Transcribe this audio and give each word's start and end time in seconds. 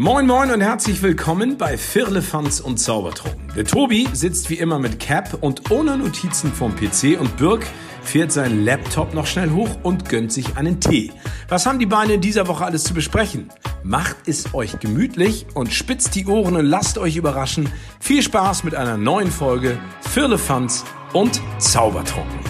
Moin 0.00 0.26
Moin 0.26 0.50
und 0.50 0.62
herzlich 0.62 1.02
willkommen 1.02 1.58
bei 1.58 1.76
Firlefanz 1.76 2.60
und 2.60 2.78
Zaubertrunken. 2.78 3.52
Der 3.54 3.66
Tobi 3.66 4.08
sitzt 4.14 4.48
wie 4.48 4.54
immer 4.54 4.78
mit 4.78 4.98
Cap 4.98 5.36
und 5.42 5.70
ohne 5.70 5.98
Notizen 5.98 6.54
vom 6.54 6.74
PC 6.74 7.20
und 7.20 7.36
Birk 7.36 7.66
fährt 8.02 8.32
seinen 8.32 8.64
Laptop 8.64 9.12
noch 9.12 9.26
schnell 9.26 9.50
hoch 9.50 9.68
und 9.82 10.08
gönnt 10.08 10.32
sich 10.32 10.56
einen 10.56 10.80
Tee. 10.80 11.12
Was 11.50 11.66
haben 11.66 11.78
die 11.78 11.84
Beine 11.84 12.14
in 12.14 12.22
dieser 12.22 12.48
Woche 12.48 12.64
alles 12.64 12.84
zu 12.84 12.94
besprechen? 12.94 13.50
Macht 13.82 14.16
es 14.24 14.54
euch 14.54 14.80
gemütlich 14.80 15.44
und 15.52 15.70
spitzt 15.70 16.14
die 16.14 16.26
Ohren 16.26 16.56
und 16.56 16.64
lasst 16.64 16.96
euch 16.96 17.16
überraschen. 17.16 17.68
Viel 18.00 18.22
Spaß 18.22 18.64
mit 18.64 18.74
einer 18.74 18.96
neuen 18.96 19.30
Folge 19.30 19.78
Firlefanz 20.00 20.82
und 21.12 21.42
Zaubertrunken. 21.58 22.40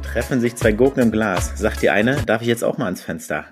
Treffen 0.00 0.40
sich 0.40 0.56
zwei 0.56 0.72
Gurken 0.72 1.02
im 1.02 1.12
Glas. 1.12 1.52
Sagt 1.58 1.82
die 1.82 1.90
eine, 1.90 2.16
darf 2.22 2.40
ich 2.40 2.48
jetzt 2.48 2.64
auch 2.64 2.78
mal 2.78 2.86
ans 2.86 3.02
Fenster? 3.02 3.44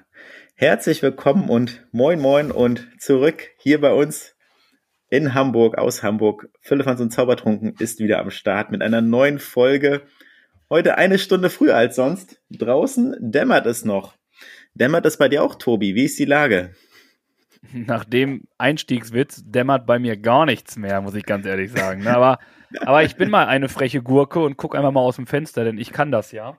Herzlich 0.56 1.02
willkommen 1.02 1.50
und 1.50 1.84
moin 1.90 2.20
moin 2.20 2.52
und 2.52 2.88
zurück 3.00 3.50
hier 3.58 3.80
bei 3.80 3.92
uns 3.92 4.36
in 5.10 5.34
Hamburg, 5.34 5.76
aus 5.78 6.04
Hamburg. 6.04 6.48
Philippans 6.60 7.00
und 7.00 7.10
Zaubertrunken 7.10 7.74
ist 7.80 7.98
wieder 7.98 8.20
am 8.20 8.30
Start 8.30 8.70
mit 8.70 8.80
einer 8.80 9.00
neuen 9.00 9.40
Folge. 9.40 10.02
Heute 10.70 10.96
eine 10.96 11.18
Stunde 11.18 11.50
früher 11.50 11.76
als 11.76 11.96
sonst. 11.96 12.40
Draußen 12.50 13.16
dämmert 13.18 13.66
es 13.66 13.84
noch. 13.84 14.14
Dämmert 14.74 15.06
es 15.06 15.18
bei 15.18 15.28
dir 15.28 15.42
auch, 15.42 15.56
Tobi? 15.56 15.96
Wie 15.96 16.04
ist 16.04 16.20
die 16.20 16.24
Lage? 16.24 16.76
Nach 17.72 18.04
dem 18.04 18.44
Einstiegswitz 18.56 19.42
dämmert 19.44 19.86
bei 19.86 19.98
mir 19.98 20.16
gar 20.16 20.46
nichts 20.46 20.76
mehr, 20.76 21.00
muss 21.00 21.16
ich 21.16 21.26
ganz 21.26 21.46
ehrlich 21.46 21.72
sagen. 21.72 22.04
ne? 22.04 22.14
Aber, 22.14 22.38
aber 22.78 23.02
ich 23.02 23.16
bin 23.16 23.28
mal 23.28 23.48
eine 23.48 23.68
freche 23.68 24.02
Gurke 24.02 24.38
und 24.38 24.56
guck 24.56 24.76
einfach 24.76 24.92
mal 24.92 25.00
aus 25.00 25.16
dem 25.16 25.26
Fenster, 25.26 25.64
denn 25.64 25.78
ich 25.78 25.90
kann 25.90 26.12
das 26.12 26.30
ja. 26.30 26.58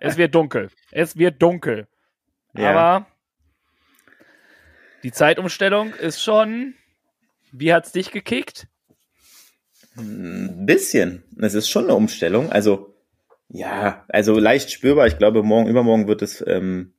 Es 0.00 0.16
wird 0.16 0.34
dunkel. 0.34 0.70
Es 0.90 1.18
wird 1.18 1.42
dunkel. 1.42 1.88
Ja. 2.58 2.70
Aber 2.70 3.06
die 5.02 5.12
Zeitumstellung 5.12 5.94
ist 5.94 6.22
schon. 6.22 6.74
Wie 7.52 7.72
hat's 7.72 7.92
dich 7.92 8.10
gekickt? 8.10 8.66
Ein 9.96 10.66
bisschen. 10.66 11.22
Es 11.40 11.54
ist 11.54 11.70
schon 11.70 11.84
eine 11.84 11.94
Umstellung. 11.94 12.50
Also, 12.52 12.94
ja, 13.48 14.04
also 14.08 14.38
leicht 14.38 14.70
spürbar. 14.70 15.06
Ich 15.06 15.16
glaube, 15.16 15.42
morgen, 15.42 15.68
übermorgen 15.68 16.06
wird 16.08 16.22
es, 16.22 16.44
ähm, 16.46 16.92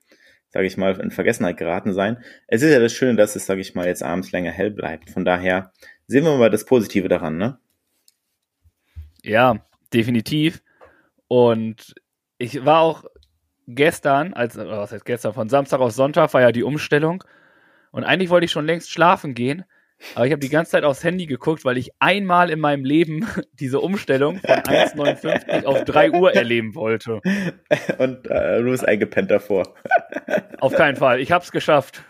sage 0.50 0.66
ich 0.66 0.78
mal, 0.78 1.00
in 1.00 1.12
Vergessenheit 1.12 1.58
geraten 1.58 1.94
sein. 1.94 2.24
Es 2.48 2.64
ist 2.64 2.72
ja 2.72 2.80
das 2.80 2.94
Schöne, 2.94 3.16
dass 3.16 3.36
es, 3.36 3.46
sage 3.46 3.62
ich 3.62 3.76
mal, 3.76 3.86
jetzt 3.86 4.04
abends 4.04 4.32
länger 4.32 4.52
hell 4.52 4.72
bleibt. 4.72 5.10
Von 5.10 5.26
daher 5.26 5.74
sehen 6.08 6.24
wir 6.24 6.38
mal 6.38 6.50
das 6.50 6.66
Positive 6.66 7.08
daran, 7.08 7.38
ne? 7.38 7.60
Ja, 9.22 9.64
definitiv. 9.94 10.64
Und 11.28 11.94
ich 12.38 12.64
war 12.66 12.80
auch 12.80 13.04
gestern, 13.68 14.34
als, 14.34 14.58
was 14.58 14.92
heißt 14.92 15.06
gestern, 15.06 15.34
von 15.34 15.50
Samstag 15.50 15.80
auf 15.80 15.92
Sonntag 15.92 16.34
war 16.34 16.42
ja 16.42 16.52
die 16.52 16.64
Umstellung. 16.64 17.24
Und 17.92 18.04
eigentlich 18.04 18.30
wollte 18.30 18.46
ich 18.46 18.52
schon 18.52 18.66
längst 18.66 18.92
schlafen 18.92 19.34
gehen. 19.34 19.66
Aber 20.14 20.28
ich 20.28 20.32
habe 20.32 20.40
die 20.40 20.50
ganze 20.50 20.72
Zeit 20.72 20.84
aufs 20.84 21.04
Handy 21.04 21.26
geguckt, 21.26 21.66
weil 21.66 21.78
ich 21.78 21.90
einmal 22.00 22.52
in 22.52 22.60
meinem 22.60 22.86
Leben 22.86 23.28
diese 23.54 23.80
Umstellung 23.80 24.40
von 24.40 24.50
1,59 24.50 25.66
auf 25.66 25.84
3 25.84 26.12
Uhr 26.12 26.34
erleben 26.34 26.76
wollte. 26.76 27.22
Und 27.98 28.28
äh, 28.30 28.60
du 28.60 28.70
bist 28.70 28.88
eingepennt 28.88 29.32
davor. 29.32 29.74
Auf 30.60 30.74
keinen 30.74 30.96
Fall. 30.96 31.20
Ich 31.20 31.32
habe 31.32 31.44
es 31.44 31.52
geschafft. 31.52 32.04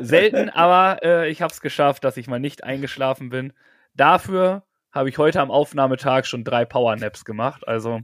Selten, 0.00 0.50
aber 0.50 1.02
äh, 1.02 1.30
ich 1.30 1.42
habe 1.42 1.52
es 1.52 1.60
geschafft, 1.60 2.04
dass 2.04 2.16
ich 2.16 2.26
mal 2.26 2.38
nicht 2.38 2.64
eingeschlafen 2.64 3.30
bin. 3.30 3.52
Dafür 3.94 4.64
habe 4.92 5.08
ich 5.08 5.18
heute 5.18 5.40
am 5.40 5.50
Aufnahmetag 5.50 6.26
schon 6.26 6.44
drei 6.44 6.64
Powernaps 6.64 7.24
gemacht. 7.24 7.66
Also 7.66 8.00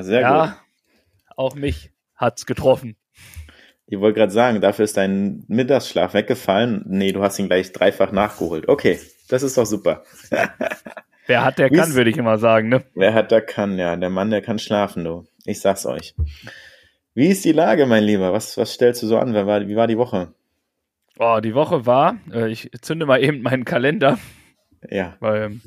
sehr 0.00 0.20
ja, 0.20 0.46
gut. 0.46 0.54
auch 1.36 1.54
mich 1.54 1.90
hat's 2.16 2.46
getroffen. 2.46 2.96
Ich 3.86 4.00
wollte 4.00 4.18
gerade 4.18 4.32
sagen, 4.32 4.60
dafür 4.60 4.84
ist 4.86 4.96
dein 4.96 5.44
Mittagsschlaf 5.48 6.14
weggefallen. 6.14 6.84
Nee, 6.86 7.12
du 7.12 7.22
hast 7.22 7.38
ihn 7.38 7.46
gleich 7.48 7.70
dreifach 7.72 8.12
nachgeholt. 8.12 8.68
Okay, 8.68 8.98
das 9.28 9.42
ist 9.42 9.58
doch 9.58 9.66
super. 9.66 10.04
Wer 11.26 11.44
hat, 11.44 11.58
der 11.58 11.70
Wie 11.70 11.76
kann, 11.76 11.94
würde 11.94 12.10
ich 12.10 12.16
immer 12.18 12.38
sagen. 12.38 12.68
Ne? 12.68 12.84
Wer 12.94 13.14
hat, 13.14 13.30
der 13.30 13.40
kann, 13.40 13.78
ja. 13.78 13.96
Der 13.96 14.10
Mann, 14.10 14.30
der 14.30 14.42
kann 14.42 14.58
schlafen, 14.58 15.04
du. 15.04 15.24
Ich 15.44 15.60
sag's 15.60 15.86
euch. 15.86 16.14
Wie 17.14 17.28
ist 17.28 17.44
die 17.44 17.52
Lage, 17.52 17.86
mein 17.86 18.04
Lieber? 18.04 18.32
Was, 18.32 18.56
was 18.58 18.72
stellst 18.74 19.02
du 19.02 19.06
so 19.06 19.18
an? 19.18 19.32
Wer 19.34 19.46
war, 19.46 19.66
wie 19.66 19.76
war 19.76 19.86
die 19.86 19.96
Woche? 19.98 20.34
Oh, 21.18 21.38
die 21.42 21.54
Woche 21.54 21.86
war, 21.86 22.18
äh, 22.32 22.48
ich 22.50 22.70
zünde 22.82 23.06
mal 23.06 23.22
eben 23.22 23.40
meinen 23.42 23.64
Kalender, 23.64 24.18
Ja. 24.90 25.16
weil 25.20 25.60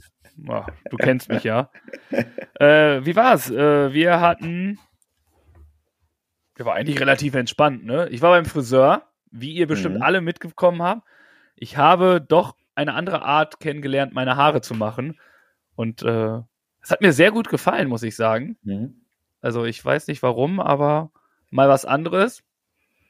ja, 0.45 0.65
du 0.89 0.97
kennst 0.97 1.29
mich 1.29 1.43
ja. 1.43 1.69
Äh, 2.59 3.05
wie 3.05 3.15
war's? 3.15 3.51
Äh, 3.51 3.93
wir 3.93 4.19
hatten, 4.19 4.79
wir 6.55 6.65
war 6.65 6.75
eigentlich 6.75 6.99
relativ 6.99 7.35
entspannt. 7.35 7.85
Ne? 7.85 8.07
Ich 8.09 8.21
war 8.21 8.31
beim 8.31 8.45
Friseur, 8.45 9.03
wie 9.31 9.53
ihr 9.53 9.67
bestimmt 9.67 9.95
Mhm. 9.97 10.01
alle 10.01 10.21
mitgekommen 10.21 10.81
habt. 10.81 11.03
Ich 11.55 11.77
habe 11.77 12.19
doch 12.19 12.55
eine 12.75 12.93
andere 12.95 13.21
Art 13.21 13.59
kennengelernt, 13.59 14.13
meine 14.13 14.35
Haare 14.37 14.61
zu 14.61 14.73
machen. 14.73 15.19
Und 15.75 16.01
äh, 16.03 16.39
es 16.81 16.89
hat 16.91 17.01
mir 17.01 17.13
sehr 17.13 17.31
gut 17.31 17.49
gefallen, 17.49 17.87
muss 17.89 18.03
ich 18.03 18.15
sagen. 18.15 18.57
Mhm. 18.63 19.01
Also 19.41 19.65
ich 19.65 19.83
weiß 19.83 20.07
nicht 20.07 20.23
warum, 20.23 20.59
aber 20.59 21.11
mal 21.51 21.69
was 21.69 21.85
anderes. 21.85 22.43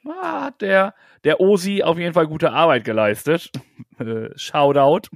Ah, 0.05 0.45
Hat 0.45 0.61
der, 0.61 0.93
der 1.23 1.39
Osi 1.39 1.83
auf 1.83 1.97
jeden 1.97 2.13
Fall 2.13 2.27
gute 2.27 2.51
Arbeit 2.51 2.83
geleistet. 2.83 3.51
Äh, 3.99 4.29
Shoutout. 4.37 5.09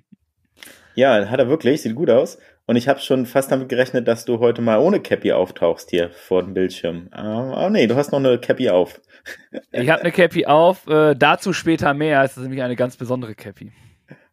Ja, 0.96 1.30
hat 1.30 1.40
er 1.40 1.48
wirklich. 1.50 1.82
Sieht 1.82 1.96
gut 1.96 2.10
aus. 2.10 2.38
Und 2.66 2.76
ich 2.76 2.88
habe 2.88 3.00
schon 3.00 3.26
fast 3.26 3.52
damit 3.52 3.70
gerechnet, 3.70 4.08
dass 4.08 4.24
du 4.26 4.40
heute 4.40 4.62
mal 4.62 4.80
ohne 4.80 5.00
Cappy 5.02 5.32
auftauchst 5.34 5.90
hier 5.90 6.10
vor 6.12 6.44
dem 6.44 6.54
Bildschirm. 6.54 7.08
Ah, 7.12 7.66
oh, 7.66 7.70
nee, 7.70 7.88
du 7.88 7.96
hast 7.96 8.12
noch 8.12 8.20
eine 8.20 8.38
Cappy 8.40 8.70
auf. 8.70 9.00
Ich 9.72 9.90
habe 9.90 10.02
eine 10.02 10.12
Cappy 10.12 10.48
auf, 10.48 10.88
äh, 10.88 11.14
dazu 11.16 11.54
später 11.54 11.94
mehr. 11.94 12.24
Es 12.24 12.38
ist 12.38 12.44
nämlich 12.44 12.64
eine 12.64 12.76
ganz 12.76 12.98
besondere 12.98 13.36
Cappy. 13.36 13.72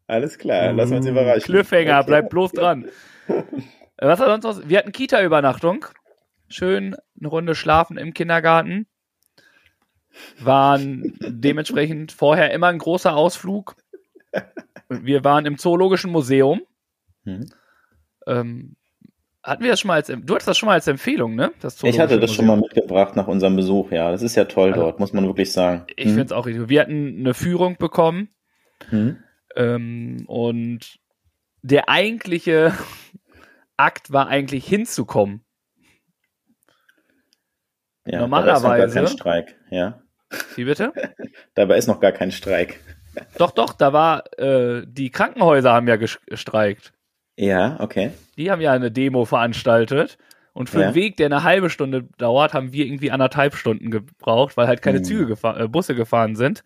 Alles 0.06 0.38
klar, 0.38 0.72
lass 0.72 0.90
uns 0.90 1.06
überraschen. 1.06 1.42
Cliffhanger, 1.42 1.98
Okay. 1.98 2.06
bleib 2.06 2.30
bloß 2.30 2.52
dran. 2.52 2.86
Was 3.98 4.18
war 4.20 4.40
sonst 4.40 4.44
noch? 4.44 4.68
Wir 4.68 4.78
hatten 4.78 4.92
Kita-Übernachtung. 4.92 5.84
Schön 6.48 6.96
eine 7.18 7.28
Runde 7.28 7.54
schlafen 7.54 7.98
im 7.98 8.14
Kindergarten. 8.14 8.86
Waren 10.40 11.18
dementsprechend 11.20 12.12
vorher 12.12 12.52
immer 12.52 12.68
ein 12.68 12.78
großer 12.78 13.14
Ausflug. 13.14 13.76
Wir 14.88 15.24
waren 15.24 15.46
im 15.46 15.58
Zoologischen 15.58 16.10
Museum. 16.10 16.62
Mhm. 17.24 17.50
Ähm, 18.26 18.76
hatten 19.42 19.62
wir 19.62 19.70
das 19.70 19.80
schon 19.80 19.88
mal 19.88 19.94
als, 19.94 20.08
du 20.08 20.34
hattest 20.34 20.48
das 20.48 20.58
schon 20.58 20.66
mal 20.66 20.74
als 20.74 20.86
Empfehlung, 20.86 21.34
ne? 21.34 21.52
Das 21.60 21.82
Ich 21.82 21.98
hatte 22.00 22.18
das 22.20 22.32
schon 22.34 22.46
mal 22.46 22.56
Museum. 22.56 22.70
mitgebracht 22.74 23.16
nach 23.16 23.26
unserem 23.28 23.56
Besuch, 23.56 23.90
ja. 23.92 24.10
Das 24.10 24.22
ist 24.22 24.34
ja 24.36 24.44
toll 24.44 24.70
Also, 24.70 24.82
dort, 24.82 25.00
muss 25.00 25.12
man 25.12 25.26
wirklich 25.26 25.52
sagen. 25.52 25.84
Ich 25.96 26.06
finde 26.08 26.24
es 26.24 26.32
auch 26.32 26.46
richtig. 26.46 26.68
Wir 26.68 26.80
hatten 26.80 27.16
eine 27.20 27.34
Führung 27.34 27.76
bekommen. 27.78 28.28
Mhm. 28.90 29.18
Ähm, 29.56 30.24
und 30.26 30.98
der 31.62 31.88
eigentliche 31.88 32.72
Akt 33.76 34.12
war 34.12 34.28
eigentlich 34.28 34.66
hinzukommen. 34.66 35.44
Ja, 38.06 38.20
Normalerweise- 38.20 38.62
Dabei 38.66 38.84
ist 38.84 38.94
noch 38.94 38.94
gar 38.94 39.04
kein 39.04 39.06
Streik, 39.08 39.56
ja. 39.70 40.02
Wie 40.56 40.64
bitte? 40.64 40.92
Dabei 41.54 41.78
ist 41.78 41.86
noch 41.86 42.00
gar 42.00 42.12
kein 42.12 42.30
Streik. 42.32 42.80
Doch, 43.38 43.50
doch, 43.52 43.72
da 43.72 43.92
war, 43.92 44.24
äh, 44.38 44.82
die 44.86 45.10
Krankenhäuser 45.10 45.72
haben 45.72 45.88
ja 45.88 45.94
ges- 45.94 46.18
gestreikt. 46.26 46.92
Ja, 47.36 47.78
okay. 47.80 48.12
Die 48.36 48.50
haben 48.50 48.60
ja 48.60 48.72
eine 48.72 48.90
Demo 48.90 49.24
veranstaltet. 49.24 50.18
Und 50.52 50.68
für 50.68 50.80
Ja. 50.80 50.86
einen 50.86 50.94
Weg, 50.96 51.16
der 51.18 51.26
eine 51.26 51.44
halbe 51.44 51.70
Stunde 51.70 52.08
dauert, 52.18 52.52
haben 52.52 52.72
wir 52.72 52.84
irgendwie 52.84 53.12
anderthalb 53.12 53.54
Stunden 53.54 53.90
gebraucht, 53.92 54.56
weil 54.56 54.66
halt 54.66 54.82
keine 54.82 54.98
Hm. 54.98 55.04
Züge 55.04 55.26
gefahr 55.26 55.60
äh, 55.60 55.68
Busse 55.68 55.94
gefahren 55.94 56.34
sind. 56.34 56.64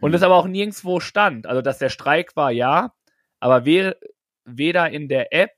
Und 0.00 0.14
es 0.14 0.22
aber 0.22 0.36
auch 0.36 0.46
nirgendwo 0.46 1.00
stand. 1.00 1.46
Also, 1.46 1.60
dass 1.60 1.78
der 1.78 1.88
Streik 1.90 2.36
war, 2.36 2.50
ja, 2.52 2.92
aber 3.40 3.66
we 3.66 3.96
weder 4.44 4.88
in 4.90 5.08
der 5.08 5.34
App 5.34 5.50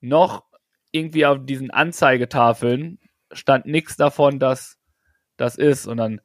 noch 0.00 0.44
irgendwie 0.90 1.26
auf 1.26 1.38
diesen 1.42 1.70
Anzeigetafeln 1.70 2.98
stand 3.32 3.66
nichts 3.66 3.96
davon, 3.96 4.38
dass 4.38 4.78
das 5.36 5.56
ist. 5.56 5.86
Und 5.86 5.96
dann, 5.98 6.20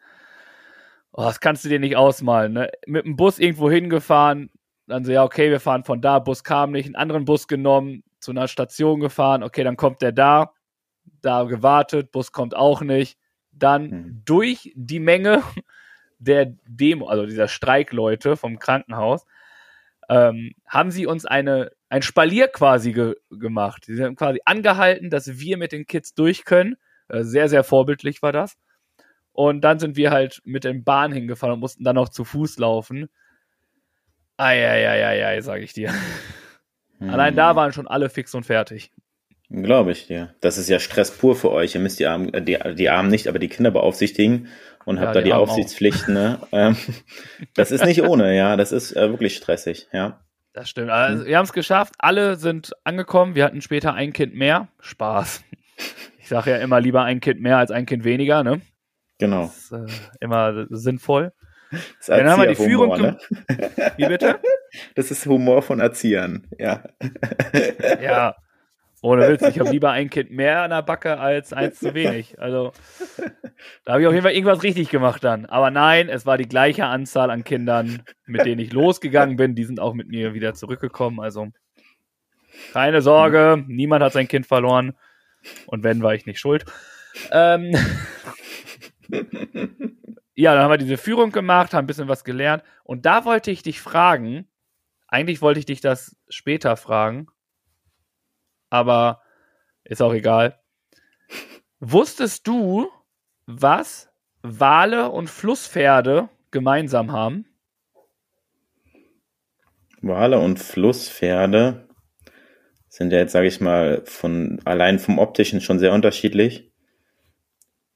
oh, 1.17 1.23
das 1.23 1.39
kannst 1.39 1.65
du 1.65 1.69
dir 1.69 1.79
nicht 1.79 1.97
ausmalen. 1.97 2.53
Ne? 2.53 2.69
Mit 2.85 3.05
dem 3.05 3.15
Bus 3.17 3.39
irgendwo 3.39 3.69
hingefahren, 3.69 4.51
dann 4.85 5.03
so, 5.03 5.11
ja, 5.11 5.23
okay, 5.23 5.49
wir 5.49 5.59
fahren 5.59 5.83
von 5.83 5.99
da, 5.99 6.19
Bus 6.19 6.43
kam 6.43 6.71
nicht, 6.71 6.85
einen 6.85 6.95
anderen 6.95 7.25
Bus 7.25 7.47
genommen, 7.47 8.03
zu 8.19 8.31
einer 8.31 8.47
Station 8.47 8.99
gefahren, 8.99 9.43
okay, 9.43 9.63
dann 9.63 9.77
kommt 9.77 10.01
der 10.01 10.11
da, 10.11 10.53
da 11.21 11.43
gewartet, 11.43 12.11
Bus 12.11 12.31
kommt 12.31 12.55
auch 12.55 12.81
nicht. 12.81 13.17
Dann 13.51 13.89
Mhm. 13.89 14.21
durch 14.25 14.71
die 14.75 14.99
Menge 14.99 15.41
der 16.19 16.55
Demo, 16.67 17.07
also 17.07 17.25
dieser 17.25 17.47
Streikleute 17.47 18.37
vom 18.37 18.59
Krankenhaus, 18.59 19.25
ähm, 20.09 20.53
haben 20.67 20.91
sie 20.91 21.07
uns 21.07 21.25
eine, 21.25 21.71
ein 21.89 22.01
Spalier 22.01 22.47
quasi 22.47 22.93
ge 22.93 23.15
gemacht. 23.31 23.85
Sie 23.85 24.01
haben 24.03 24.15
quasi 24.15 24.39
angehalten, 24.45 25.09
dass 25.09 25.39
wir 25.39 25.57
mit 25.57 25.71
den 25.71 25.85
Kids 25.85 26.13
durch 26.13 26.45
können. 26.45 26.75
Äh, 27.09 27.23
sehr, 27.23 27.49
sehr 27.49 27.63
vorbildlich 27.63 28.21
war 28.21 28.31
das. 28.31 28.57
Und 29.38 29.62
dann 29.62 29.78
sind 29.78 29.98
wir 29.98 30.10
halt 30.10 30.42
mit 30.45 30.63
den 30.63 30.84
Bahn 30.84 31.12
hingefahren 31.12 31.54
und 31.54 31.60
mussten 31.60 31.84
dann 31.84 31.94
noch 31.94 32.10
zu 32.10 32.24
Fuß 32.24 32.57
laufen. 32.57 33.07
Eieieiei, 34.36 35.39
sage 35.42 35.62
ich 35.62 35.74
dir. 35.74 35.94
Hm. 36.98 37.12
Allein 37.12 37.36
da 37.36 37.56
waren 37.56 37.72
schon 37.72 37.88
alle 37.88 38.10
fix 38.10 38.34
und 38.34 38.48
fertig. 38.48 38.92
Glaube 39.51 39.92
ich 39.92 40.07
dir. 40.07 40.34
Das 40.42 40.57
ist 40.57 40.69
ja 40.69 40.80
Stress 40.80 41.12
pur 41.12 41.36
für 41.36 41.51
euch. 41.51 41.75
Ihr 41.75 41.81
müsst 41.81 42.00
die 42.00 42.07
Armen, 42.07 42.34
äh, 42.34 42.42
die, 42.42 42.57
die 42.74 42.89
Armen 42.89 43.12
nicht, 43.12 43.28
aber 43.28 43.38
die 43.38 43.48
Kinder 43.48 43.69
beaufsichtigen 43.69 44.48
und 44.86 44.95
Ja, 44.95 45.04
habt 45.04 45.16
da 45.16 45.19
die 45.19 45.25
die 45.25 45.34
Armen 45.34 45.44
Aufsichtspflichten. 45.44 46.16
Ne? 46.16 46.39
Ähm, 46.51 46.75
das 47.54 47.69
ist 47.69 47.86
nicht 47.86 48.01
ohne, 48.01 48.36
ja. 48.36 48.57
Das 48.57 48.72
ist 48.72 48.94
äh, 48.94 49.12
wirklich 49.12 49.36
stressig, 49.36 49.88
ja. 49.94 50.19
Das 50.54 50.68
stimmt. 50.68 50.89
Also, 50.89 51.28
wir 51.28 51.38
haben 51.38 51.45
es 51.45 51.54
geschafft. 51.54 51.94
Alle 52.00 52.38
sind 52.38 52.72
angekommen. 52.84 53.36
Wir 53.36 53.45
hatten 53.45 53.62
später 53.62 53.94
ein 53.94 54.13
Kind 54.13 54.34
mehr. 54.34 54.69
Spaß. 54.80 55.44
Ich 56.19 56.30
sage 56.30 56.51
ja 56.51 56.57
immer 56.57 56.81
lieber 56.81 57.04
ein 57.04 57.22
Kind 57.22 57.39
mehr 57.39 57.57
als 57.57 57.72
ein 57.72 57.86
Kind 57.86 58.04
weniger. 58.04 58.44
Ne? 58.44 58.60
Genau. 59.17 59.43
Das 59.43 59.57
ist 59.57 59.71
äh, 59.71 59.85
immer 60.19 60.65
sinnvoll. 60.69 61.33
Das 61.69 62.05
Dann 62.05 62.29
haben 62.29 62.41
wir 62.41 62.47
die 62.47 62.55
Führung 62.55 62.91
Erzieherhumor, 62.91 63.19
ne? 63.49 63.93
Wie 63.97 64.05
bitte? 64.05 64.39
Das 64.95 65.11
ist 65.11 65.25
Humor 65.25 65.61
von 65.61 65.81
Erziehern, 65.81 66.47
ja. 66.57 66.83
Ja. 68.01 68.35
Ohne 69.01 69.27
Witz, 69.27 69.41
ich 69.43 69.59
habe 69.59 69.69
lieber 69.69 69.91
ein 69.91 70.09
Kind 70.09 70.31
mehr 70.31 70.61
an 70.61 70.71
der 70.71 70.81
Backe 70.81 71.19
als 71.19 71.53
eins 71.53 71.79
zu 71.79 71.93
wenig. 71.93 72.39
Also, 72.39 72.71
da 73.85 73.93
habe 73.93 74.01
ich 74.01 74.07
auf 74.07 74.13
jeden 74.13 74.23
Fall 74.23 74.33
irgendwas 74.33 74.63
richtig 74.63 74.89
gemacht 74.89 75.23
dann. 75.23 75.45
Aber 75.45 75.69
nein, 75.69 76.09
es 76.09 76.25
war 76.25 76.37
die 76.37 76.47
gleiche 76.47 76.85
Anzahl 76.85 77.29
an 77.29 77.43
Kindern, 77.43 78.01
mit 78.25 78.45
denen 78.45 78.59
ich 78.59 78.73
losgegangen 78.73 79.35
bin. 79.35 79.53
Die 79.53 79.65
sind 79.65 79.79
auch 79.79 79.93
mit 79.93 80.07
mir 80.07 80.33
wieder 80.33 80.55
zurückgekommen. 80.55 81.19
Also, 81.19 81.49
keine 82.73 83.01
Sorge, 83.01 83.63
niemand 83.67 84.03
hat 84.03 84.13
sein 84.13 84.27
Kind 84.27 84.47
verloren. 84.47 84.93
Und 85.67 85.83
wenn, 85.83 86.01
war 86.01 86.15
ich 86.15 86.25
nicht 86.25 86.39
schuld. 86.39 86.65
Ähm, 87.31 87.75
ja, 90.36 90.54
dann 90.54 90.63
haben 90.63 90.71
wir 90.71 90.77
diese 90.77 90.98
Führung 90.98 91.31
gemacht, 91.31 91.74
haben 91.74 91.86
ein 91.86 91.88
bisschen 91.88 92.07
was 92.07 92.24
gelernt. 92.24 92.63
Und 92.83 93.06
da 93.06 93.25
wollte 93.25 93.51
ich 93.51 93.63
dich 93.63 93.81
fragen, 93.81 94.48
eigentlich 95.07 95.42
wollte 95.42 95.59
ich 95.59 95.65
dich 95.65 95.81
das 95.81 96.15
später 96.30 96.77
fragen, 96.77 97.27
aber 98.69 99.21
ist 99.83 100.01
auch 100.01 100.13
egal. 100.13 100.59
Wusstest 101.80 102.48
du, 102.48 102.89
was 103.45 104.09
Wale 104.42 105.10
und 105.10 105.30
Flusspferde 105.30 106.30
gemeinsam 106.51 107.12
haben? 107.12 107.45
Wale 110.01 110.39
und 110.39 110.60
Flusspferde 110.60 111.88
sind 112.89 113.12
ja 113.12 113.19
jetzt, 113.19 113.31
sage 113.31 113.48
ich 113.48 113.62
mal, 113.62 114.03
von 114.06 114.60
allein 114.65 115.00
vom 115.00 115.19
optischen 115.19 115.62
schon 115.62 115.80
sehr 115.80 115.94
unterschiedlich. 115.94 116.66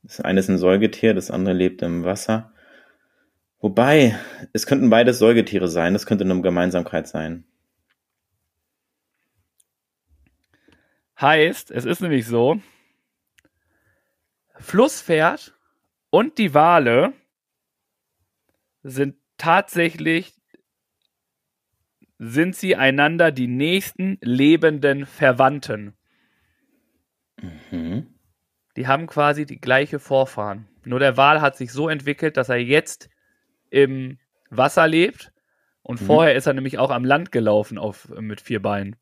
Das 0.03 0.19
eine 0.19 0.39
ist 0.39 0.49
ein 0.49 0.57
Säugetier, 0.57 1.13
das 1.13 1.31
andere 1.31 1.53
lebt 1.53 1.81
im 1.81 2.03
Wasser. 2.03 2.53
Wobei, 3.59 4.17
es 4.53 4.65
könnten 4.65 4.89
beides 4.89 5.19
Säugetiere 5.19 5.67
sein, 5.67 5.93
das 5.93 6.05
könnte 6.05 6.23
eine 6.23 6.41
Gemeinsamkeit 6.41 7.07
sein. 7.07 7.45
Heißt, 11.19 11.69
es 11.69 11.85
ist 11.85 12.01
nämlich 12.01 12.25
so, 12.25 12.59
Flusspferd 14.55 15.53
und 16.09 16.39
die 16.39 16.55
Wale 16.55 17.13
sind 18.81 19.15
tatsächlich, 19.37 20.33
sind 22.17 22.55
sie 22.55 22.75
einander 22.75 23.31
die 23.31 23.47
nächsten 23.47 24.17
lebenden 24.21 25.05
Verwandten. 25.05 25.93
Mhm. 27.69 28.07
Die 28.75 28.87
haben 28.87 29.07
quasi 29.07 29.45
die 29.45 29.59
gleiche 29.59 29.99
Vorfahren. 29.99 30.67
Nur 30.83 30.99
der 30.99 31.17
Wal 31.17 31.41
hat 31.41 31.57
sich 31.57 31.71
so 31.71 31.89
entwickelt, 31.89 32.37
dass 32.37 32.49
er 32.49 32.57
jetzt 32.57 33.09
im 33.69 34.17
Wasser 34.49 34.87
lebt 34.87 35.31
und 35.83 36.01
Mhm. 36.01 36.05
vorher 36.05 36.35
ist 36.35 36.47
er 36.47 36.53
nämlich 36.53 36.77
auch 36.77 36.89
am 36.91 37.05
Land 37.05 37.31
gelaufen 37.31 37.77
auf, 37.77 38.09
mit 38.19 38.41
vier 38.41 38.61
Beinen. 38.61 38.95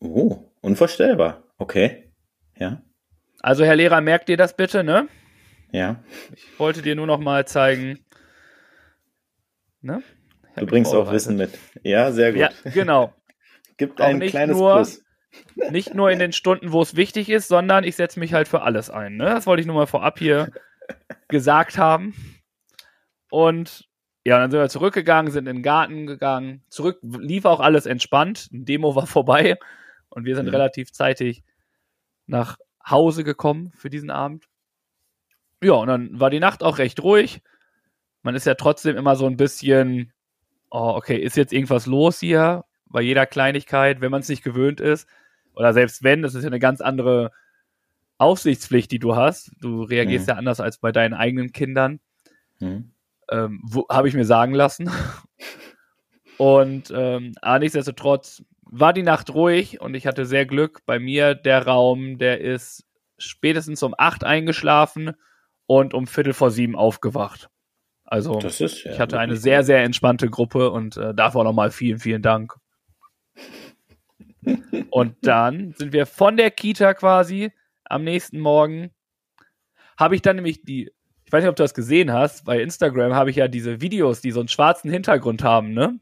Oh, 0.00 0.50
unvorstellbar. 0.60 1.42
Okay. 1.58 2.10
Ja, 2.56 2.82
Also 3.42 3.64
Herr 3.64 3.76
Lehrer, 3.76 4.00
merkt 4.00 4.28
ihr 4.28 4.36
das 4.36 4.54
bitte, 4.56 4.84
ne? 4.84 5.08
ja. 5.72 6.02
Ich 6.34 6.58
wollte 6.58 6.82
dir 6.82 6.94
nur 6.96 7.06
noch 7.06 7.18
mal 7.20 7.46
zeigen. 7.46 7.98
Ne? 9.80 10.02
Du 10.56 10.66
bringst 10.66 10.94
auch. 10.94 11.10
Wissen 11.10 11.36
mit. 11.36 11.58
Ja, 11.82 12.12
sehr 12.12 12.32
gut. 12.32 12.40
Ja, 12.40 12.50
genau. 12.72 13.14
Gibt 13.78 14.00
Auch 14.00 14.06
ein 14.06 14.20
kleines 14.20 14.56
nur- 14.58 14.74
Plus. 14.74 15.02
Nicht 15.70 15.94
nur 15.94 16.10
in 16.10 16.18
den 16.18 16.32
Stunden, 16.32 16.72
wo 16.72 16.82
es 16.82 16.96
wichtig 16.96 17.28
ist, 17.28 17.48
sondern 17.48 17.84
ich 17.84 17.96
setze 17.96 18.18
mich 18.18 18.32
halt 18.34 18.48
für 18.48 18.62
alles 18.62 18.90
ein. 18.90 19.16
Ne? 19.16 19.26
Das 19.26 19.46
wollte 19.46 19.60
ich 19.60 19.66
nur 19.66 19.76
mal 19.76 19.86
vorab 19.86 20.18
hier 20.18 20.50
gesagt 21.28 21.78
haben. 21.78 22.14
Und 23.30 23.88
ja, 24.24 24.38
dann 24.38 24.50
sind 24.50 24.60
wir 24.60 24.68
zurückgegangen, 24.68 25.30
sind 25.30 25.46
in 25.46 25.56
den 25.56 25.62
Garten 25.62 26.06
gegangen. 26.06 26.62
Zurück 26.68 26.98
lief 27.02 27.44
auch 27.44 27.60
alles 27.60 27.86
entspannt. 27.86 28.48
Ein 28.52 28.64
Demo 28.64 28.94
war 28.96 29.06
vorbei 29.06 29.56
und 30.08 30.24
wir 30.24 30.34
sind 30.36 30.46
Mhm. 30.46 30.52
relativ 30.52 30.92
zeitig 30.92 31.42
nach 32.26 32.58
Hause 32.88 33.24
gekommen 33.24 33.72
für 33.76 33.90
diesen 33.90 34.10
Abend. 34.10 34.46
Ja, 35.62 35.74
und 35.74 35.88
dann 35.88 36.18
war 36.18 36.30
die 36.30 36.40
Nacht 36.40 36.62
auch 36.62 36.78
recht 36.78 37.02
ruhig. 37.02 37.42
Man 38.22 38.34
ist 38.34 38.46
ja 38.46 38.54
trotzdem 38.54 38.96
immer 38.96 39.16
so 39.16 39.26
ein 39.26 39.36
bisschen, 39.36 40.12
oh, 40.70 40.92
okay, 40.96 41.16
ist 41.16 41.36
jetzt 41.36 41.52
irgendwas 41.52 41.86
los 41.86 42.18
hier 42.20 42.64
bei 42.90 43.00
jeder 43.00 43.26
Kleinigkeit, 43.26 44.00
wenn 44.00 44.10
man 44.10 44.20
es 44.20 44.28
nicht 44.28 44.42
gewöhnt 44.44 44.80
ist. 44.80 45.08
Oder 45.54 45.72
selbst 45.72 46.02
wenn, 46.02 46.22
das 46.22 46.34
ist 46.34 46.42
ja 46.42 46.48
eine 46.48 46.58
ganz 46.58 46.80
andere 46.80 47.30
Aufsichtspflicht, 48.18 48.90
die 48.90 48.98
du 48.98 49.16
hast. 49.16 49.52
Du 49.60 49.82
reagierst 49.82 50.26
Mhm. 50.26 50.30
ja 50.32 50.36
anders 50.36 50.60
als 50.60 50.78
bei 50.78 50.92
deinen 50.92 51.14
eigenen 51.14 51.52
Kindern 51.52 52.00
Hm. 52.58 52.90
ähm, 53.30 53.62
habe 53.88 54.08
ich 54.08 54.14
mir 54.14 54.24
sagen 54.26 54.54
lassen. 54.54 54.90
Und 56.38 56.90
ähm, 56.94 57.32
aber 57.42 57.58
nichtsdestotrotz 57.58 58.42
war 58.62 58.92
die 58.92 59.02
Nacht 59.02 59.34
ruhig 59.34 59.80
und 59.80 59.94
ich 59.94 60.06
hatte 60.06 60.24
sehr 60.24 60.46
Glück. 60.46 60.80
Bei 60.86 60.98
mir 60.98 61.34
der 61.34 61.66
Raum, 61.66 62.18
der 62.18 62.40
ist 62.40 62.86
spätestens 63.18 63.82
um 63.82 63.94
acht 63.98 64.24
eingeschlafen 64.24 65.12
und 65.66 65.92
um 65.92 66.06
Viertel 66.06 66.32
vor 66.32 66.50
sieben 66.50 66.76
aufgewacht. 66.76 67.50
Also 68.04 68.38
ist 68.38 68.84
ja 68.84 68.92
ich 68.92 69.00
hatte 69.00 69.18
eine 69.18 69.36
sehr, 69.36 69.64
sehr 69.64 69.82
entspannte 69.82 70.30
Gruppe 70.30 70.70
und 70.70 70.96
äh, 70.96 71.14
dafür 71.14 71.44
nochmal 71.44 71.70
vielen, 71.70 71.98
vielen 71.98 72.22
Dank. 72.22 72.56
Und 74.90 75.16
dann 75.22 75.74
sind 75.76 75.92
wir 75.92 76.06
von 76.06 76.36
der 76.36 76.50
Kita 76.50 76.94
quasi 76.94 77.52
am 77.84 78.04
nächsten 78.04 78.40
Morgen. 78.40 78.90
Habe 79.98 80.14
ich 80.14 80.22
dann 80.22 80.36
nämlich 80.36 80.62
die, 80.62 80.90
ich 81.24 81.32
weiß 81.32 81.42
nicht, 81.42 81.50
ob 81.50 81.56
du 81.56 81.62
das 81.62 81.74
gesehen 81.74 82.12
hast, 82.12 82.44
bei 82.44 82.60
Instagram 82.60 83.14
habe 83.14 83.30
ich 83.30 83.36
ja 83.36 83.48
diese 83.48 83.80
Videos, 83.80 84.20
die 84.20 84.30
so 84.30 84.40
einen 84.40 84.48
schwarzen 84.48 84.90
Hintergrund 84.90 85.44
haben, 85.44 85.74
ne? 85.74 86.00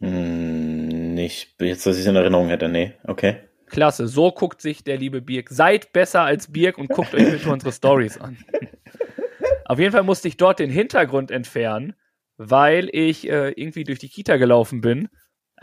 Hm, 0.00 1.14
nicht, 1.14 1.54
jetzt, 1.60 1.86
dass 1.86 1.96
ich 1.96 2.02
es 2.02 2.08
in 2.08 2.16
Erinnerung 2.16 2.48
hätte. 2.48 2.68
Nee, 2.68 2.94
okay. 3.04 3.36
Klasse, 3.66 4.08
so 4.08 4.30
guckt 4.30 4.60
sich 4.60 4.84
der 4.84 4.98
liebe 4.98 5.20
Birk. 5.22 5.48
Seid 5.50 5.92
besser 5.92 6.22
als 6.22 6.52
Birk 6.52 6.78
und 6.78 6.90
guckt 6.90 7.14
euch 7.14 7.30
bitte 7.30 7.50
unsere 7.50 7.72
Stories 7.72 8.18
an. 8.18 8.36
Auf 9.64 9.78
jeden 9.78 9.92
Fall 9.92 10.02
musste 10.02 10.28
ich 10.28 10.36
dort 10.36 10.58
den 10.58 10.70
Hintergrund 10.70 11.30
entfernen, 11.30 11.94
weil 12.36 12.88
ich 12.92 13.28
äh, 13.28 13.50
irgendwie 13.50 13.84
durch 13.84 13.98
die 13.98 14.08
Kita 14.08 14.36
gelaufen 14.36 14.80
bin, 14.80 15.08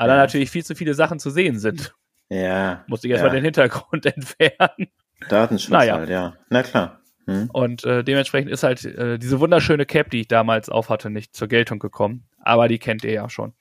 aber 0.02 0.08
da 0.10 0.16
Ja. 0.16 0.22
natürlich 0.22 0.50
viel 0.50 0.66
zu 0.66 0.76
viele 0.76 0.94
Sachen 0.94 1.20
zu 1.20 1.30
sehen 1.30 1.60
sind. 1.60 1.94
Ja. 2.30 2.84
Musste 2.88 3.08
ich 3.08 3.12
erstmal 3.12 3.34
ja. 3.34 3.40
den 3.40 3.46
Hintergrund 3.46 4.06
entfernen. 4.06 4.88
Datenschutz 5.30 5.70
Naja. 5.70 5.96
halt, 5.96 6.10
ja. 6.10 6.34
Na 6.50 6.64
klar. 6.64 7.02
Hm. 7.28 7.50
Und 7.54 7.84
äh, 7.84 8.04
dementsprechend 8.04 8.50
ist 8.52 8.64
halt 8.64 8.84
äh, 8.84 9.20
diese 9.20 9.40
wunderschöne 9.40 9.86
Cap, 9.86 10.10
die 10.10 10.22
ich 10.22 10.28
damals 10.28 10.70
aufhatte, 10.70 11.10
nicht 11.10 11.36
zur 11.36 11.48
Geltung 11.48 11.78
gekommen. 11.78 12.28
Aber 12.40 12.68
die 12.68 12.80
kennt 12.80 13.04
ihr 13.04 13.12
ja 13.12 13.30
schon. 13.30 13.54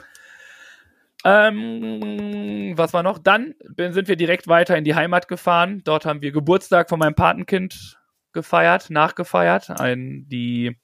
Ähm, 1.25 2.73
was 2.77 2.95
war 2.95 3.03
noch? 3.03 3.19
Dann 3.19 3.55
sind 3.77 4.09
wir 4.09 4.17
direkt 4.17 4.49
weiter 4.49 4.77
in 4.77 4.85
die 4.85 4.95
Heimat 4.95 5.29
gefahren. 5.29 5.83
Dort 5.85 6.07
haben 6.07 6.23
wir 6.23 6.33
Geburtstag 6.33 6.89
von 6.89 6.99
meinem 6.99 7.15
Patenkind 7.15 7.99
gefeiert, 8.33 8.89
nachgefeiert. 8.89 9.69
Ein, 9.69 10.27
die, 10.29 10.79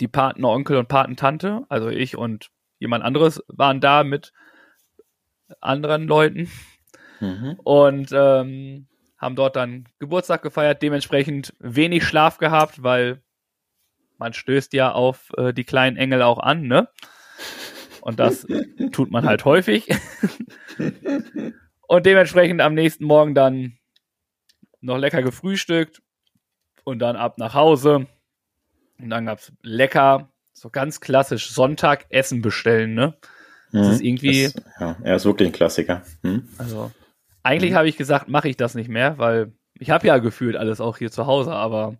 die 0.00 0.08
Patenonkel 0.08 0.76
und 0.76 0.88
Patentante, 0.88 1.62
also 1.70 1.88
ich 1.88 2.18
und 2.18 2.50
jemand 2.78 3.04
anderes, 3.04 3.42
waren 3.48 3.80
da 3.80 4.04
mit 4.04 4.32
anderen 5.60 6.06
Leuten 6.06 6.50
Mhm. 7.20 7.58
und 7.64 8.10
ähm, 8.12 8.86
haben 9.16 9.34
dort 9.34 9.56
dann 9.56 9.88
Geburtstag 9.98 10.42
gefeiert, 10.42 10.82
dementsprechend 10.82 11.52
wenig 11.58 12.04
Schlaf 12.04 12.38
gehabt, 12.38 12.82
weil 12.84 13.20
man 14.18 14.32
stößt 14.32 14.72
ja 14.72 14.92
auf 14.92 15.32
äh, 15.36 15.52
die 15.52 15.64
kleinen 15.64 15.96
Engel 15.96 16.22
auch 16.22 16.38
an, 16.38 16.62
ne? 16.68 16.88
Und 18.02 18.20
das 18.20 18.46
tut 18.92 19.10
man 19.10 19.26
halt 19.26 19.44
häufig. 19.44 19.88
Und 21.88 22.06
dementsprechend 22.06 22.60
am 22.60 22.74
nächsten 22.74 23.04
Morgen 23.04 23.34
dann 23.34 23.78
noch 24.80 24.98
lecker 24.98 25.22
gefrühstückt 25.22 26.00
und 26.84 27.00
dann 27.00 27.16
ab 27.16 27.38
nach 27.38 27.54
Hause. 27.54 28.06
Und 29.00 29.10
dann 29.10 29.26
gab's 29.26 29.52
lecker, 29.62 30.28
so 30.52 30.70
ganz 30.70 31.00
klassisch 31.00 31.50
Sonntag 31.50 32.06
Essen 32.10 32.42
bestellen, 32.42 32.94
ne? 32.94 33.14
Das 33.72 33.86
Mhm. 33.86 33.92
ist 33.92 34.00
irgendwie, 34.00 34.44
Das, 34.44 34.64
ja, 34.80 34.96
er 35.02 35.16
ist 35.16 35.24
wirklich 35.24 35.48
ein 35.48 35.52
Klassiker. 35.52 36.02
Hm? 36.22 36.48
also 36.58 36.90
eigentlich 37.42 37.74
habe 37.74 37.88
ich 37.88 37.96
gesagt, 37.96 38.28
mache 38.28 38.48
ich 38.48 38.56
das 38.56 38.74
nicht 38.74 38.88
mehr, 38.88 39.18
weil 39.18 39.52
ich 39.78 39.90
habe 39.90 40.06
ja 40.06 40.18
gefühlt 40.18 40.56
alles 40.56 40.80
auch 40.80 40.98
hier 40.98 41.10
zu 41.10 41.26
Hause, 41.26 41.52
aber 41.52 41.96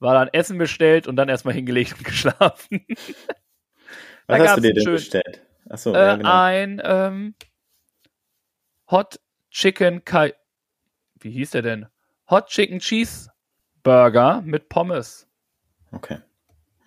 war 0.00 0.14
dann 0.14 0.28
Essen 0.28 0.58
bestellt 0.58 1.06
und 1.06 1.16
dann 1.16 1.28
erstmal 1.28 1.54
hingelegt 1.54 1.94
und 1.98 2.04
geschlafen. 2.04 2.86
Was 4.26 4.40
hast 4.40 4.56
du 4.58 4.60
dir 4.62 4.74
denn 4.74 4.84
schönen- 4.84 4.96
bestellt? 4.96 5.42
Achso, 5.68 5.94
äh, 5.94 5.98
ja, 5.98 6.16
genau. 6.16 6.30
Ein 6.30 6.80
ähm, 6.84 7.34
Hot 8.90 9.20
Chicken 9.50 10.04
Kai 10.04 10.34
wie 11.20 11.30
hieß 11.32 11.50
der 11.50 11.62
denn? 11.62 11.86
Hot 12.30 12.46
Chicken 12.48 12.78
Cheeseburger 12.78 14.40
mit 14.42 14.68
Pommes. 14.68 15.26
Okay. 15.90 16.18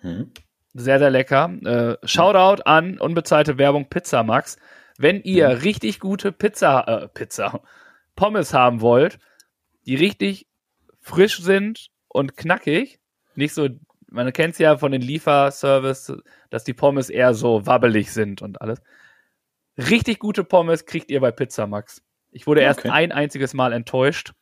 Hm? 0.00 0.30
Sehr, 0.74 0.98
sehr 0.98 1.10
lecker. 1.10 1.50
Äh, 1.64 2.06
Shoutout 2.06 2.62
an 2.64 2.98
unbezahlte 2.98 3.58
Werbung 3.58 3.88
Pizza 3.88 4.22
Max. 4.22 4.56
Wenn 4.98 5.22
ihr 5.22 5.48
Mhm. 5.50 5.54
richtig 5.56 6.00
gute 6.00 6.32
Pizza, 6.32 6.86
äh, 6.86 7.08
Pizza, 7.08 7.60
Pommes 8.16 8.54
haben 8.54 8.80
wollt, 8.80 9.18
die 9.86 9.96
richtig 9.96 10.46
frisch 11.00 11.40
sind 11.40 11.88
und 12.08 12.36
knackig, 12.36 13.00
nicht 13.34 13.54
so, 13.54 13.68
man 14.10 14.32
kennt 14.32 14.52
es 14.52 14.58
ja 14.58 14.76
von 14.76 14.92
den 14.92 15.00
Lieferservice, 15.02 16.14
dass 16.50 16.64
die 16.64 16.74
Pommes 16.74 17.08
eher 17.10 17.34
so 17.34 17.66
wabbelig 17.66 18.12
sind 18.12 18.42
und 18.42 18.60
alles. 18.60 18.80
Richtig 19.78 20.18
gute 20.18 20.44
Pommes 20.44 20.84
kriegt 20.84 21.10
ihr 21.10 21.20
bei 21.20 21.30
Pizza 21.32 21.66
Max. 21.66 22.02
Ich 22.30 22.46
wurde 22.46 22.60
erst 22.60 22.80
Okay. 22.80 22.90
ein 22.90 23.12
einziges 23.12 23.54
Mal 23.54 23.72
enttäuscht. 23.72 24.32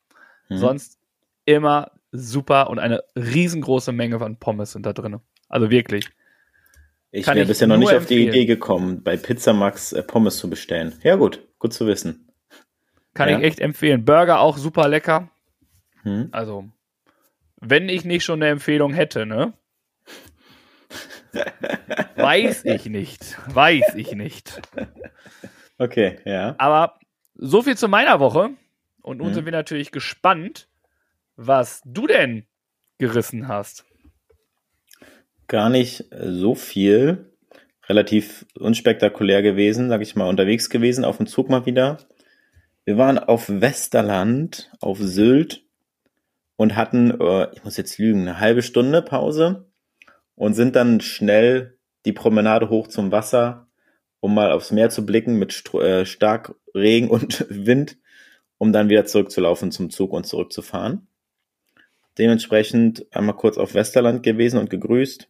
Mhm. 0.49 0.58
Sonst 0.58 0.99
immer 1.44 1.92
super 2.12 2.68
und 2.70 2.78
eine 2.80 3.02
riesengroße 3.16 3.92
Menge 3.92 4.18
von 4.18 4.37
Pommes 4.37 4.72
sind 4.72 4.84
da 4.87 4.92
drin. 4.92 5.20
Also 5.49 5.70
wirklich. 5.70 6.08
Ich 7.12 7.26
wäre 7.26 7.45
bisher 7.47 7.67
noch 7.67 7.76
nicht 7.76 7.93
auf 7.93 8.07
die 8.07 8.14
empfehlen. 8.26 8.29
Idee 8.29 8.47
gekommen, 8.47 9.02
bei 9.02 9.17
Pizza 9.17 9.52
Max 9.52 9.93
äh, 9.93 10.02
Pommes 10.02 10.37
zu 10.38 10.49
bestellen. 10.49 10.95
Ja, 11.02 11.17
gut, 11.17 11.47
gut 11.59 11.73
zu 11.73 11.87
wissen. 11.87 12.31
Kann 13.14 13.29
Ja. 13.29 13.38
ich 13.38 13.45
echt 13.45 13.61
empfehlen. 13.61 14.05
Burger 14.05 14.40
auch 14.40 14.57
super 14.59 14.87
lecker. 14.88 15.29
Hm? 16.02 16.29
Also, 16.31 16.69
wenn 17.57 17.88
ich 17.88 18.05
nicht 18.05 18.25
schon 18.25 18.40
eine 18.43 18.50
Empfehlung 18.52 18.93
hätte, 18.95 19.26
ne? 19.26 19.52
Weiß 22.17 22.64
ich 22.64 22.87
nicht. 22.87 23.37
Weiß 23.52 23.95
ich 23.97 24.12
nicht. 24.12 24.61
Okay, 25.79 26.19
ja. 26.25 26.55
Aber 26.59 26.99
so 27.35 27.62
viel 27.62 27.76
zu 27.76 27.88
meiner 27.88 28.21
Woche. 28.21 28.50
Und 29.02 29.19
nun 29.19 29.29
Mhm. 29.31 29.35
sind 29.35 29.45
wir 29.47 29.52
natürlich 29.52 29.93
gespannt, 29.93 30.69
was 31.37 31.81
du 31.85 32.07
denn 32.07 32.47
gerissen 32.99 33.49
hast. 33.49 33.85
Gar 35.50 35.69
nicht 35.69 36.04
so 36.12 36.54
viel. 36.54 37.26
Relativ 37.88 38.47
unspektakulär 38.54 39.42
gewesen, 39.42 39.88
sag 39.88 40.00
ich 40.00 40.14
mal, 40.14 40.28
unterwegs 40.28 40.71
gewesen, 40.71 41.04
auf 41.04 41.16
dem 41.16 41.26
Zug 41.26 41.49
mal 41.49 41.66
wieder. 41.66 41.99
Wir 42.85 42.99
waren 42.99 43.19
auf 43.19 43.49
Westerland, 43.49 44.71
auf 44.78 44.99
Sylt 45.00 45.64
und 46.54 46.76
hatten, 46.76 47.21
äh, 47.21 47.52
ich 47.52 47.64
muss 47.64 47.76
jetzt 47.76 47.99
lügen, 47.99 48.21
eine 48.21 48.38
halbe 48.38 48.62
Stunde 48.62 49.02
Pause 49.02 49.66
und 50.37 50.54
sind 50.54 50.76
dann 50.76 51.00
schnell 51.00 51.76
die 52.04 52.12
Promenade 52.12 52.69
hoch 52.69 52.87
zum 52.87 53.11
Wasser, 53.11 53.66
um 54.21 54.33
mal 54.33 54.52
aufs 54.52 54.71
Meer 54.71 54.90
zu 54.90 55.04
blicken 55.04 55.37
mit 55.37 55.52
Stro 55.52 55.80
äh, 55.80 56.07
stark 56.07 56.54
Regen 56.76 57.09
und 57.11 57.45
Wind, 57.49 57.99
um 58.57 58.73
dann 58.73 58.88
wieder 58.88 59.04
zurückzulaufen 59.04 59.73
zum 59.73 59.90
Zug 59.90 60.12
und 60.12 60.28
zurückzufahren. 60.28 61.09
Dementsprechend 62.19 63.04
einmal 63.12 63.35
kurz 63.35 63.59
auf 63.59 63.75
Westerland 63.75 64.23
gewesen 64.23 64.61
und 64.61 64.71
gegrüßt. 64.71 65.28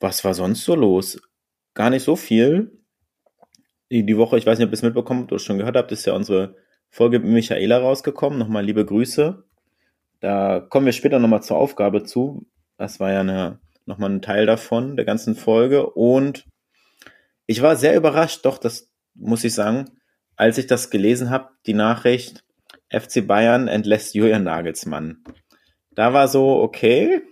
Was 0.00 0.24
war 0.24 0.34
sonst 0.34 0.64
so 0.64 0.74
los? 0.74 1.20
Gar 1.74 1.90
nicht 1.90 2.02
so 2.02 2.16
viel. 2.16 2.78
Die, 3.90 4.04
die 4.04 4.16
Woche, 4.16 4.38
ich 4.38 4.46
weiß 4.46 4.58
nicht, 4.58 4.66
ob 4.66 4.72
ihr 4.72 4.74
es 4.74 4.82
mitbekommen 4.82 5.22
habt 5.22 5.32
oder 5.32 5.38
schon 5.38 5.58
gehört 5.58 5.76
habt, 5.76 5.92
ist 5.92 6.06
ja 6.06 6.14
unsere 6.14 6.56
Folge 6.90 7.18
mit 7.18 7.30
Michaela 7.30 7.78
rausgekommen. 7.78 8.38
Nochmal 8.38 8.64
liebe 8.64 8.84
Grüße. 8.84 9.44
Da 10.20 10.60
kommen 10.60 10.86
wir 10.86 10.92
später 10.92 11.18
nochmal 11.18 11.42
zur 11.42 11.58
Aufgabe 11.58 12.02
zu. 12.04 12.46
Das 12.78 13.00
war 13.00 13.12
ja 13.12 13.20
eine, 13.20 13.60
nochmal 13.84 14.10
ein 14.10 14.22
Teil 14.22 14.46
davon, 14.46 14.96
der 14.96 15.04
ganzen 15.04 15.34
Folge. 15.34 15.90
Und 15.90 16.46
ich 17.46 17.62
war 17.62 17.76
sehr 17.76 17.96
überrascht, 17.96 18.44
doch, 18.44 18.58
das 18.58 18.90
muss 19.14 19.44
ich 19.44 19.54
sagen, 19.54 19.90
als 20.36 20.58
ich 20.58 20.66
das 20.66 20.90
gelesen 20.90 21.30
habe, 21.30 21.50
die 21.66 21.74
Nachricht, 21.74 22.44
FC 22.90 23.26
Bayern 23.26 23.68
entlässt 23.68 24.14
Julian 24.14 24.44
Nagelsmann. 24.44 25.24
Da 25.90 26.12
war 26.12 26.28
so, 26.28 26.60
okay, 26.60 27.22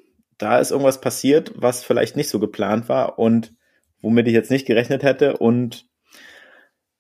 da 0.45 0.59
ist 0.59 0.71
irgendwas 0.71 1.01
passiert, 1.01 1.53
was 1.57 1.83
vielleicht 1.83 2.17
nicht 2.17 2.29
so 2.29 2.39
geplant 2.39 2.89
war 2.91 3.19
und 3.19 3.55
womit 4.03 4.29
ich 4.29 4.35
jetzt 4.35 4.51
nicht 4.51 4.67
gerechnet 4.67 5.03
hätte 5.03 5.39
und 5.39 5.89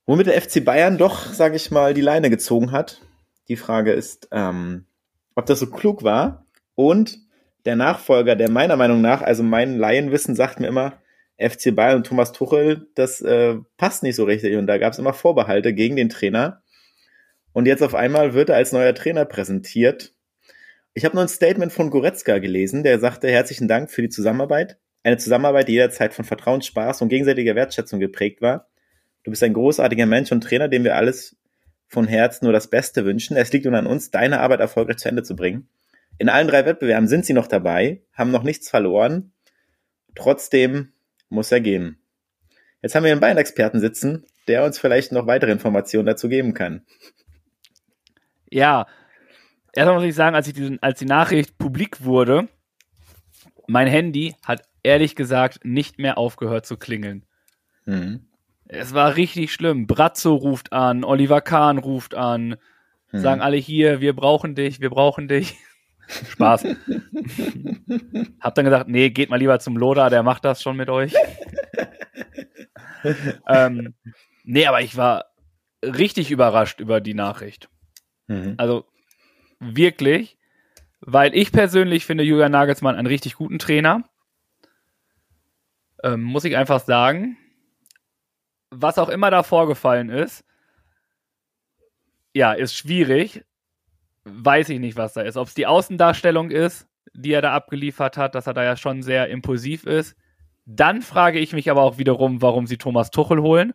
womit 0.07 0.29
der 0.29 0.41
FC 0.41 0.65
Bayern 0.65 0.97
doch, 0.97 1.27
sage 1.27 1.57
ich 1.57 1.71
mal, 1.71 1.93
die 1.93 2.01
Leine 2.01 2.31
gezogen 2.31 2.73
hat. 2.73 3.03
Die 3.49 3.57
Frage 3.57 3.93
ist, 3.93 4.29
ähm, 4.33 4.87
ob 5.35 5.45
das 5.45 5.59
so 5.61 5.67
klug 5.67 6.03
war 6.03 6.47
und 6.75 7.19
der 7.67 7.77
Nachfolger, 7.77 8.35
der 8.35 8.51
meiner 8.51 8.77
Meinung 8.77 9.03
nach, 9.03 9.21
also 9.21 9.43
mein 9.43 9.77
Laienwissen 9.77 10.35
sagt 10.35 10.59
mir 10.59 10.69
immer, 10.69 10.95
FC 11.37 11.75
Bayern 11.75 11.97
und 11.97 12.07
Thomas 12.07 12.33
Tuchel, 12.33 12.89
das 12.95 13.21
äh, 13.21 13.57
passt 13.77 14.03
nicht 14.03 14.17
so 14.17 14.25
richtig 14.25 14.57
und 14.57 14.67
da 14.67 14.79
gab 14.79 14.95
es 14.95 14.99
immer 14.99 15.13
Vorbehalte 15.13 15.75
gegen 15.75 15.97
den 15.97 16.09
Trainer 16.09 16.63
und 17.53 17.67
jetzt 17.67 17.83
auf 17.83 17.95
einmal 17.95 18.33
wird 18.33 18.49
er 18.49 18.57
als 18.57 18.73
neuer 18.73 18.95
Trainer 18.95 19.27
präsentiert 19.27 20.14
ich 20.95 21.05
habe 21.05 21.17
nur 21.17 21.25
ein 21.25 21.29
Statement 21.29 21.73
von 21.73 21.91
Goretzka 21.91 22.39
gelesen, 22.39 22.85
der 22.85 23.01
sagte, 23.01 23.29
herzlichen 23.29 23.67
Dank 23.67 23.91
für 23.91 24.03
die 24.03 24.09
Zusammenarbeit. 24.09 24.79
Eine 25.03 25.19
Zusammenarbeit, 25.19 25.69
die 25.69 25.73
jederzeit 25.73 26.15
von 26.15 26.25
Vertrauen, 26.25 26.63
Spaß 26.63 27.03
und 27.03 27.09
gegenseitiger 27.09 27.57
Wertschätzung 27.57 27.99
geprägt 27.99 28.41
war. 28.41 28.69
Du 29.25 29.31
bist 29.31 29.43
ein 29.43 29.53
großartiger 29.53 30.07
Mensch 30.07 30.31
und 30.33 30.43
Trainer, 30.43 30.69
dem 30.69 30.85
wir 30.85 30.97
alles 30.97 31.37
von 31.89 32.07
Herzen 32.07 32.45
nur 32.47 32.53
das 32.53 32.69
Beste 32.69 33.05
wünschen. 33.05 33.37
Es 33.37 33.53
liegt 33.53 33.65
nun 33.65 33.75
an 33.75 33.87
uns, 33.87 34.11
deine 34.11 34.41
Arbeit 34.41 34.61
erfolgreich 34.61 34.99
zu 34.99 35.09
Ende 35.09 35.25
zu 35.25 35.35
bringen. 35.35 35.69
In 36.19 36.29
allen 36.29 36.47
drei 36.47 36.65
Wettbewerben 36.65 37.09
sind 37.09 37.27
sie 37.27 37.33
noch 37.33 37.49
dabei, 37.49 38.03
haben 38.13 38.31
noch 38.31 38.45
nichts 38.45 38.71
verloren. 38.71 39.33
Trotzdem 40.15 40.93
muss 41.29 41.51
er 41.51 41.61
gehen. 41.61 41.99
Jetzt 42.83 42.95
haben 42.95 43.05
wir 43.05 43.11
einen 43.11 43.21
Bayern-Experten 43.21 43.81
sitzen, 43.81 44.25
der 44.47 44.65
uns 44.65 44.79
vielleicht 44.79 45.11
noch 45.11 45.27
weitere 45.27 45.51
Informationen 45.51 46.07
dazu 46.07 46.29
geben 46.29 46.55
kann. 46.55 46.85
Ja, 48.49 48.87
erstmal 49.75 49.97
muss 49.97 50.05
ich 50.05 50.15
sagen, 50.15 50.37
als, 50.37 50.47
ich 50.47 50.55
diesen, 50.55 50.83
als 50.83 50.99
die 50.99 51.07
Nachricht 51.07 51.59
publik 51.59 52.05
wurde, 52.05 52.49
mein 53.67 53.87
Handy 53.87 54.35
hat 54.45 54.63
ehrlich 54.83 55.17
gesagt 55.17 55.65
nicht 55.65 55.99
mehr 55.99 56.19
aufgehört 56.19 56.67
zu 56.67 56.77
klingeln. 56.77 57.25
Hm. 57.85 58.27
Es 58.67 58.95
war 58.95 59.17
richtig 59.17 59.53
schlimm. 59.53 59.87
Brazzo 59.87 60.35
ruft 60.35 60.73
an, 60.73 61.05
Oliver 61.05 61.41
Kahn 61.41 61.79
ruft 61.79 62.15
an, 62.15 62.57
Hm. 63.15 63.21
sagen 63.21 63.41
alle 63.43 63.57
hier, 63.57 64.01
wir 64.01 64.15
brauchen 64.15 64.55
dich, 64.57 64.81
wir 64.81 64.91
brauchen 64.91 65.29
dich. 65.29 65.57
Spaß. 66.31 66.65
Hab 68.41 68.55
dann 68.55 68.65
gesagt, 68.65 68.89
nee, 68.89 69.11
geht 69.11 69.31
mal 69.31 69.39
lieber 69.39 69.59
zum 69.61 69.77
Loda, 69.77 70.11
der 70.11 70.23
macht 70.23 70.45
das 70.45 70.63
schon 70.63 70.77
mit 70.77 70.91
euch. 70.91 71.15
ähm, 73.49 73.95
nee, 74.43 74.67
aber 74.67 74.83
ich 74.83 74.97
war 74.97 75.27
richtig 75.83 76.31
überrascht 76.31 76.81
über 76.81 77.01
die 77.01 77.15
Nachricht. 77.15 77.69
Mhm. 78.27 78.55
Also 78.59 78.85
wirklich, 79.65 80.39
weil 81.01 81.35
ich 81.35 81.53
persönlich 81.53 82.07
finde 82.07 82.25
Julian 82.25 82.53
Nagelsmann 82.53 82.97
einen 82.97 83.07
richtig 83.07 83.35
guten 83.35 83.59
Trainer. 83.59 84.05
Ähm, 86.03 86.23
muss 86.23 86.45
ich 86.45 86.57
einfach 86.57 86.81
sagen. 86.81 87.37
Was 88.71 88.99
auch 88.99 89.09
immer 89.09 89.31
da 89.31 89.43
vorgefallen 89.43 90.09
ist, 90.09 90.45
ja, 92.35 92.53
ist 92.53 92.75
schwierig. 92.75 93.45
Weiß 94.25 94.69
ich 94.69 94.81
nicht, 94.81 94.97
was 94.97 95.13
da 95.13 95.23
ist. 95.23 95.37
Ob 95.37 95.49
es 95.49 95.55
die 95.55 95.67
Außendarstellung 95.67 96.51
ist, 96.51 96.89
die 97.13 97.33
er 97.33 97.43
da 97.43 97.53
abgeliefert 97.53 98.17
hat, 98.17 98.35
dass 98.35 98.47
er 98.47 98.55
da 98.55 98.65
ja 98.65 98.77
schon 98.77 99.03
sehr 99.03 99.29
impulsiv 99.29 99.85
ist. 99.85 100.17
Dann 100.67 101.03
frage 101.03 101.39
ich 101.39 101.53
mich 101.53 101.71
aber 101.71 101.83
auch 101.83 101.99
wiederum, 101.99 102.43
warum 102.43 102.67
sie 102.67 102.79
Thomas 102.79 103.11
Tuchel 103.11 103.41
holen. 103.41 103.75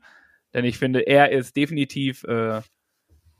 Denn 0.53 0.65
ich 0.65 0.77
finde, 0.77 1.01
er 1.01 1.31
ist 1.31 1.55
definitiv 1.55 2.23
äh, 2.23 2.61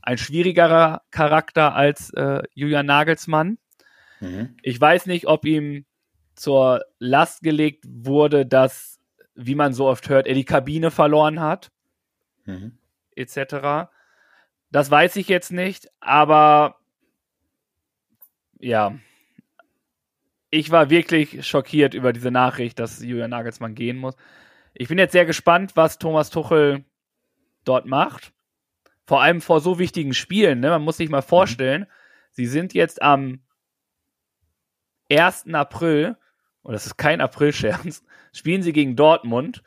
ein 0.02 0.18
schwierigerer 0.18 1.02
Charakter 1.12 1.76
als 1.76 2.12
äh, 2.12 2.42
Julian 2.54 2.86
Nagelsmann. 2.86 3.58
Mhm. 4.20 4.58
Ich 4.62 4.80
weiß 4.80 5.06
nicht, 5.06 5.28
ob 5.28 5.46
ihm 5.46 5.86
zur 6.36 6.86
Last 7.00 7.42
gelegt 7.42 7.84
wurde, 7.88 8.46
dass, 8.46 9.00
wie 9.36 9.56
man 9.56 9.74
so 9.74 9.88
oft 9.88 10.10
hört, 10.10 10.28
er 10.28 10.36
die 10.36 10.46
Kabine 10.46 10.92
verloren 10.92 11.40
hat, 11.40 11.72
Mhm. 12.46 12.78
etc. 13.16 13.90
Das 14.72 14.90
weiß 14.90 15.18
ich 15.18 15.28
jetzt 15.28 15.52
nicht, 15.52 15.88
aber 16.00 16.78
ja, 18.60 18.98
ich 20.50 20.72
war 20.72 20.90
wirklich 20.90 21.46
schockiert 21.46 21.94
über 21.94 22.12
diese 22.14 22.32
Nachricht, 22.32 22.80
dass 22.80 23.02
Julian 23.04 23.30
Nagelsmann 23.30 23.76
gehen 23.76 23.98
muss. 23.98 24.16
Ich 24.74 24.88
bin 24.88 24.98
jetzt 24.98 25.12
sehr 25.12 25.26
gespannt, 25.26 25.76
was 25.76 26.00
Thomas 26.00 26.30
Tuchel 26.30 26.86
dort 27.66 27.86
macht. 27.86 28.34
Vor 29.10 29.24
allem 29.24 29.42
vor 29.42 29.60
so 29.60 29.80
wichtigen 29.80 30.14
Spielen. 30.14 30.60
Ne? 30.60 30.70
Man 30.70 30.84
muss 30.84 30.98
sich 30.98 31.10
mal 31.10 31.24
vorstellen, 31.24 31.88
sie 32.30 32.46
sind 32.46 32.76
jetzt 32.76 33.02
am 33.02 33.40
1. 35.12 35.52
April 35.52 36.16
und 36.62 36.74
das 36.74 36.86
ist 36.86 36.96
kein 36.96 37.20
Aprilscherz, 37.20 38.04
spielen 38.34 38.62
sie 38.62 38.72
gegen 38.72 38.96
Dortmund, 38.96 39.64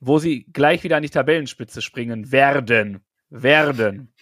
wo 0.00 0.18
sie 0.18 0.46
gleich 0.50 0.82
wieder 0.82 0.96
an 0.96 1.02
die 1.02 1.10
Tabellenspitze 1.10 1.82
springen 1.82 2.32
werden. 2.32 3.02
Werden. 3.28 4.14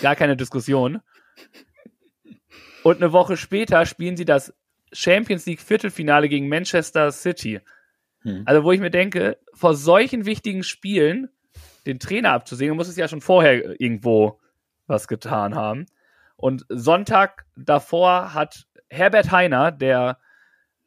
Gar 0.00 0.14
keine 0.14 0.36
Diskussion. 0.36 1.00
Und 2.84 3.02
eine 3.02 3.12
Woche 3.12 3.36
später 3.36 3.86
spielen 3.86 4.16
sie 4.16 4.24
das 4.24 4.54
Champions 4.92 5.46
League 5.46 5.60
Viertelfinale 5.60 6.28
gegen 6.28 6.48
Manchester 6.48 7.10
City. 7.10 7.60
Hm. 8.20 8.42
Also, 8.44 8.62
wo 8.62 8.70
ich 8.70 8.78
mir 8.78 8.90
denke, 8.90 9.36
vor 9.52 9.74
solchen 9.74 10.26
wichtigen 10.26 10.62
Spielen 10.62 11.28
den 11.86 11.98
Trainer 11.98 12.32
abzusehen, 12.32 12.76
muss 12.76 12.88
es 12.88 12.96
ja 12.96 13.08
schon 13.08 13.20
vorher 13.20 13.80
irgendwo 13.80 14.40
was 14.86 15.08
getan 15.08 15.54
haben. 15.54 15.86
Und 16.36 16.66
Sonntag 16.68 17.46
davor 17.56 18.34
hat 18.34 18.66
Herbert 18.90 19.30
Heiner, 19.30 19.72
der 19.72 20.18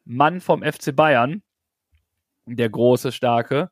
Mann 0.04 0.40
vom 0.40 0.62
FC 0.62 0.94
Bayern, 0.94 1.42
der 2.46 2.68
große, 2.68 3.12
starke, 3.12 3.70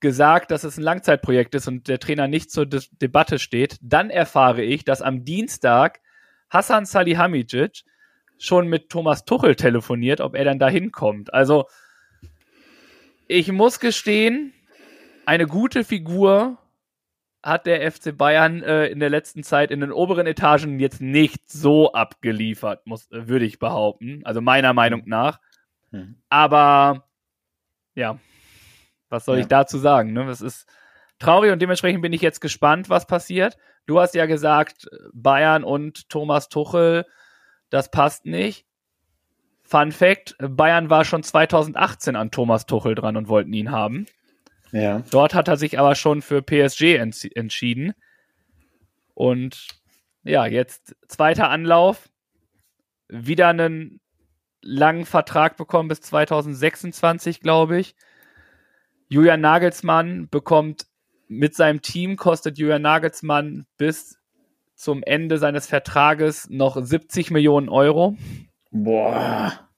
gesagt, 0.00 0.50
dass 0.50 0.64
es 0.64 0.76
ein 0.76 0.82
Langzeitprojekt 0.82 1.54
ist 1.54 1.68
und 1.68 1.88
der 1.88 1.98
Trainer 1.98 2.28
nicht 2.28 2.50
zur 2.50 2.66
De 2.66 2.82
Debatte 3.00 3.38
steht. 3.38 3.78
Dann 3.80 4.10
erfahre 4.10 4.62
ich, 4.62 4.84
dass 4.84 5.00
am 5.02 5.24
Dienstag 5.24 6.00
Hassan 6.50 6.84
Salihamidzic 6.84 7.84
schon 8.36 8.66
mit 8.68 8.90
Thomas 8.90 9.24
Tuchel 9.24 9.54
telefoniert, 9.54 10.20
ob 10.20 10.34
er 10.34 10.44
dann 10.44 10.58
da 10.58 10.68
hinkommt. 10.68 11.32
Also, 11.32 11.66
ich 13.28 13.52
muss 13.52 13.78
gestehen, 13.78 14.52
eine 15.26 15.46
gute 15.46 15.84
Figur 15.84 16.58
hat 17.42 17.66
der 17.66 17.90
FC 17.90 18.16
Bayern 18.16 18.62
äh, 18.62 18.86
in 18.86 19.00
der 19.00 19.10
letzten 19.10 19.42
Zeit 19.42 19.70
in 19.70 19.80
den 19.80 19.92
oberen 19.92 20.26
Etagen 20.26 20.78
jetzt 20.78 21.00
nicht 21.00 21.50
so 21.50 21.92
abgeliefert, 21.92 22.86
muss, 22.86 23.10
äh, 23.10 23.26
würde 23.26 23.44
ich 23.44 23.58
behaupten. 23.58 24.20
Also 24.24 24.40
meiner 24.40 24.72
Meinung 24.72 25.02
nach. 25.06 25.40
Mhm. 25.90 26.16
Aber 26.28 27.08
ja, 27.94 28.18
was 29.08 29.24
soll 29.24 29.36
ja. 29.36 29.42
ich 29.42 29.48
dazu 29.48 29.78
sagen? 29.78 30.12
Ne? 30.12 30.24
Das 30.26 30.40
ist 30.40 30.68
traurig 31.18 31.52
und 31.52 31.60
dementsprechend 31.60 32.02
bin 32.02 32.12
ich 32.12 32.22
jetzt 32.22 32.40
gespannt, 32.40 32.88
was 32.88 33.06
passiert. 33.06 33.56
Du 33.86 33.98
hast 33.98 34.14
ja 34.14 34.26
gesagt, 34.26 34.88
Bayern 35.12 35.64
und 35.64 36.08
Thomas 36.08 36.48
Tuchel, 36.48 37.04
das 37.70 37.90
passt 37.90 38.24
nicht. 38.24 38.66
Fun 39.64 39.90
Fact: 39.90 40.36
Bayern 40.38 40.90
war 40.90 41.04
schon 41.04 41.22
2018 41.22 42.14
an 42.14 42.30
Thomas 42.30 42.66
Tuchel 42.66 42.94
dran 42.94 43.16
und 43.16 43.28
wollten 43.28 43.52
ihn 43.52 43.72
haben. 43.72 44.06
Ja. 44.72 45.02
Dort 45.10 45.34
hat 45.34 45.48
er 45.48 45.56
sich 45.56 45.78
aber 45.78 45.94
schon 45.94 46.22
für 46.22 46.42
PSG 46.42 46.96
ents 46.96 47.24
entschieden. 47.24 47.92
Und 49.14 49.68
ja, 50.24 50.46
jetzt 50.46 50.96
zweiter 51.08 51.50
Anlauf. 51.50 52.08
Wieder 53.08 53.48
einen 53.48 54.00
langen 54.62 55.04
Vertrag 55.04 55.56
bekommen 55.56 55.88
bis 55.88 56.00
2026, 56.00 57.40
glaube 57.40 57.78
ich. 57.78 57.94
Julian 59.08 59.42
Nagelsmann 59.42 60.28
bekommt 60.30 60.86
mit 61.28 61.54
seinem 61.54 61.82
Team, 61.82 62.16
kostet 62.16 62.58
Julian 62.58 62.82
Nagelsmann 62.82 63.66
bis 63.76 64.18
zum 64.74 65.02
Ende 65.02 65.38
seines 65.38 65.66
Vertrages 65.66 66.48
noch 66.48 66.82
70 66.82 67.30
Millionen 67.30 67.68
Euro. 67.68 68.16
Boah. 68.70 69.68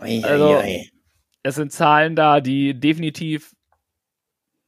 Ui, 0.00 0.24
also, 0.24 0.58
ui. 0.58 0.90
es 1.42 1.54
sind 1.54 1.70
Zahlen 1.70 2.16
da, 2.16 2.40
die 2.40 2.78
definitiv 2.78 3.54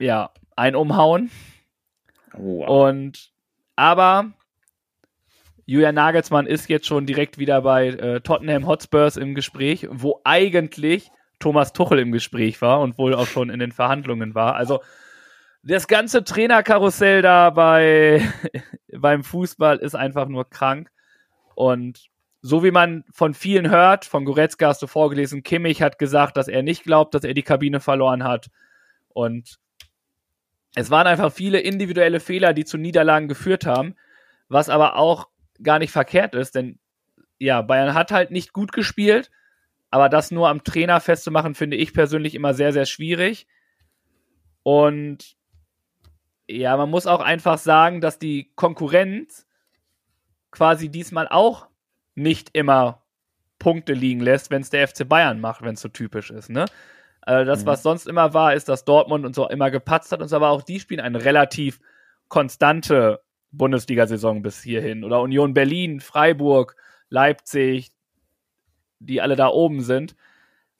ja, 0.04 0.30
ein 0.56 0.76
umhauen. 0.76 1.30
Wow. 2.34 2.88
Und 2.88 3.32
aber 3.76 4.32
Julian 5.66 5.94
Nagelsmann 5.94 6.46
ist 6.46 6.68
jetzt 6.68 6.86
schon 6.86 7.06
direkt 7.06 7.38
wieder 7.38 7.62
bei 7.62 7.88
äh, 7.88 8.20
Tottenham 8.20 8.66
Hotspurs 8.66 9.16
im 9.16 9.34
Gespräch, 9.34 9.88
wo 9.90 10.20
eigentlich 10.24 11.10
Thomas 11.38 11.72
Tuchel 11.72 11.98
im 11.98 12.12
Gespräch 12.12 12.60
war 12.60 12.80
und 12.80 12.98
wohl 12.98 13.14
auch 13.14 13.26
schon 13.26 13.50
in 13.50 13.58
den 13.58 13.72
Verhandlungen 13.72 14.34
war. 14.34 14.54
Also 14.56 14.80
das 15.62 15.88
ganze 15.88 16.22
Trainerkarussell 16.22 17.22
da 17.22 17.50
bei, 17.50 18.22
beim 18.92 19.24
Fußball 19.24 19.78
ist 19.78 19.94
einfach 19.94 20.28
nur 20.28 20.48
krank. 20.48 20.90
Und 21.54 22.10
so 22.42 22.62
wie 22.62 22.70
man 22.70 23.04
von 23.10 23.32
vielen 23.32 23.70
hört, 23.70 24.04
von 24.04 24.26
Goretzka 24.26 24.68
hast 24.68 24.82
du 24.82 24.86
vorgelesen, 24.86 25.42
Kimmich 25.42 25.80
hat 25.80 25.98
gesagt, 25.98 26.36
dass 26.36 26.48
er 26.48 26.62
nicht 26.62 26.84
glaubt, 26.84 27.14
dass 27.14 27.24
er 27.24 27.32
die 27.32 27.42
Kabine 27.42 27.80
verloren 27.80 28.22
hat. 28.22 28.50
Und 29.08 29.58
es 30.74 30.90
waren 30.90 31.06
einfach 31.06 31.32
viele 31.32 31.60
individuelle 31.60 32.20
Fehler, 32.20 32.52
die 32.52 32.64
zu 32.64 32.78
Niederlagen 32.78 33.28
geführt 33.28 33.66
haben, 33.66 33.94
was 34.48 34.68
aber 34.68 34.96
auch 34.96 35.28
gar 35.62 35.78
nicht 35.78 35.92
verkehrt 35.92 36.34
ist, 36.34 36.54
denn 36.54 36.78
ja, 37.38 37.62
Bayern 37.62 37.94
hat 37.94 38.10
halt 38.10 38.30
nicht 38.30 38.52
gut 38.52 38.72
gespielt, 38.72 39.30
aber 39.90 40.08
das 40.08 40.30
nur 40.30 40.48
am 40.48 40.64
Trainer 40.64 41.00
festzumachen, 41.00 41.54
finde 41.54 41.76
ich 41.76 41.92
persönlich 41.92 42.34
immer 42.34 42.54
sehr, 42.54 42.72
sehr 42.72 42.86
schwierig. 42.86 43.46
Und 44.62 45.36
ja, 46.48 46.76
man 46.76 46.90
muss 46.90 47.06
auch 47.06 47.20
einfach 47.20 47.58
sagen, 47.58 48.00
dass 48.00 48.18
die 48.18 48.50
Konkurrenz 48.56 49.46
quasi 50.50 50.88
diesmal 50.88 51.28
auch 51.28 51.68
nicht 52.14 52.50
immer 52.52 53.02
Punkte 53.58 53.92
liegen 53.92 54.20
lässt, 54.20 54.50
wenn 54.50 54.62
es 54.62 54.70
der 54.70 54.86
FC 54.88 55.08
Bayern 55.08 55.40
macht, 55.40 55.62
wenn 55.62 55.74
es 55.74 55.80
so 55.80 55.88
typisch 55.88 56.30
ist. 56.30 56.50
Ne? 56.50 56.66
Also 57.26 57.46
das, 57.50 57.62
mhm. 57.62 57.66
was 57.66 57.82
sonst 57.82 58.06
immer 58.06 58.34
war, 58.34 58.54
ist, 58.54 58.68
dass 58.68 58.84
Dortmund 58.84 59.24
und 59.24 59.34
so 59.34 59.48
immer 59.48 59.70
gepatzt 59.70 60.12
hat 60.12 60.20
und 60.20 60.28
so, 60.28 60.36
aber 60.36 60.50
auch 60.50 60.62
die 60.62 60.80
spielen 60.80 61.00
eine 61.00 61.24
relativ 61.24 61.80
konstante 62.28 63.20
Bundesliga-Saison 63.52 64.42
bis 64.42 64.62
hierhin. 64.62 65.04
Oder 65.04 65.20
Union 65.22 65.54
Berlin, 65.54 66.00
Freiburg, 66.00 66.76
Leipzig, 67.08 67.92
die 68.98 69.20
alle 69.20 69.36
da 69.36 69.48
oben 69.48 69.80
sind. 69.80 70.16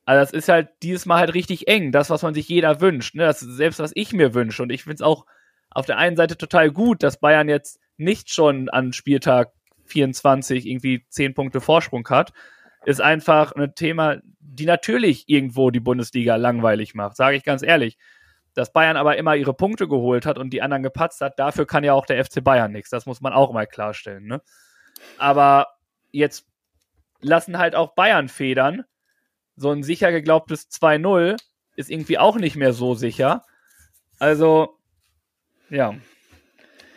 Also 0.04 0.20
das 0.20 0.32
ist 0.32 0.48
halt 0.48 0.68
dieses 0.82 1.06
Mal 1.06 1.20
halt 1.20 1.34
richtig 1.34 1.66
eng, 1.68 1.92
das, 1.92 2.10
was 2.10 2.22
man 2.22 2.34
sich 2.34 2.48
jeder 2.48 2.80
wünscht. 2.80 3.14
Ne? 3.14 3.22
Das 3.22 3.42
ist 3.42 3.56
selbst, 3.56 3.78
was 3.78 3.92
ich 3.94 4.12
mir 4.12 4.34
wünsche. 4.34 4.62
Und 4.62 4.70
ich 4.70 4.82
finde 4.82 4.96
es 4.96 5.02
auch 5.02 5.24
auf 5.70 5.86
der 5.86 5.96
einen 5.96 6.16
Seite 6.16 6.36
total 6.36 6.70
gut, 6.70 7.02
dass 7.02 7.20
Bayern 7.20 7.48
jetzt 7.48 7.80
nicht 7.96 8.30
schon 8.30 8.68
an 8.68 8.92
Spieltag 8.92 9.52
24 9.86 10.66
irgendwie 10.66 11.04
10 11.08 11.34
Punkte 11.34 11.60
Vorsprung 11.60 12.06
hat. 12.08 12.32
Ist 12.84 13.00
einfach 13.00 13.52
ein 13.52 13.74
Thema, 13.74 14.18
die 14.38 14.66
natürlich 14.66 15.28
irgendwo 15.28 15.70
die 15.70 15.80
Bundesliga 15.80 16.36
langweilig 16.36 16.94
macht, 16.94 17.16
sage 17.16 17.36
ich 17.36 17.44
ganz 17.44 17.62
ehrlich. 17.62 17.98
Dass 18.54 18.72
Bayern 18.72 18.96
aber 18.96 19.16
immer 19.16 19.34
ihre 19.34 19.54
Punkte 19.54 19.88
geholt 19.88 20.26
hat 20.26 20.38
und 20.38 20.50
die 20.50 20.62
anderen 20.62 20.84
gepatzt 20.84 21.20
hat, 21.20 21.38
dafür 21.38 21.66
kann 21.66 21.82
ja 21.82 21.92
auch 21.92 22.06
der 22.06 22.24
FC 22.24 22.42
Bayern 22.42 22.70
nichts. 22.70 22.90
Das 22.90 23.04
muss 23.04 23.20
man 23.20 23.32
auch 23.32 23.52
mal 23.52 23.66
klarstellen. 23.66 24.26
Ne? 24.26 24.42
Aber 25.18 25.68
jetzt 26.12 26.46
lassen 27.20 27.58
halt 27.58 27.74
auch 27.74 27.94
Bayern 27.94 28.28
federn. 28.28 28.84
So 29.56 29.70
ein 29.70 29.82
sicher 29.82 30.12
geglaubtes 30.12 30.70
2-0 30.70 31.36
ist 31.76 31.90
irgendwie 31.90 32.18
auch 32.18 32.36
nicht 32.36 32.56
mehr 32.56 32.72
so 32.72 32.94
sicher. 32.94 33.44
Also, 34.18 34.78
ja. 35.70 35.94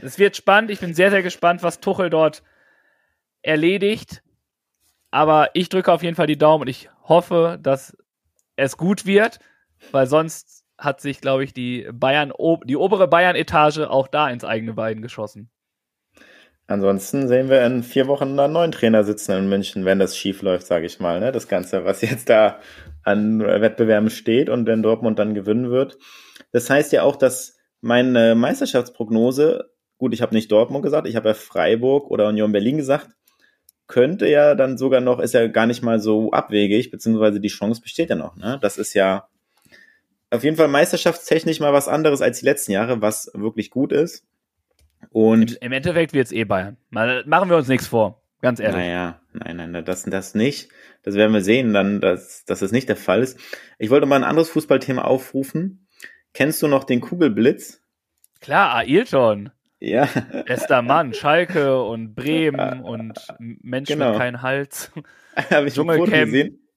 Es 0.01 0.19
wird 0.19 0.35
spannend. 0.35 0.69
Ich 0.69 0.79
bin 0.79 0.93
sehr, 0.93 1.09
sehr 1.09 1.23
gespannt, 1.23 1.63
was 1.63 1.79
Tuchel 1.79 2.09
dort 2.09 2.43
erledigt. 3.41 4.21
Aber 5.17 5.49
ich 5.55 5.69
drücke 5.69 5.91
auf 5.91 6.03
jeden 6.03 6.15
Fall 6.15 6.27
die 6.27 6.37
Daumen 6.37 6.61
und 6.61 6.67
ich 6.67 6.91
hoffe, 7.01 7.57
dass 7.59 7.97
es 8.55 8.77
gut 8.77 9.07
wird, 9.07 9.39
weil 9.91 10.05
sonst 10.05 10.63
hat 10.77 11.01
sich, 11.01 11.21
glaube 11.21 11.43
ich, 11.43 11.53
die 11.53 11.89
Bayern, 11.91 12.31
die 12.65 12.75
obere 12.75 13.07
Bayern-Etage 13.07 13.79
auch 13.79 14.07
da 14.07 14.29
ins 14.29 14.43
eigene 14.43 14.73
Bein 14.73 15.01
geschossen. 15.01 15.49
Ansonsten 16.67 17.27
sehen 17.27 17.49
wir 17.49 17.65
in 17.65 17.81
vier 17.81 18.05
Wochen 18.05 18.39
einen 18.39 18.53
neuen 18.53 18.71
Trainer 18.71 19.03
sitzen 19.03 19.31
in 19.31 19.49
München, 19.49 19.85
wenn 19.85 19.97
das 19.97 20.15
schief 20.15 20.43
läuft, 20.43 20.67
sage 20.67 20.85
ich 20.85 20.99
mal. 20.99 21.19
Ne? 21.19 21.31
Das 21.31 21.47
Ganze, 21.47 21.83
was 21.83 22.01
jetzt 22.01 22.29
da 22.29 22.59
an 23.01 23.39
Wettbewerben 23.39 24.11
steht 24.11 24.49
und 24.49 24.67
wenn 24.67 24.83
Dortmund 24.83 25.17
dann 25.17 25.33
gewinnen 25.33 25.71
wird. 25.71 25.97
Das 26.51 26.69
heißt 26.69 26.91
ja 26.91 27.01
auch, 27.01 27.15
dass 27.15 27.57
meine 27.81 28.35
Meisterschaftsprognose, 28.35 29.67
gut, 29.97 30.13
ich 30.13 30.21
habe 30.21 30.35
nicht 30.35 30.51
Dortmund 30.51 30.83
gesagt, 30.83 31.07
ich 31.07 31.15
habe 31.15 31.29
ja 31.29 31.33
Freiburg 31.33 32.11
oder 32.11 32.27
Union 32.27 32.51
Berlin 32.51 32.77
gesagt, 32.77 33.16
könnte 33.87 34.27
ja 34.27 34.55
dann 34.55 34.77
sogar 34.77 35.01
noch, 35.01 35.19
ist 35.19 35.33
ja 35.33 35.47
gar 35.47 35.65
nicht 35.65 35.81
mal 35.81 35.99
so 35.99 36.31
abwegig, 36.31 36.91
beziehungsweise 36.91 37.39
die 37.39 37.47
Chance 37.47 37.81
besteht 37.81 38.09
ja 38.09 38.15
noch. 38.15 38.35
Ne? 38.35 38.59
Das 38.61 38.77
ist 38.77 38.93
ja 38.93 39.27
auf 40.29 40.43
jeden 40.43 40.57
Fall 40.57 40.67
meisterschaftstechnisch 40.67 41.59
mal 41.59 41.73
was 41.73 41.87
anderes 41.87 42.21
als 42.21 42.39
die 42.39 42.45
letzten 42.45 42.73
Jahre, 42.73 43.01
was 43.01 43.31
wirklich 43.33 43.69
gut 43.69 43.93
ist. 43.93 44.25
Und 45.09 45.53
Im, 45.61 45.71
Endeffekt 45.71 46.13
wird 46.13 46.25
es 46.25 46.31
eh 46.31 46.43
Bayern. 46.43 46.77
Mal, 46.89 47.23
machen 47.25 47.49
wir 47.49 47.57
uns 47.57 47.67
nichts 47.67 47.87
vor, 47.87 48.21
ganz 48.41 48.59
ehrlich. 48.59 48.77
Naja, 48.77 49.21
nein, 49.31 49.55
nein, 49.55 49.85
das, 49.85 50.03
das 50.03 50.35
nicht. 50.35 50.69
Das 51.03 51.15
werden 51.15 51.33
wir 51.33 51.41
sehen, 51.41 51.73
dann, 51.73 52.01
dass, 52.01 52.43
dass 52.45 52.59
das 52.59 52.71
nicht 52.71 52.89
der 52.89 52.97
Fall 52.97 53.21
ist. 53.21 53.39
Ich 53.79 53.89
wollte 53.89 54.05
mal 54.05 54.17
ein 54.17 54.23
anderes 54.25 54.49
Fußballthema 54.49 55.03
aufrufen. 55.03 55.87
Kennst 56.33 56.61
du 56.61 56.67
noch 56.67 56.83
den 56.83 56.99
Kugelblitz? 56.99 57.81
Klar, 58.41 58.75
Ailton. 58.75 59.51
Ja. 59.79 60.09
Bester 60.45 60.81
Mann, 60.81 61.13
Schalke 61.13 61.81
und 61.83 62.15
Bremen 62.15 62.81
und 62.81 63.19
Mensch 63.39 63.89
genau. 63.89 64.11
mit 64.11 64.19
keinem 64.19 64.41
Hals. 64.41 64.91
Habe 65.51 65.67
ich 65.67 65.75
Dschungelcamp. 65.75 66.31
gesehen. 66.31 66.67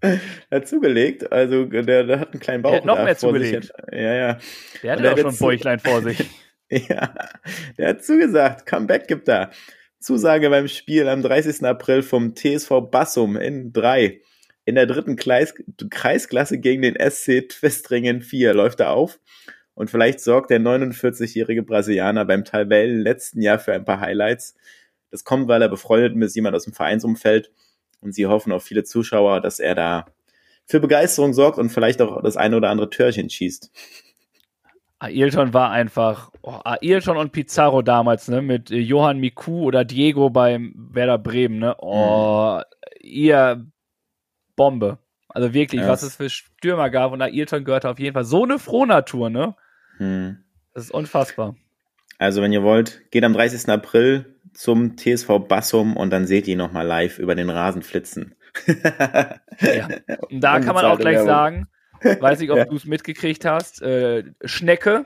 Er 0.00 0.20
hat 0.50 0.68
zugelegt, 0.68 1.32
also 1.32 1.64
der, 1.64 2.04
der 2.04 2.20
hat 2.20 2.32
einen 2.32 2.40
kleinen 2.40 2.62
Bauch. 2.62 2.70
Der 2.70 2.80
hat 2.80 2.86
noch 2.86 3.02
mehr 3.02 3.16
zugelegt. 3.16 3.72
Ja, 3.90 4.14
ja. 4.14 4.38
Der 4.82 4.92
hat 4.92 5.00
ja 5.00 5.12
auch 5.12 5.18
schon 5.18 5.30
ein 5.30 5.38
Bäuchlein 5.38 5.78
vor 5.78 6.02
sich. 6.02 6.18
ja, 6.70 7.14
der 7.78 7.88
hat 7.88 8.04
zugesagt, 8.04 8.66
Comeback 8.66 9.06
gibt 9.08 9.28
er. 9.28 9.50
Zusage 9.98 10.50
beim 10.50 10.68
Spiel 10.68 11.08
am 11.08 11.22
30. 11.22 11.64
April 11.64 12.02
vom 12.02 12.34
TSV 12.36 12.90
Bassum 12.90 13.36
in 13.36 13.72
3 13.72 14.20
in 14.66 14.74
der 14.74 14.86
dritten 14.86 15.16
Kreis 15.16 15.54
Kreisklasse 15.90 16.58
gegen 16.58 16.82
den 16.82 16.96
SC 16.98 17.48
Twistringen 17.48 18.20
4 18.20 18.52
läuft 18.52 18.80
er 18.80 18.90
auf. 18.90 19.18
Und 19.76 19.90
vielleicht 19.90 20.20
sorgt 20.20 20.50
der 20.50 20.58
49-jährige 20.58 21.62
Brasilianer 21.62 22.24
beim 22.24 22.44
Tabellen 22.44 22.98
letzten 22.98 23.42
Jahr 23.42 23.58
für 23.58 23.74
ein 23.74 23.84
paar 23.84 24.00
Highlights. 24.00 24.56
Das 25.10 25.22
kommt, 25.22 25.48
weil 25.48 25.60
er 25.60 25.68
befreundet 25.68 26.16
ist, 26.16 26.34
jemand 26.34 26.56
aus 26.56 26.64
dem 26.64 26.72
Vereinsumfeld. 26.72 27.52
Und 28.00 28.14
sie 28.14 28.26
hoffen 28.26 28.52
auf 28.52 28.64
viele 28.64 28.84
Zuschauer, 28.84 29.42
dass 29.42 29.60
er 29.60 29.74
da 29.74 30.06
für 30.64 30.80
Begeisterung 30.80 31.34
sorgt 31.34 31.58
und 31.58 31.68
vielleicht 31.68 32.00
auch 32.00 32.22
das 32.22 32.38
eine 32.38 32.56
oder 32.56 32.70
andere 32.70 32.88
Törchen 32.88 33.28
schießt. 33.28 33.70
Ailton 34.98 35.52
war 35.52 35.70
einfach, 35.72 36.30
oh, 36.40 36.58
Ailton 36.64 37.18
und 37.18 37.32
Pizarro 37.32 37.82
damals, 37.82 38.28
ne, 38.28 38.40
mit 38.40 38.70
Johann 38.70 39.18
Miku 39.18 39.64
oder 39.64 39.84
Diego 39.84 40.30
beim 40.30 40.72
Werder 40.74 41.18
Bremen, 41.18 41.58
ne, 41.58 41.76
oh, 41.78 42.56
mhm. 42.56 42.62
ihr 43.02 43.66
Bombe. 44.56 44.98
Also 45.28 45.52
wirklich, 45.52 45.82
ja. 45.82 45.88
was 45.88 46.02
es 46.02 46.16
für 46.16 46.30
Stürmer 46.30 46.88
gab 46.88 47.12
und 47.12 47.20
Ailton 47.20 47.64
gehörte 47.64 47.90
auf 47.90 47.98
jeden 47.98 48.14
Fall 48.14 48.24
so 48.24 48.44
eine 48.44 48.58
Frohnatur, 48.58 49.28
ne. 49.28 49.54
Mhm. 49.98 50.44
Das 50.74 50.84
ist 50.84 50.90
unfassbar. 50.90 51.56
Also, 52.18 52.42
wenn 52.42 52.52
ihr 52.52 52.62
wollt, 52.62 53.10
geht 53.10 53.24
am 53.24 53.32
30. 53.32 53.68
April 53.68 54.36
zum 54.54 54.96
TSV 54.96 55.40
Bassum 55.48 55.96
und 55.96 56.10
dann 56.10 56.26
seht 56.26 56.48
ihr 56.48 56.56
nochmal 56.56 56.86
live 56.86 57.18
über 57.18 57.34
den 57.34 57.50
Rasen 57.50 57.82
flitzen. 57.82 58.34
ja. 59.60 59.88
Und 60.30 60.40
da 60.40 60.60
kann 60.60 60.74
man 60.74 60.86
auch 60.86 60.98
gleich 60.98 61.18
sagen, 61.18 61.66
weiß 62.00 62.40
ich, 62.40 62.50
ob 62.50 62.56
ja. 62.56 62.64
du 62.64 62.76
es 62.76 62.86
mitgekriegt 62.86 63.44
hast, 63.44 63.82
äh, 63.82 64.24
Schnecke 64.44 65.04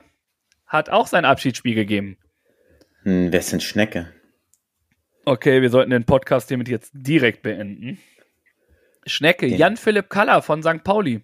hat 0.65 0.89
auch 0.89 1.07
sein 1.07 1.25
Abschiedsspiel 1.25 1.75
gegeben. 1.75 2.17
Hm, 3.03 3.31
wer 3.31 3.39
ist 3.39 3.51
denn 3.51 3.59
Schnecke? 3.59 4.13
Okay, 5.25 5.61
wir 5.61 5.69
sollten 5.69 5.91
den 5.91 6.05
Podcast 6.05 6.47
hiermit 6.47 6.69
jetzt 6.69 6.91
direkt 6.93 7.41
beenden. 7.43 7.99
Schnecke, 9.05 9.47
ja. 9.47 9.57
Jan-Philipp 9.57 10.09
Kaller 10.09 10.41
von 10.41 10.63
St. 10.63 10.83
Pauli. 10.83 11.21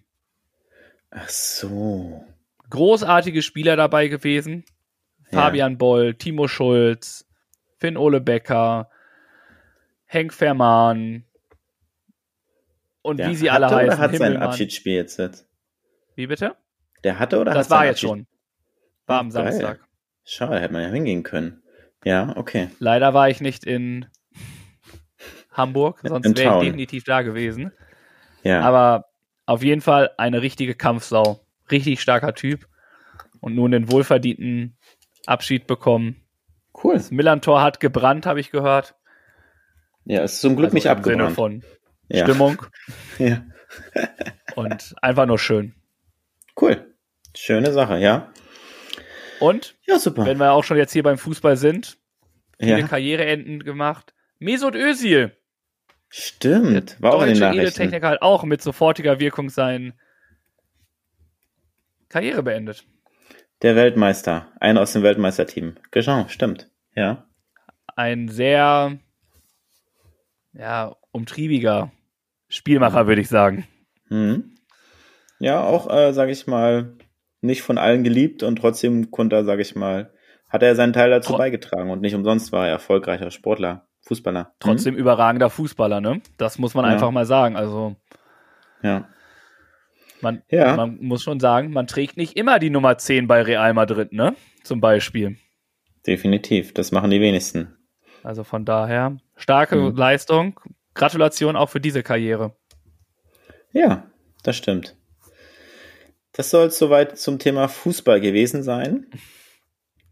Ach 1.10 1.28
so. 1.28 2.24
Großartige 2.70 3.42
Spieler 3.42 3.76
dabei 3.76 4.08
gewesen. 4.08 4.64
Fabian 5.30 5.72
ja. 5.72 5.78
Boll, 5.78 6.14
Timo 6.14 6.48
Schulz, 6.48 7.26
Finn 7.76 7.96
Ole 7.96 8.20
Becker, 8.20 8.88
Henk 10.06 10.32
Verman 10.32 11.24
und 13.02 13.18
Der 13.18 13.30
wie 13.30 13.36
sie 13.36 13.50
alle 13.50 13.68
heißen. 13.70 13.86
Der 13.86 13.98
hat 13.98 14.10
Himmelmann. 14.10 14.40
sein 14.40 14.48
Abschiedsspiel 14.48 14.94
jetzt. 14.94 15.46
Wie 16.14 16.26
bitte? 16.26 16.56
Der 17.04 17.18
hatte 17.18 17.38
oder 17.38 17.54
Das 17.54 17.70
war 17.70 17.86
jetzt 17.86 18.00
schon. 18.00 18.26
War 19.06 19.20
am 19.20 19.30
Geil. 19.30 19.52
Samstag. 19.52 19.80
Schade, 20.24 20.60
hätte 20.60 20.72
man 20.72 20.82
ja 20.82 20.88
hingehen 20.88 21.22
können. 21.22 21.62
Ja, 22.04 22.36
okay. 22.36 22.68
Leider 22.78 23.14
war 23.14 23.28
ich 23.30 23.40
nicht 23.40 23.64
in 23.64 24.06
Hamburg, 25.52 26.00
sonst 26.04 26.36
wäre 26.36 26.58
ich 26.58 26.64
definitiv 26.64 27.04
da 27.04 27.22
gewesen. 27.22 27.72
Ja. 28.42 28.60
Aber 28.60 29.06
auf 29.46 29.62
jeden 29.62 29.80
Fall 29.80 30.10
eine 30.16 30.42
richtige 30.42 30.74
Kampfsau. 30.74 31.40
Richtig 31.70 32.00
starker 32.00 32.34
Typ. 32.34 32.66
Und 33.40 33.54
nun 33.54 33.70
den 33.70 33.90
wohlverdienten 33.90 34.76
Abschied 35.26 35.66
bekommen. 35.66 36.16
Cool. 36.82 36.94
Das 36.94 37.10
Millantor 37.10 37.62
hat 37.62 37.80
gebrannt, 37.80 38.26
habe 38.26 38.40
ich 38.40 38.50
gehört. 38.50 38.94
Ja, 40.04 40.22
es 40.22 40.34
ist 40.34 40.40
zum 40.40 40.56
Glück 40.56 40.66
also 40.66 40.74
nicht 40.74 40.88
abgebrannt. 40.88 41.22
Sinne 41.22 41.34
von 41.34 41.64
ja. 42.08 42.24
Stimmung. 42.24 42.62
ja. 43.18 43.44
Und 44.56 44.94
einfach 45.02 45.26
nur 45.26 45.38
schön. 45.38 45.74
Cool. 46.60 46.94
Schöne 47.36 47.72
Sache, 47.72 47.98
ja. 47.98 48.32
Und? 49.40 49.76
Ja, 49.86 49.98
super. 49.98 50.24
Wenn 50.24 50.38
wir 50.38 50.52
auch 50.52 50.64
schon 50.64 50.76
jetzt 50.76 50.92
hier 50.92 51.02
beim 51.02 51.18
Fußball 51.18 51.56
sind, 51.56 51.98
viele 52.58 52.80
ja. 52.80 52.86
Karriereenden 52.86 53.62
gemacht. 53.62 54.14
Mesut 54.38 54.74
Özil. 54.74 55.36
Stimmt, 56.08 57.00
war 57.02 57.14
auch 57.14 57.22
in 57.22 57.34
den 57.34 57.38
Nachrichten. 57.38 57.82
Techniker 57.82 58.08
halt 58.08 58.22
auch 58.22 58.44
mit 58.44 58.62
sofortiger 58.62 59.20
Wirkung 59.20 59.50
sein 59.50 59.92
Karriere 62.08 62.42
beendet. 62.42 62.84
Der 63.62 63.76
Weltmeister, 63.76 64.48
einer 64.60 64.80
aus 64.80 64.92
dem 64.92 65.02
Weltmeisterteam. 65.02 65.76
Genau, 65.90 66.26
stimmt. 66.28 66.70
Ja. 66.94 67.26
Ein 67.96 68.28
sehr 68.28 68.98
ja, 70.52 70.94
umtriebiger 71.10 71.90
Spielmacher, 72.48 73.06
würde 73.06 73.20
ich 73.20 73.28
sagen. 73.28 73.66
Mhm. 74.08 74.54
Ja, 75.38 75.62
auch, 75.62 75.90
äh, 75.90 76.12
sage 76.12 76.32
ich 76.32 76.46
mal, 76.46 76.96
nicht 77.40 77.62
von 77.62 77.78
allen 77.78 78.04
geliebt 78.04 78.42
und 78.42 78.56
trotzdem 78.56 79.10
konnte 79.10 79.36
er, 79.36 79.44
sage 79.44 79.62
ich 79.62 79.76
mal, 79.76 80.12
hat 80.48 80.62
er 80.62 80.74
seinen 80.74 80.92
Teil 80.92 81.10
dazu 81.10 81.32
Tro 81.32 81.38
beigetragen 81.38 81.90
und 81.90 82.00
nicht 82.00 82.14
umsonst 82.14 82.52
war 82.52 82.66
er 82.66 82.72
erfolgreicher 82.72 83.30
Sportler, 83.30 83.86
Fußballer. 84.02 84.44
Mhm. 84.44 84.48
Trotzdem 84.60 84.94
mhm. 84.94 85.00
überragender 85.00 85.50
Fußballer, 85.50 86.00
ne? 86.00 86.22
Das 86.36 86.58
muss 86.58 86.74
man 86.74 86.84
ja. 86.84 86.92
einfach 86.92 87.10
mal 87.10 87.26
sagen. 87.26 87.56
Also. 87.56 87.96
Ja. 88.82 89.08
Man, 90.20 90.42
ja. 90.50 90.76
man 90.76 90.98
muss 91.00 91.22
schon 91.22 91.40
sagen, 91.40 91.70
man 91.70 91.86
trägt 91.86 92.16
nicht 92.16 92.36
immer 92.36 92.58
die 92.58 92.70
Nummer 92.70 92.98
10 92.98 93.26
bei 93.26 93.42
Real 93.42 93.74
Madrid, 93.74 94.12
ne? 94.12 94.34
Zum 94.64 94.80
Beispiel. 94.80 95.36
Definitiv, 96.06 96.74
das 96.74 96.92
machen 96.92 97.10
die 97.10 97.20
wenigsten. 97.20 97.76
Also 98.22 98.44
von 98.44 98.64
daher, 98.64 99.16
starke 99.36 99.76
mhm. 99.76 99.96
Leistung. 99.96 100.60
Gratulation 100.94 101.54
auch 101.56 101.70
für 101.70 101.80
diese 101.80 102.02
Karriere. 102.02 102.56
Ja, 103.72 104.10
das 104.42 104.56
stimmt. 104.56 104.96
Das 106.32 106.50
soll 106.50 106.66
es 106.66 106.78
soweit 106.78 107.18
zum 107.18 107.38
Thema 107.38 107.68
Fußball 107.68 108.20
gewesen 108.20 108.62
sein. 108.62 109.06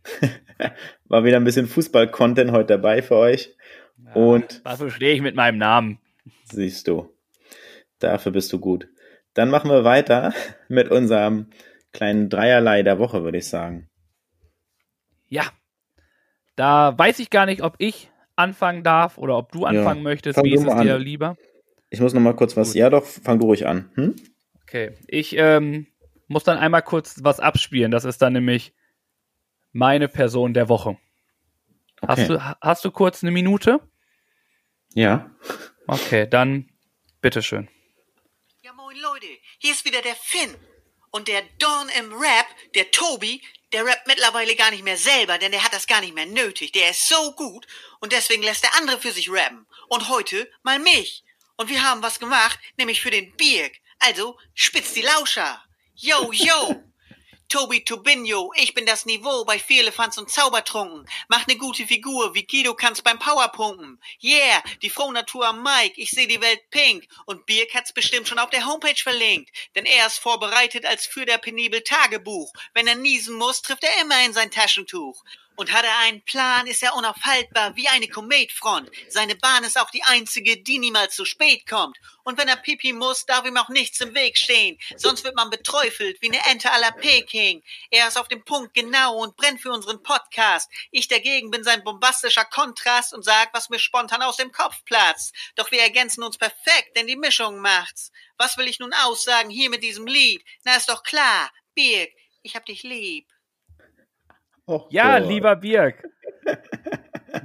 War 1.05 1.25
wieder 1.25 1.37
ein 1.37 1.45
bisschen 1.45 1.67
Fußball-Content 1.67 2.53
heute 2.53 2.75
dabei 2.75 3.03
für 3.03 3.17
euch. 3.17 3.55
Ja, 4.05 4.13
Und 4.15 4.65
dafür 4.65 4.91
stehe 4.91 5.15
ich 5.15 5.23
mit 5.23 5.35
meinem 5.35 5.59
Namen. 5.59 5.99
Siehst 6.45 6.89
du. 6.89 7.13
Dafür 7.99 8.33
bist 8.33 8.53
du 8.53 8.59
gut. 8.59 8.89
Dann 9.37 9.51
machen 9.51 9.71
wir 9.71 9.85
weiter 9.85 10.33
mit 10.69 10.91
unserem 10.91 11.51
kleinen 11.93 12.31
Dreierlei 12.31 12.83
der 12.83 12.99
Woche, 12.99 13.23
würde 13.23 13.37
ich 13.37 13.47
sagen. 13.47 13.91
Ja. 15.29 15.45
Da 16.57 16.97
weiß 16.97 17.19
ich 17.19 17.29
gar 17.29 17.45
nicht, 17.45 17.63
ob 17.63 17.75
ich 17.77 18.11
anfangen 18.35 18.83
darf 18.83 19.19
oder 19.19 19.37
ob 19.37 19.53
du 19.53 19.67
anfangen 19.67 19.99
ja. 19.99 20.05
möchtest. 20.05 20.43
Wie 20.43 20.55
ist 20.55 20.67
es 20.67 20.81
dir 20.81 20.99
lieber? 20.99 21.37
Ich 21.91 22.01
muss 22.01 22.15
noch 22.15 22.23
mal 22.23 22.35
kurz 22.35 22.57
was. 22.57 22.69
Gut. 22.69 22.77
Ja, 22.77 22.89
doch, 22.89 23.05
fang 23.05 23.39
du 23.39 23.45
ruhig 23.45 23.67
an. 23.67 23.91
Hm? 23.95 24.17
Okay. 24.63 24.93
Ich 25.07 25.37
ähm, 25.37 25.87
muss 26.29 26.45
dann 26.45 26.57
einmal 26.57 26.83
kurz 26.83 27.23
was 27.23 27.39
abspielen. 27.39 27.91
Das 27.91 28.07
ist 28.07 28.23
dann 28.23 28.33
nämlich 28.33 28.75
meine 29.73 30.09
Person 30.09 30.55
der 30.55 30.71
Woche. 30.71 30.97
Okay. 32.01 32.07
Hast, 32.09 32.31
du, 32.31 32.57
hast 32.63 32.85
du 32.87 32.91
kurz 32.91 33.23
eine 33.23 33.33
Minute? 33.33 33.81
Ja. 34.95 35.31
Okay, 35.87 36.27
dann 36.27 36.71
bitteschön. 37.21 37.69
Leute, 39.01 39.27
hier 39.59 39.73
ist 39.73 39.85
wieder 39.85 40.01
der 40.01 40.17
Finn. 40.17 40.57
Und 41.11 41.29
der 41.29 41.43
Don 41.59 41.89
im 41.99 42.13
Rap, 42.15 42.47
der 42.75 42.91
Tobi, 42.91 43.43
der 43.73 43.85
rappt 43.85 44.07
mittlerweile 44.07 44.57
gar 44.57 44.71
nicht 44.71 44.85
mehr 44.85 44.97
selber, 44.97 45.37
denn 45.37 45.53
der 45.53 45.63
hat 45.63 45.75
das 45.75 45.87
gar 45.87 46.01
nicht 46.01 46.15
mehr 46.15 46.25
nötig. 46.25 46.73
Der 46.73 46.91
ist 46.91 47.07
so 47.07 47.33
gut 47.33 47.67
und 48.01 48.13
deswegen 48.13 48.43
lässt 48.43 48.63
der 48.63 48.75
andere 48.75 48.99
für 48.99 49.13
sich 49.13 49.31
rappen. 49.31 49.67
Und 49.89 50.09
heute 50.09 50.51
mal 50.63 50.79
mich. 50.79 51.25
Und 51.57 51.69
wir 51.69 51.83
haben 51.83 52.03
was 52.03 52.19
gemacht, 52.19 52.59
nämlich 52.79 53.03
für 53.03 53.11
den 53.11 53.37
Birk. 53.37 53.75
Also 53.99 54.39
spitz 54.55 54.95
die 54.95 55.03
Lauscher. 55.03 55.63
Yo, 55.95 56.33
yo! 56.33 56.83
Tobi 57.49 57.85
Tobinho, 57.85 58.53
ich 58.57 58.75
bin 58.75 58.87
das 58.87 59.07
Niveau 59.07 59.45
bei 59.45 59.61
Vierlefanz 59.61 60.19
und 60.19 60.29
Zaubertrunken. 60.29 61.09
Mach 61.29 61.47
ne 61.47 61.57
gute 61.57 61.87
Figur, 61.87 62.35
wie 62.35 62.45
Guido 62.45 62.75
kannst 62.75 63.05
beim 63.05 63.21
Powerpumpen. 63.21 64.01
Yeah, 64.21 64.63
die 64.83 64.91
Frohnatur 64.91 65.47
am 65.47 65.63
Mike, 65.63 65.95
ich 65.97 66.11
seh 66.11 66.27
die 66.27 66.41
Welt 66.41 66.71
pink. 66.71 67.07
Und 67.25 67.47
Birk 67.47 67.73
hat's 67.73 67.93
bestimmt 67.93 68.27
schon 68.27 68.41
auf 68.41 68.51
der 68.51 68.67
Homepage 68.67 69.01
verlinkt. 69.01 69.51
Denn 69.77 69.87
er 69.87 70.09
ist 70.09 70.19
vorbereitet 70.19 70.85
als 70.85 71.07
für 71.07 71.25
der 71.25 71.39
penibel 71.39 71.83
Tagebuch. 71.83 72.53
Wenn 72.75 72.89
er 72.89 72.97
niesen 72.97 73.37
muss, 73.37 73.63
trifft 73.63 73.85
er 73.85 74.03
immer 74.03 74.25
in 74.25 74.33
sein 74.33 74.51
Taschentuch. 74.51 75.23
Und 75.57 75.73
hat 75.73 75.85
er 75.85 75.99
einen 76.01 76.23
Plan, 76.23 76.67
ist 76.67 76.83
er 76.83 76.95
unaufhaltbar 76.95 77.77
wie 77.77 77.89
eine 77.89 78.09
Kometfront. 78.09 78.91
Seine 79.09 79.37
Bahn 79.37 79.65
ist 79.65 79.79
auch 79.79 79.91
die 79.91 80.03
einzige, 80.03 80.59
die 80.59 80.79
niemals 80.79 81.17
zu 81.17 81.25
spät 81.25 81.67
kommt. 81.67 81.99
Und 82.25 82.39
wenn 82.39 82.49
er 82.49 82.57
pipi 82.57 82.93
muss, 82.93 83.25
darf 83.25 83.47
ihm 83.47 83.57
auch 83.57 83.69
nichts 83.69 84.01
im 84.01 84.15
Weg 84.15 84.37
stehen. 84.37 84.79
Sonst 84.97 85.25
wird 85.25 85.35
man 85.35 85.49
beträufelt 85.49 86.21
wie 86.21 86.29
eine 86.29 86.45
Ente 86.47 86.71
à 86.71 86.79
la 86.79 86.91
Peking. 86.91 87.63
Er 87.91 88.09
ist 88.09 88.19
auf 88.19 88.29
dem 88.29 88.45
Punkt 88.45 88.75
genau 88.75 89.17
und 89.17 89.37
brennt 89.37 89.61
für 89.61 89.73
unseren 89.73 90.03
Podcast. 90.03 90.71
Ich 90.91 91.09
dagegen 91.09 91.51
bin 91.51 91.65
sein 91.65 91.85
bombastischer 91.85 92.45
Kontrast 92.45 93.15
und 93.15 93.25
sag, 93.25 93.55
was 93.55 93.71
mir 93.71 93.79
spontan 93.79 94.23
aus 94.23 94.37
dem 94.37 94.53
Kopf 94.53 94.85
platzt. 94.85 95.35
Doch 95.55 95.71
wir 95.71 95.81
ergänzen 95.81 96.23
uns 96.23 96.37
perfekt, 96.37 96.97
denn 96.97 97.07
die 97.07 97.17
Mischung 97.17 97.61
macht's. 97.61 98.13
Was 98.37 98.59
will 98.59 98.69
ich 98.69 98.79
nun 98.79 98.93
aussagen 98.93 99.49
hier 99.49 99.71
mit 99.71 99.83
diesem 99.83 100.07
Lied? 100.07 100.45
Na, 100.65 100.77
ist 100.77 100.89
doch 100.89 101.03
klar. 101.03 101.51
Birg, 101.75 102.11
ich 102.43 102.57
hab 102.57 102.67
dich 102.67 102.83
lieb. 102.83 103.27
Oh, 104.67 104.83
ja, 104.91 105.19
Gott. 105.19 105.29
lieber 105.29 105.57
Birg. 105.57 106.09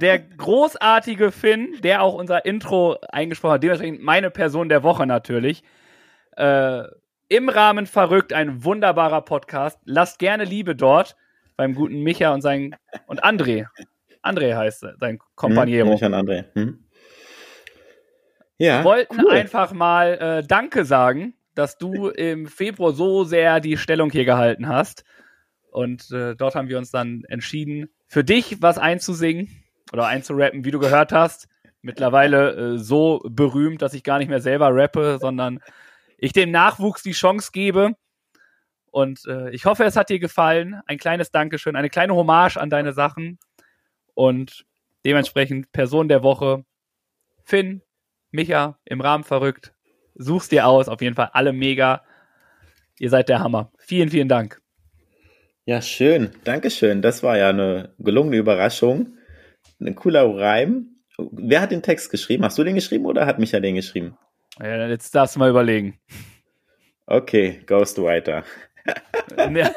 Der 0.00 0.18
großartige 0.18 1.30
Finn, 1.30 1.78
der 1.82 2.02
auch 2.02 2.14
unser 2.14 2.44
Intro 2.44 2.98
eingesprochen 3.10 3.54
hat, 3.54 3.62
dementsprechend 3.62 4.02
meine 4.02 4.30
Person 4.30 4.68
der 4.68 4.82
Woche 4.82 5.06
natürlich. 5.06 5.62
Äh, 6.36 6.82
Im 7.28 7.48
Rahmen 7.48 7.86
verrückt, 7.86 8.32
ein 8.32 8.64
wunderbarer 8.64 9.22
Podcast. 9.22 9.78
Lasst 9.84 10.18
gerne 10.18 10.44
Liebe 10.44 10.74
dort 10.74 11.16
beim 11.56 11.74
guten 11.74 12.02
Micha 12.02 12.32
und 12.32 12.40
sein 12.40 12.76
und 13.06 13.22
André. 13.24 13.66
André 14.22 14.56
heißt 14.56 14.86
sein 14.98 15.18
Kompaniero. 15.34 15.86
Hm, 15.86 15.92
Micha 15.92 16.06
und 16.06 16.14
André. 16.14 16.44
Hm. 16.54 16.84
Ja, 18.58 18.84
wollten 18.84 19.20
cool. 19.20 19.30
einfach 19.30 19.72
mal 19.72 20.14
äh, 20.14 20.46
Danke 20.46 20.84
sagen, 20.84 21.34
dass 21.54 21.78
du 21.78 22.08
im 22.08 22.46
Februar 22.46 22.92
so 22.92 23.24
sehr 23.24 23.60
die 23.60 23.76
Stellung 23.76 24.10
hier 24.10 24.24
gehalten 24.24 24.68
hast. 24.68 25.04
Und 25.72 26.10
äh, 26.10 26.36
dort 26.36 26.54
haben 26.54 26.68
wir 26.68 26.76
uns 26.76 26.90
dann 26.90 27.24
entschieden, 27.28 27.88
für 28.06 28.22
dich 28.22 28.60
was 28.60 28.76
einzusingen 28.76 29.48
oder 29.92 30.06
einzurappen, 30.06 30.64
wie 30.66 30.70
du 30.70 30.78
gehört 30.78 31.12
hast. 31.12 31.48
Mittlerweile 31.80 32.74
äh, 32.74 32.78
so 32.78 33.22
berühmt, 33.24 33.80
dass 33.80 33.94
ich 33.94 34.04
gar 34.04 34.18
nicht 34.18 34.28
mehr 34.28 34.40
selber 34.40 34.68
rappe, 34.70 35.18
sondern 35.18 35.60
ich 36.18 36.32
dem 36.34 36.50
Nachwuchs 36.50 37.02
die 37.02 37.12
Chance 37.12 37.50
gebe. 37.52 37.94
Und 38.90 39.24
äh, 39.26 39.50
ich 39.50 39.64
hoffe, 39.64 39.84
es 39.84 39.96
hat 39.96 40.10
dir 40.10 40.18
gefallen. 40.18 40.80
Ein 40.86 40.98
kleines 40.98 41.30
Dankeschön, 41.30 41.74
eine 41.74 41.88
kleine 41.88 42.14
Hommage 42.14 42.58
an 42.58 42.68
deine 42.68 42.92
Sachen. 42.92 43.38
Und 44.12 44.66
dementsprechend 45.06 45.72
Person 45.72 46.08
der 46.08 46.22
Woche, 46.22 46.66
Finn, 47.42 47.80
Micha, 48.30 48.78
im 48.84 49.00
Rahmen 49.00 49.24
verrückt. 49.24 49.72
Such's 50.14 50.50
dir 50.50 50.66
aus, 50.66 50.88
auf 50.88 51.00
jeden 51.00 51.16
Fall 51.16 51.30
alle 51.32 51.54
mega. 51.54 52.04
Ihr 52.98 53.08
seid 53.08 53.30
der 53.30 53.40
Hammer. 53.40 53.72
Vielen, 53.78 54.10
vielen 54.10 54.28
Dank. 54.28 54.61
Ja, 55.64 55.80
schön. 55.80 56.30
Dankeschön. 56.44 57.02
Das 57.02 57.22
war 57.22 57.38
ja 57.38 57.50
eine 57.50 57.94
gelungene 57.98 58.36
Überraschung. 58.36 59.14
Ein 59.80 59.94
cooler 59.94 60.24
Reim. 60.36 60.86
Wer 61.18 61.60
hat 61.60 61.70
den 61.70 61.82
Text 61.82 62.10
geschrieben? 62.10 62.44
Hast 62.44 62.58
du 62.58 62.64
den 62.64 62.74
geschrieben 62.74 63.06
oder 63.06 63.26
hat 63.26 63.38
Micha 63.38 63.60
den 63.60 63.76
geschrieben? 63.76 64.16
Ja, 64.60 64.86
jetzt 64.88 65.14
darfst 65.14 65.36
du 65.36 65.38
mal 65.40 65.50
überlegen. 65.50 65.98
Okay, 67.06 67.60
Ghostwriter. 67.66 68.44
Nein. 69.36 69.70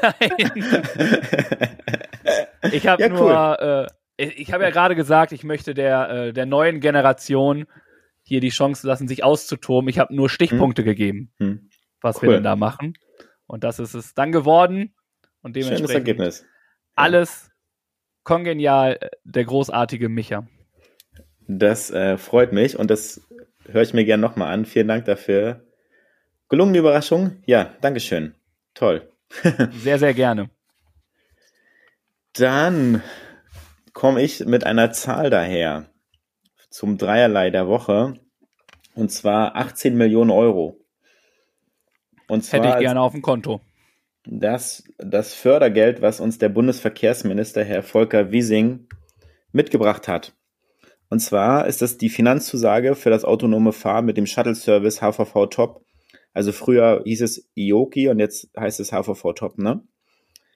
Ich 2.72 2.88
habe 2.88 3.02
Ja, 3.04 3.10
nur, 3.10 3.90
äh, 4.18 4.28
ich, 4.36 4.52
habe 4.54 4.64
ja 4.64 4.70
gerade 4.72 4.96
gesagt, 4.96 5.32
ich 5.32 5.44
möchte 5.44 5.74
der, 5.74 6.10
äh, 6.10 6.34
der 6.34 6.46
neuen 6.46 6.80
Generation 6.80 7.66
hier 8.24 8.40
die 8.42 8.50
Chance 8.50 8.88
lassen, 8.88 9.08
sich 9.08 9.24
auszutoben. 9.24 9.88
Ich 9.90 10.00
habe 10.00 10.16
nur 10.16 10.30
Stichpunkte 10.30 10.84
gegeben, 10.84 11.32
Hm. 11.38 11.70
was 12.02 12.18
Cool. 12.18 12.30
wir 12.30 12.34
denn 12.36 12.44
da 12.44 12.56
machen. 12.56 12.94
Und 13.46 13.64
das 13.64 13.78
ist 13.78 13.94
es 13.94 14.16
dann 14.16 14.32
geworden. 14.32 14.95
Und 15.46 15.54
Schönes 15.54 15.68
dementsprechend 15.68 16.08
Ergebnis. 16.08 16.46
alles 16.96 17.52
kongenial, 18.24 18.98
äh, 19.00 19.10
der 19.26 19.46
großartige 19.46 20.10
Micha. 20.10 20.48
Das 21.48 21.92
äh, 21.92 22.18
freut 22.18 22.52
mich 22.52 22.80
und 22.80 22.90
das 22.90 23.22
höre 23.68 23.84
ich 23.84 23.94
mir 23.94 24.06
gerne 24.06 24.22
nochmal 24.22 24.52
an. 24.52 24.66
Vielen 24.66 24.88
Dank 24.88 25.06
dafür. 25.06 25.64
Gelungene 26.50 26.80
Überraschung? 26.80 27.44
Ja, 27.46 27.76
Dankeschön. 27.82 28.34
Toll. 28.74 29.08
Sehr, 29.72 30.00
sehr 30.00 30.16
gerne. 30.16 30.50
Dann 32.34 33.04
komme 33.94 34.24
ich 34.24 34.46
mit 34.48 34.66
einer 34.66 34.94
Zahl 34.94 35.30
daher 35.30 35.92
zum 36.72 36.98
Dreierlei 36.98 37.52
der 37.52 37.68
Woche 37.68 38.20
und 38.96 39.12
zwar 39.12 39.56
18 39.56 39.96
Millionen 39.96 40.32
Euro. 40.32 40.80
Und 42.28 42.44
zwar 42.44 42.62
Hätte 42.62 42.70
ich 42.70 42.80
gerne 42.80 43.02
auf 43.02 43.12
dem 43.12 43.22
Konto. 43.22 43.62
Das, 44.28 44.84
das 44.98 45.34
Fördergeld, 45.34 46.02
was 46.02 46.20
uns 46.20 46.38
der 46.38 46.50
Bundesverkehrsminister 46.50 47.64
Herr 47.64 47.84
Volker 47.84 48.32
Wiesing 48.32 48.88
mitgebracht 49.52 50.08
hat. 50.08 50.34
Und 51.10 51.20
zwar 51.20 51.68
ist 51.68 51.82
das 51.82 51.98
die 51.98 52.10
Finanzzusage 52.10 52.96
für 52.96 53.10
das 53.10 53.26
autonome 53.26 53.72
Fahren 53.72 54.06
mit 54.06 54.18
dem 54.18 54.26
Shuttle-Service 54.26 55.02
HVV 55.02 55.48
Top. 55.50 55.86
Also 56.34 56.52
früher 56.52 57.04
hieß 57.06 57.22
es 57.22 57.50
IOKI 57.54 58.10
und 58.10 58.20
jetzt 58.20 58.50
heißt 58.58 58.80
es 58.80 58.92
HVV 58.92 59.34
Top, 59.34 59.58
ne? 59.58 59.82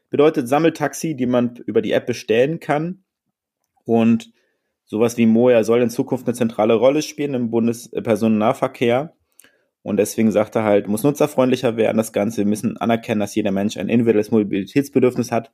Bedeutet 0.09 0.49
Sammeltaxi, 0.49 1.15
die 1.15 1.27
man 1.27 1.55
über 1.65 1.81
die 1.81 1.91
App 1.91 2.07
bestellen 2.07 2.59
kann. 2.59 3.03
Und 3.85 4.33
sowas 4.85 5.17
wie 5.17 5.27
Moja 5.27 5.63
soll 5.63 5.81
in 5.81 5.91
Zukunft 5.91 6.27
eine 6.27 6.33
zentrale 6.33 6.73
Rolle 6.73 7.03
spielen 7.03 7.35
im 7.35 7.51
Bundespersonennahverkehr. 7.51 9.15
Und 9.81 9.97
deswegen 9.97 10.31
sagt 10.31 10.55
er 10.55 10.63
halt, 10.63 10.87
muss 10.87 11.03
nutzerfreundlicher 11.03 11.77
werden, 11.77 11.97
das 11.97 12.13
Ganze. 12.13 12.37
Wir 12.37 12.45
müssen 12.45 12.77
anerkennen, 12.77 13.21
dass 13.21 13.35
jeder 13.35 13.51
Mensch 13.51 13.77
ein 13.77 13.89
individuelles 13.89 14.31
Mobilitätsbedürfnis 14.31 15.31
hat 15.31 15.51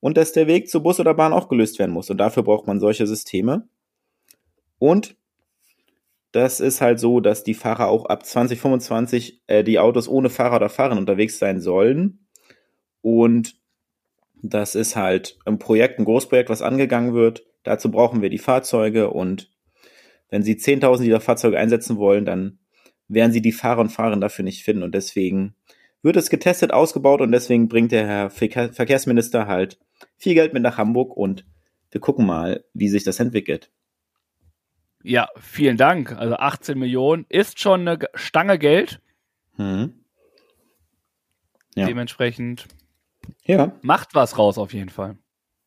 und 0.00 0.16
dass 0.16 0.32
der 0.32 0.46
Weg 0.48 0.68
zu 0.68 0.82
Bus 0.82 0.98
oder 0.98 1.14
Bahn 1.14 1.32
auch 1.32 1.48
gelöst 1.48 1.78
werden 1.78 1.92
muss. 1.92 2.10
Und 2.10 2.18
dafür 2.18 2.42
braucht 2.42 2.66
man 2.66 2.80
solche 2.80 3.06
Systeme. 3.06 3.68
Und 4.78 5.16
das 6.32 6.60
ist 6.60 6.80
halt 6.80 6.98
so, 6.98 7.20
dass 7.20 7.44
die 7.44 7.54
Fahrer 7.54 7.88
auch 7.88 8.06
ab 8.06 8.26
2025 8.26 9.42
äh, 9.46 9.62
die 9.62 9.78
Autos 9.78 10.08
ohne 10.08 10.30
Fahrer 10.30 10.56
oder 10.56 10.68
Fahrerin 10.70 10.98
unterwegs 10.98 11.38
sein 11.38 11.60
sollen. 11.60 12.26
Und 13.00 13.56
das 14.42 14.74
ist 14.74 14.96
halt 14.96 15.38
ein 15.44 15.58
Projekt, 15.58 15.98
ein 15.98 16.04
Großprojekt, 16.04 16.50
was 16.50 16.62
angegangen 16.62 17.14
wird. 17.14 17.44
Dazu 17.62 17.90
brauchen 17.90 18.22
wir 18.22 18.30
die 18.30 18.38
Fahrzeuge 18.38 19.10
und 19.10 19.52
wenn 20.30 20.42
Sie 20.42 20.54
10.000 20.54 21.02
dieser 21.02 21.20
Fahrzeuge 21.20 21.58
einsetzen 21.58 21.98
wollen, 21.98 22.24
dann 22.24 22.58
werden 23.14 23.32
Sie 23.32 23.42
die 23.42 23.52
Fahrer 23.52 23.80
und 23.80 23.90
Fahrerinnen 23.90 24.20
dafür 24.20 24.44
nicht 24.44 24.62
finden. 24.64 24.82
Und 24.82 24.94
deswegen 24.94 25.54
wird 26.02 26.16
es 26.16 26.30
getestet, 26.30 26.72
ausgebaut 26.72 27.20
und 27.20 27.32
deswegen 27.32 27.68
bringt 27.68 27.92
der 27.92 28.06
Herr 28.06 28.30
Verkehr- 28.30 28.72
Verkehrsminister 28.72 29.46
halt 29.46 29.78
viel 30.16 30.34
Geld 30.34 30.52
mit 30.52 30.62
nach 30.62 30.78
Hamburg 30.78 31.16
und 31.16 31.44
wir 31.90 32.00
gucken 32.00 32.26
mal, 32.26 32.64
wie 32.74 32.88
sich 32.88 33.04
das 33.04 33.20
entwickelt. 33.20 33.70
Ja, 35.04 35.28
vielen 35.40 35.76
Dank. 35.76 36.12
Also 36.12 36.36
18 36.36 36.78
Millionen 36.78 37.26
ist 37.28 37.60
schon 37.60 37.86
eine 37.86 37.98
Stange 38.14 38.58
Geld. 38.58 39.00
Mhm. 39.56 39.94
Ja. 41.74 41.86
Dementsprechend 41.86 42.66
Ja, 43.44 43.72
macht 43.82 44.14
was 44.14 44.38
raus 44.38 44.58
auf 44.58 44.72
jeden 44.72 44.90
Fall. 44.90 45.16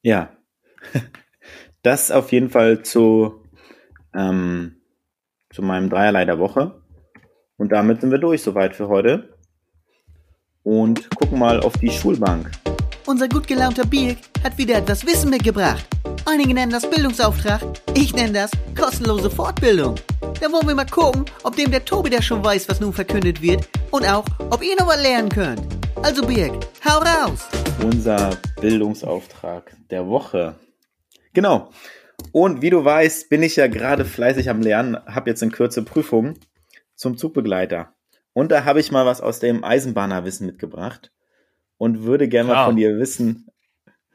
ja. 0.01 0.35
Das 1.81 2.09
auf 2.09 2.31
jeden 2.31 2.49
Fall 2.49 2.81
zu, 2.81 3.43
ähm, 4.15 4.81
zu 5.51 5.61
meinem 5.61 5.91
Dreierlei 5.91 6.25
der 6.25 6.39
Woche. 6.39 6.81
Und 7.57 7.71
damit 7.71 8.01
sind 8.01 8.11
wir 8.11 8.17
durch 8.17 8.41
soweit 8.41 8.75
für 8.75 8.87
heute. 8.87 9.37
Und 10.63 11.09
gucken 11.15 11.39
mal 11.39 11.59
auf 11.61 11.73
die 11.77 11.89
Schulbank. 11.89 12.51
Unser 13.05 13.27
gut 13.29 13.47
gelaunter 13.47 13.85
Birk 13.85 14.17
hat 14.43 14.57
wieder 14.57 14.77
etwas 14.77 15.05
Wissen 15.05 15.29
mitgebracht. 15.29 15.85
Einige 16.25 16.53
nennen 16.53 16.71
das 16.71 16.89
Bildungsauftrag, 16.89 17.61
ich 17.93 18.15
nenne 18.15 18.33
das 18.33 18.51
kostenlose 18.75 19.29
Fortbildung. 19.29 19.95
Da 20.41 20.51
wollen 20.51 20.67
wir 20.67 20.75
mal 20.75 20.87
gucken, 20.87 21.25
ob 21.43 21.55
dem 21.55 21.69
der 21.69 21.85
Tobi 21.85 22.09
da 22.09 22.21
schon 22.21 22.43
weiß, 22.43 22.67
was 22.67 22.79
nun 22.79 22.93
verkündet 22.93 23.41
wird 23.41 23.67
und 23.91 24.05
auch, 24.05 24.25
ob 24.49 24.63
ihr 24.63 24.75
noch 24.79 24.87
was 24.87 25.01
lernen 25.01 25.29
könnt. 25.29 25.61
Also 26.01 26.25
Birk, 26.25 26.53
hau 26.83 26.97
raus! 26.97 27.47
unser 27.83 28.37
Bildungsauftrag 28.61 29.75
der 29.89 30.07
Woche. 30.07 30.55
Genau. 31.33 31.69
Und 32.31 32.61
wie 32.61 32.69
du 32.69 32.83
weißt, 32.83 33.29
bin 33.29 33.43
ich 33.43 33.55
ja 33.55 33.67
gerade 33.67 34.05
fleißig 34.05 34.49
am 34.49 34.61
Lernen, 34.61 34.97
habe 35.05 35.29
jetzt 35.29 35.43
in 35.43 35.51
Kürze 35.51 35.83
Prüfungen 35.83 36.39
zum 36.95 37.17
Zugbegleiter. 37.17 37.95
Und 38.33 38.51
da 38.51 38.65
habe 38.65 38.79
ich 38.79 38.91
mal 38.91 39.05
was 39.05 39.21
aus 39.21 39.39
dem 39.39 39.63
Eisenbahnerwissen 39.63 40.45
mitgebracht 40.45 41.11
und 41.77 42.03
würde 42.03 42.27
gerne 42.27 42.49
mal 42.49 42.65
von 42.65 42.75
dir 42.75 42.97
wissen. 42.97 43.47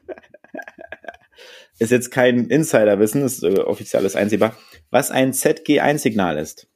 ist 1.79 1.91
jetzt 1.91 2.11
kein 2.11 2.45
Insiderwissen, 2.45 3.23
ist 3.23 3.43
äh, 3.43 3.59
offizielles 3.59 4.15
einsehbar, 4.15 4.55
was 4.91 5.09
ein 5.09 5.31
ZG1-Signal 5.31 6.37
ist. 6.37 6.67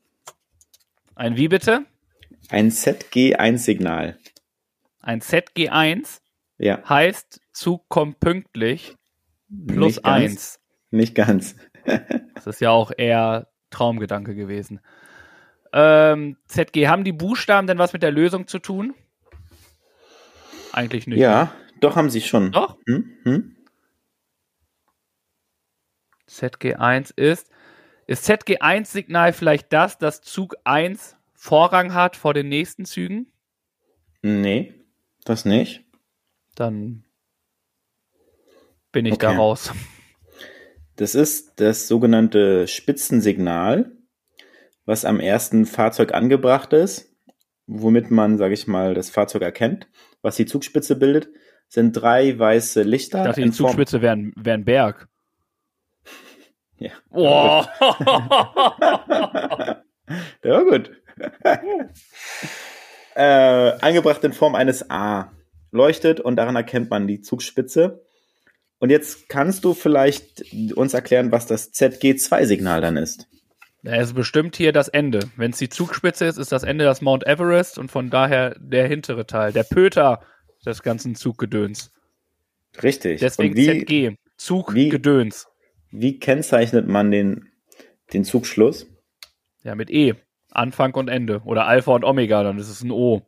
Ein 1.15 1.37
wie 1.37 1.47
bitte? 1.47 1.85
Ein 2.49 2.69
ZG1-Signal. 2.69 4.17
Ein 4.99 5.21
ZG1 5.21 6.19
Ja, 6.57 6.87
heißt 6.87 7.41
Zug 7.53 7.87
kommt 7.89 8.19
pünktlich 8.19 8.95
plus 9.67 9.95
Nicht 9.97 10.03
ganz. 10.03 10.23
1. 10.23 10.59
nicht 10.91 11.15
ganz. 11.15 11.55
Das 12.33 12.47
ist 12.47 12.61
ja 12.61 12.71
auch 12.71 12.91
eher 12.97 13.47
Traumgedanke 13.69 14.33
gewesen. 14.33 14.81
Ähm, 15.77 16.37
ZG, 16.47 16.87
haben 16.87 17.03
die 17.03 17.11
Buchstaben 17.11 17.67
denn 17.67 17.77
was 17.77 17.91
mit 17.91 18.01
der 18.01 18.11
Lösung 18.11 18.47
zu 18.47 18.59
tun? 18.59 18.93
Eigentlich 20.71 21.05
nicht. 21.05 21.19
Ja, 21.19 21.53
doch 21.81 21.97
haben 21.97 22.09
sie 22.09 22.21
schon. 22.21 22.53
Doch? 22.53 22.77
Hm? 22.87 23.11
Hm? 23.23 23.55
ZG1 26.29 27.11
ist. 27.17 27.49
Ist 28.07 28.29
ZG1-Signal 28.29 29.33
vielleicht 29.33 29.73
das, 29.73 29.97
dass 29.97 30.21
Zug 30.21 30.55
1 30.63 31.17
Vorrang 31.33 31.93
hat 31.93 32.15
vor 32.15 32.33
den 32.33 32.47
nächsten 32.47 32.85
Zügen? 32.85 33.27
Nee, 34.21 34.73
das 35.25 35.43
nicht. 35.43 35.83
Dann 36.55 37.03
bin 38.93 39.05
ich 39.05 39.13
Okay. 39.13 39.25
da 39.25 39.35
raus. 39.35 39.73
Das 40.95 41.15
ist 41.15 41.59
das 41.59 41.89
sogenannte 41.89 42.67
Spitzensignal, 42.69 43.91
was 44.85 45.05
am 45.05 45.19
ersten 45.19 45.65
Fahrzeug 45.65 46.13
angebracht 46.13 46.73
ist, 46.73 47.13
womit 47.67 48.11
man, 48.11 48.37
sage 48.37 48.53
ich 48.53 48.67
mal, 48.67 48.93
das 48.93 49.09
Fahrzeug 49.09 49.41
erkennt. 49.41 49.87
Was 50.21 50.35
die 50.35 50.45
Zugspitze 50.45 50.95
bildet, 50.95 51.29
sind 51.67 51.93
drei 51.93 52.37
weiße 52.37 52.83
Lichter. 52.83 53.19
Ich 53.19 53.25
dachte, 53.25 53.41
die 53.41 53.51
Form- 53.51 53.71
Zugspitze 53.71 54.01
wäre 54.01 54.13
ein, 54.15 54.33
wär 54.35 54.53
ein 54.53 54.65
Berg. 54.65 55.07
Ja, 56.77 56.91
Boah. 57.09 57.69
der 60.43 60.51
war 60.51 60.65
gut. 60.65 60.91
äh, 63.15 63.21
angebracht 63.79 64.21
in 64.25 64.33
Form 64.33 64.55
eines 64.55 64.89
A. 64.89 65.31
Leuchtet 65.71 66.19
und 66.19 66.35
daran 66.35 66.57
erkennt 66.57 66.89
man 66.89 67.07
die 67.07 67.21
Zugspitze. 67.21 68.03
Und 68.79 68.89
jetzt 68.89 69.29
kannst 69.29 69.63
du 69.63 69.73
vielleicht 69.73 70.53
uns 70.75 70.93
erklären, 70.93 71.31
was 71.31 71.47
das 71.47 71.71
ZG2-Signal 71.71 72.81
dann 72.81 72.97
ist. 72.97 73.27
Es 73.85 74.07
ist 74.07 74.13
bestimmt 74.13 74.55
hier 74.55 74.71
das 74.71 74.87
Ende. 74.87 75.19
Wenn 75.35 75.51
es 75.51 75.57
die 75.57 75.69
Zugspitze 75.69 76.25
ist, 76.25 76.37
ist 76.37 76.51
das 76.51 76.63
Ende 76.63 76.85
das 76.85 77.01
Mount 77.01 77.25
Everest 77.27 77.77
und 77.77 77.91
von 77.91 78.09
daher 78.09 78.55
der 78.59 78.87
hintere 78.87 79.27
Teil, 79.27 79.53
der 79.53 79.63
Pöter 79.63 80.21
des 80.65 80.81
ganzen 80.81 81.15
Zuggedöns. 81.15 81.91
Richtig. 82.81 83.19
Deswegen 83.19 83.55
wie, 83.55 83.65
ZG. 83.65 84.15
Zuggedöns. 84.37 85.47
wie 85.91 86.19
kennzeichnet 86.19 86.87
man 86.87 87.11
den, 87.11 87.49
den 88.11 88.23
Zugschluss? 88.23 88.87
Ja, 89.63 89.75
mit 89.75 89.89
E. 89.89 90.15
Anfang 90.51 90.93
und 90.95 91.07
Ende. 91.07 91.41
Oder 91.45 91.67
Alpha 91.67 91.93
und 91.93 92.03
Omega, 92.03 92.43
dann 92.43 92.57
ist 92.57 92.69
es 92.69 92.83
ein 92.83 92.91
O. 92.91 93.27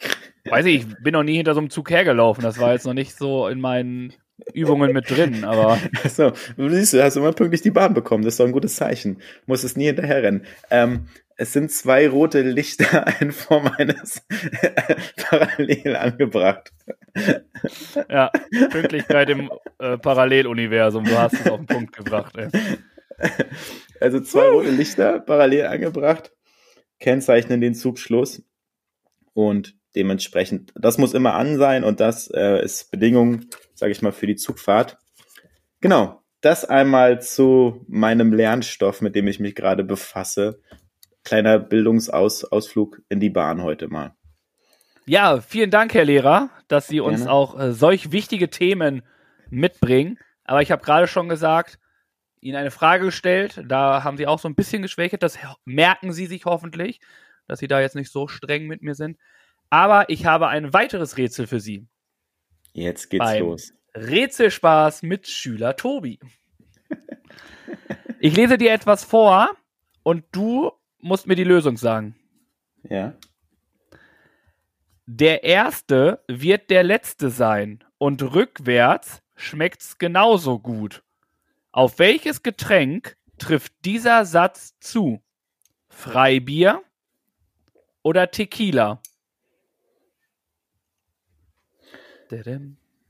Weiß 0.44 0.66
ich, 0.66 0.86
ich 0.86 0.96
bin 1.02 1.12
noch 1.12 1.22
nie 1.22 1.36
hinter 1.36 1.54
so 1.54 1.60
einem 1.60 1.70
Zug 1.70 1.90
hergelaufen. 1.90 2.42
Das 2.42 2.58
war 2.58 2.72
jetzt 2.72 2.86
noch 2.86 2.94
nicht 2.94 3.14
so 3.14 3.48
in 3.48 3.60
meinen 3.60 4.12
Übungen 4.52 4.92
mit 4.92 5.10
drin, 5.10 5.44
aber 5.44 5.78
So, 6.08 6.32
du 6.56 6.68
siehst, 6.68 6.92
du 6.92 7.02
hast 7.02 7.16
immer 7.16 7.32
pünktlich 7.32 7.62
die 7.62 7.70
Bahn 7.70 7.94
bekommen. 7.94 8.24
Das 8.24 8.34
ist 8.34 8.40
doch 8.40 8.46
ein 8.46 8.52
gutes 8.52 8.76
Zeichen. 8.76 9.20
Muss 9.46 9.64
es 9.64 9.76
nie 9.76 9.86
hinterher 9.86 10.22
rennen. 10.22 10.44
Ähm, 10.70 11.06
es 11.36 11.52
sind 11.52 11.70
zwei 11.70 12.08
rote 12.08 12.42
Lichter 12.42 13.06
in 13.20 13.32
Form 13.32 13.70
eines 13.76 14.22
parallel 15.16 15.96
angebracht. 15.96 16.72
ja, 18.08 18.30
Pünktlichkeit 18.70 19.30
im 19.30 19.50
äh, 19.78 19.98
Paralleluniversum. 19.98 21.04
Du 21.04 21.18
hast 21.18 21.34
es 21.34 21.50
auf 21.50 21.58
den 21.58 21.66
Punkt 21.66 21.96
gebracht. 21.96 22.36
Ey. 22.36 22.48
Also 24.00 24.20
zwei 24.20 24.48
rote 24.48 24.70
Lichter 24.70 25.20
parallel 25.20 25.66
angebracht, 25.66 26.32
kennzeichnen 26.98 27.60
den 27.60 27.74
Zugschluss 27.74 28.42
und 29.32 29.76
dementsprechend, 29.94 30.72
das 30.74 30.98
muss 30.98 31.14
immer 31.14 31.34
an 31.34 31.56
sein 31.58 31.84
und 31.84 32.00
das 32.00 32.28
äh, 32.32 32.64
ist 32.64 32.90
Bedingung, 32.90 33.46
sage 33.82 33.90
ich 33.90 34.00
mal, 34.00 34.12
für 34.12 34.28
die 34.28 34.36
Zugfahrt. 34.36 34.96
Genau, 35.80 36.22
das 36.40 36.64
einmal 36.64 37.20
zu 37.20 37.84
meinem 37.88 38.32
Lernstoff, 38.32 39.00
mit 39.00 39.16
dem 39.16 39.26
ich 39.26 39.40
mich 39.40 39.56
gerade 39.56 39.82
befasse. 39.82 40.60
Kleiner 41.24 41.58
Bildungsausflug 41.58 43.02
in 43.08 43.18
die 43.18 43.28
Bahn 43.28 43.60
heute 43.60 43.88
mal. 43.88 44.14
Ja, 45.04 45.40
vielen 45.40 45.72
Dank, 45.72 45.94
Herr 45.94 46.04
Lehrer, 46.04 46.50
dass 46.68 46.86
Sie 46.86 47.00
uns 47.00 47.22
Gerne. 47.22 47.32
auch 47.32 47.58
äh, 47.58 47.72
solch 47.72 48.12
wichtige 48.12 48.50
Themen 48.50 49.02
mitbringen. 49.50 50.16
Aber 50.44 50.62
ich 50.62 50.70
habe 50.70 50.84
gerade 50.84 51.08
schon 51.08 51.28
gesagt, 51.28 51.80
Ihnen 52.40 52.54
eine 52.54 52.70
Frage 52.70 53.06
gestellt. 53.06 53.64
Da 53.66 54.04
haben 54.04 54.16
Sie 54.16 54.28
auch 54.28 54.38
so 54.38 54.48
ein 54.48 54.54
bisschen 54.54 54.82
geschwächt. 54.82 55.20
Das 55.24 55.40
merken 55.64 56.12
Sie 56.12 56.26
sich 56.26 56.44
hoffentlich, 56.44 57.00
dass 57.48 57.58
Sie 57.58 57.66
da 57.66 57.80
jetzt 57.80 57.96
nicht 57.96 58.12
so 58.12 58.28
streng 58.28 58.68
mit 58.68 58.80
mir 58.80 58.94
sind. 58.94 59.18
Aber 59.70 60.08
ich 60.08 60.24
habe 60.24 60.46
ein 60.46 60.72
weiteres 60.72 61.16
Rätsel 61.16 61.48
für 61.48 61.58
Sie. 61.58 61.88
Jetzt 62.72 63.10
geht's 63.10 63.24
Beim 63.24 63.42
los. 63.42 63.74
Rätselspaß 63.94 65.02
mit 65.02 65.26
Schüler 65.26 65.76
Tobi. 65.76 66.18
Ich 68.24 68.36
lese 68.36 68.56
dir 68.56 68.70
etwas 68.70 69.02
vor 69.02 69.50
und 70.04 70.24
du 70.30 70.70
musst 71.00 71.26
mir 71.26 71.34
die 71.34 71.42
Lösung 71.42 71.76
sagen. 71.76 72.14
Ja. 72.88 73.14
Der 75.06 75.42
erste 75.42 76.22
wird 76.28 76.70
der 76.70 76.84
letzte 76.84 77.30
sein 77.30 77.82
und 77.98 78.22
rückwärts 78.22 79.22
schmeckt's 79.34 79.98
genauso 79.98 80.60
gut. 80.60 81.02
Auf 81.72 81.98
welches 81.98 82.44
Getränk 82.44 83.16
trifft 83.38 83.72
dieser 83.84 84.24
Satz 84.24 84.78
zu? 84.78 85.20
Freibier 85.88 86.80
oder 88.02 88.30
Tequila? 88.30 89.02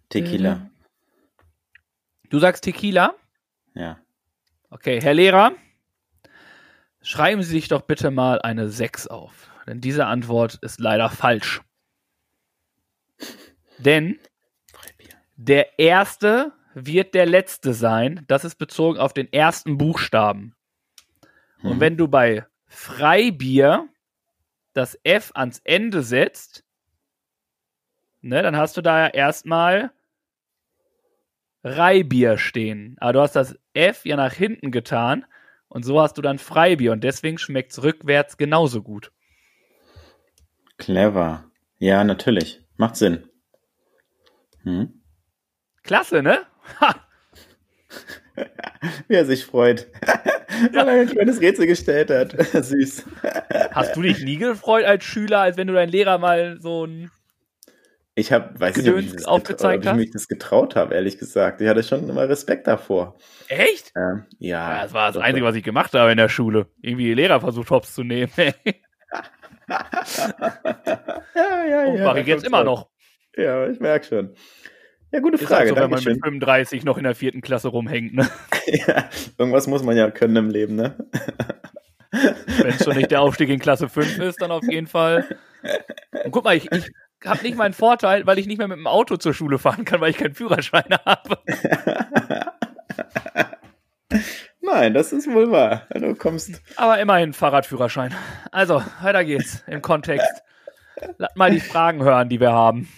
Tequila. 0.09 0.71
Du 2.31 2.39
sagst 2.39 2.65
Tequila? 2.65 3.15
Ja. 3.75 3.99
Okay, 4.71 5.01
Herr 5.01 5.15
Lehrer, 5.15 5.53
schreiben 7.03 7.43
Sie 7.43 7.51
sich 7.51 7.69
doch 7.69 7.83
bitte 7.83 8.11
mal 8.11 8.41
eine 8.41 8.69
6 8.69 9.07
auf, 9.07 9.51
denn 9.67 9.81
diese 9.81 10.07
Antwort 10.07 10.59
ist 10.63 10.81
leider 10.81 11.09
falsch. 11.11 11.61
Denn 13.79 14.19
der 15.37 15.79
erste 15.79 16.53
wird 16.75 17.15
der 17.15 17.27
letzte 17.27 17.75
sein. 17.75 18.25
Das 18.29 18.45
ist 18.45 18.57
bezogen 18.57 18.99
auf 18.99 19.13
den 19.13 19.31
ersten 19.33 19.77
Buchstaben. 19.77 20.55
Und 21.63 21.77
Mhm. 21.77 21.81
wenn 21.81 21.97
du 21.97 22.09
bei 22.09 22.47
Freibier 22.67 23.89
das 24.73 24.99
F 25.05 25.33
ans 25.35 25.61
Ende 25.65 26.03
setzt, 26.03 26.65
ne, 28.23 28.43
dann 28.43 28.57
hast 28.57 28.77
du 28.77 28.83
da 28.83 29.07
ja 29.07 29.09
erstmal 29.09 29.93
Reibier 31.65 32.39
stehen. 32.39 32.97
Aber 32.99 33.13
du 33.13 33.21
hast 33.21 33.37
das 33.37 33.57
F 33.75 34.05
ja 34.05 34.17
nach 34.17 34.33
hinten 34.33 34.71
getan 34.71 35.25
und 35.69 35.85
so 35.85 36.01
hast 36.01 36.19
du 36.19 36.23
dann 36.23 36.39
Freibier 36.39 36.93
und 36.93 37.05
deswegen 37.05 37.39
schmeckt 37.39 37.73
es 37.73 37.83
rückwärts 37.83 38.37
genauso 38.37 38.83
gut. 38.83 39.13
Clever. 40.79 41.45
Ja, 41.79 42.03
natürlich. 42.05 42.65
Macht 42.77 42.97
Sinn. 42.97 43.29
Hm? 44.63 45.03
Klasse, 45.83 46.23
ne? 46.23 46.47
Ha! 46.81 46.95
Wie 49.09 49.15
er 49.15 49.27
sich 49.27 49.45
freut. 49.45 49.89
Weil 50.73 50.89
er 50.89 51.01
ein 51.01 51.09
kleines 51.09 51.41
Rätsel 51.41 51.67
gestellt 51.67 52.11
hat. 52.11 52.33
Süß. 52.65 53.05
Hast 53.71 53.97
du 53.97 54.03
dich 54.03 54.23
nie 54.23 54.37
gefreut 54.37 54.85
als 54.85 55.05
Schüler, 55.05 55.41
als 55.41 55.57
wenn 55.57 55.67
du 55.67 55.75
deinen 55.75 55.91
Lehrer 55.91 56.19
mal 56.19 56.59
so 56.61 56.85
ein. 56.85 57.11
Ich 58.14 58.31
habe, 58.31 58.61
weiß 58.61 58.77
nicht, 58.77 58.90
ob 58.90 58.98
ich, 58.98 59.12
das 59.12 59.25
aufgezeigt 59.25 59.87
ob 59.87 59.92
ich 59.92 59.98
mich 59.98 60.11
das 60.11 60.29
getraut 60.29 60.77
habe, 60.77 60.94
ehrlich 60.94 61.18
gesagt. 61.18 61.62
Ich 61.62 61.68
hatte 61.68 61.83
schon 61.83 62.07
immer 62.09 62.29
Respekt 62.29 62.66
davor. 62.66 63.16
Echt? 63.48 63.90
Ähm, 63.96 64.27
ja. 64.38 64.75
Ja, 64.75 64.83
das 64.83 64.92
war 64.92 65.07
das 65.07 65.14
doch, 65.14 65.22
Einzige, 65.22 65.46
was 65.46 65.55
ich 65.55 65.64
gemacht 65.64 65.94
habe 65.94 66.11
in 66.11 66.18
der 66.18 66.29
Schule. 66.29 66.66
Irgendwie 66.83 67.05
die 67.05 67.14
Lehrer 67.14 67.40
versucht 67.40 67.70
hops 67.70 67.94
zu 67.94 68.03
nehmen. 68.05 68.31
Ja, 71.35 71.64
ja, 71.64 71.85
Und 71.87 71.96
ja. 71.98 72.05
mache 72.05 72.20
ich 72.20 72.27
jetzt 72.27 72.44
immer 72.44 72.64
noch. 72.64 72.88
Ja, 73.37 73.66
ich 73.68 73.81
merke 73.81 74.07
schon. 74.07 74.35
Ja, 75.12 75.20
gute 75.20 75.37
Ist 75.37 75.44
Frage. 75.44 75.61
halt 75.61 75.68
so, 75.70 75.77
wenn 75.77 75.90
man 75.90 76.05
mit 76.05 76.25
35 76.25 76.85
noch 76.85 76.98
in 76.98 77.05
der 77.05 77.14
vierten 77.14 77.40
Klasse 77.40 77.68
rumhängt, 77.68 78.14
ne? 78.14 78.29
ja, 78.66 79.09
irgendwas 79.38 79.66
muss 79.66 79.83
man 79.83 79.96
ja 79.96 80.11
können 80.11 80.37
im 80.37 80.51
Leben, 80.51 80.75
ne? 80.77 80.96
Wenn 82.11 82.66
es 82.68 82.85
schon 82.85 82.96
nicht 82.96 83.11
der 83.11 83.20
Aufstieg 83.22 83.48
in 83.48 83.59
Klasse 83.59 83.88
5 83.88 84.18
ist, 84.18 84.42
dann 84.42 84.51
auf 84.51 84.64
jeden 84.68 84.87
Fall. 84.87 85.27
Und 86.25 86.31
guck 86.31 86.44
mal, 86.44 86.57
ich, 86.57 86.70
ich 86.72 86.90
habe 87.25 87.43
nicht 87.43 87.57
meinen 87.57 87.75
Vorteil, 87.75 88.27
weil 88.27 88.39
ich 88.39 88.47
nicht 88.47 88.59
mehr 88.59 88.69
mit 88.69 88.79
dem 88.79 88.87
Auto 88.87 89.17
zur 89.17 89.35
Schule 89.35 89.59
fahren 89.59 89.85
kann, 89.85 90.01
weil 90.01 90.11
ich 90.11 90.19
keinen 90.19 90.35
Führerschein 90.35 90.85
habe. 91.07 91.39
Nein, 94.61 94.95
das 94.95 95.13
ist 95.13 95.31
wohl 95.31 95.51
wahr. 95.51 95.87
Du 95.95 96.15
kommst. 96.15 96.63
Aber 96.77 96.99
immerhin 97.01 97.33
Fahrradführerschein. 97.33 98.15
Also, 98.51 98.83
weiter 99.03 99.25
geht's 99.25 99.63
im 99.67 99.83
Kontext. 99.83 100.43
Lass 101.19 101.35
mal 101.35 101.51
die 101.51 101.61
Fragen 101.61 102.03
hören, 102.03 102.29
die 102.29 102.41
wir 102.41 102.53
haben. 102.53 102.89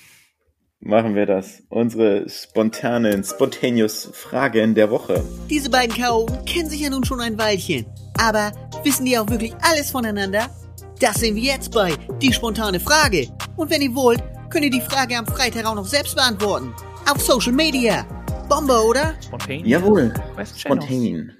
Machen 0.80 1.14
wir 1.14 1.24
das. 1.24 1.62
Unsere 1.70 2.28
spontanen, 2.28 3.24
spontaneous 3.24 4.10
Fragen 4.12 4.74
der 4.74 4.90
Woche. 4.90 5.24
Diese 5.48 5.70
beiden 5.70 5.96
Chaoten 5.96 6.44
kennen 6.44 6.68
sich 6.68 6.80
ja 6.80 6.90
nun 6.90 7.04
schon 7.04 7.20
ein 7.20 7.38
Weilchen. 7.38 7.86
Aber 8.20 8.52
wissen 8.82 9.06
die 9.06 9.18
auch 9.18 9.30
wirklich 9.30 9.54
alles 9.62 9.90
voneinander? 9.90 10.50
Das 11.00 11.16
sehen 11.16 11.34
wir 11.34 11.42
jetzt 11.42 11.72
bei 11.72 11.96
Die 12.22 12.32
spontane 12.32 12.78
Frage. 12.78 13.28
Und 13.56 13.68
wenn 13.70 13.82
ihr 13.82 13.94
wollt, 13.94 14.22
könnt 14.48 14.64
ihr 14.64 14.70
die 14.70 14.80
Frage 14.80 15.16
am 15.18 15.26
Freitag 15.26 15.66
auch 15.66 15.74
noch 15.74 15.86
selbst 15.86 16.14
beantworten. 16.14 16.72
Auf 17.10 17.20
Social 17.20 17.52
Media. 17.52 18.06
Bombe, 18.48 18.80
oder? 18.80 19.14
Spontan. 19.20 19.64
Jawohl. 19.64 20.14
Spontan. 20.56 21.32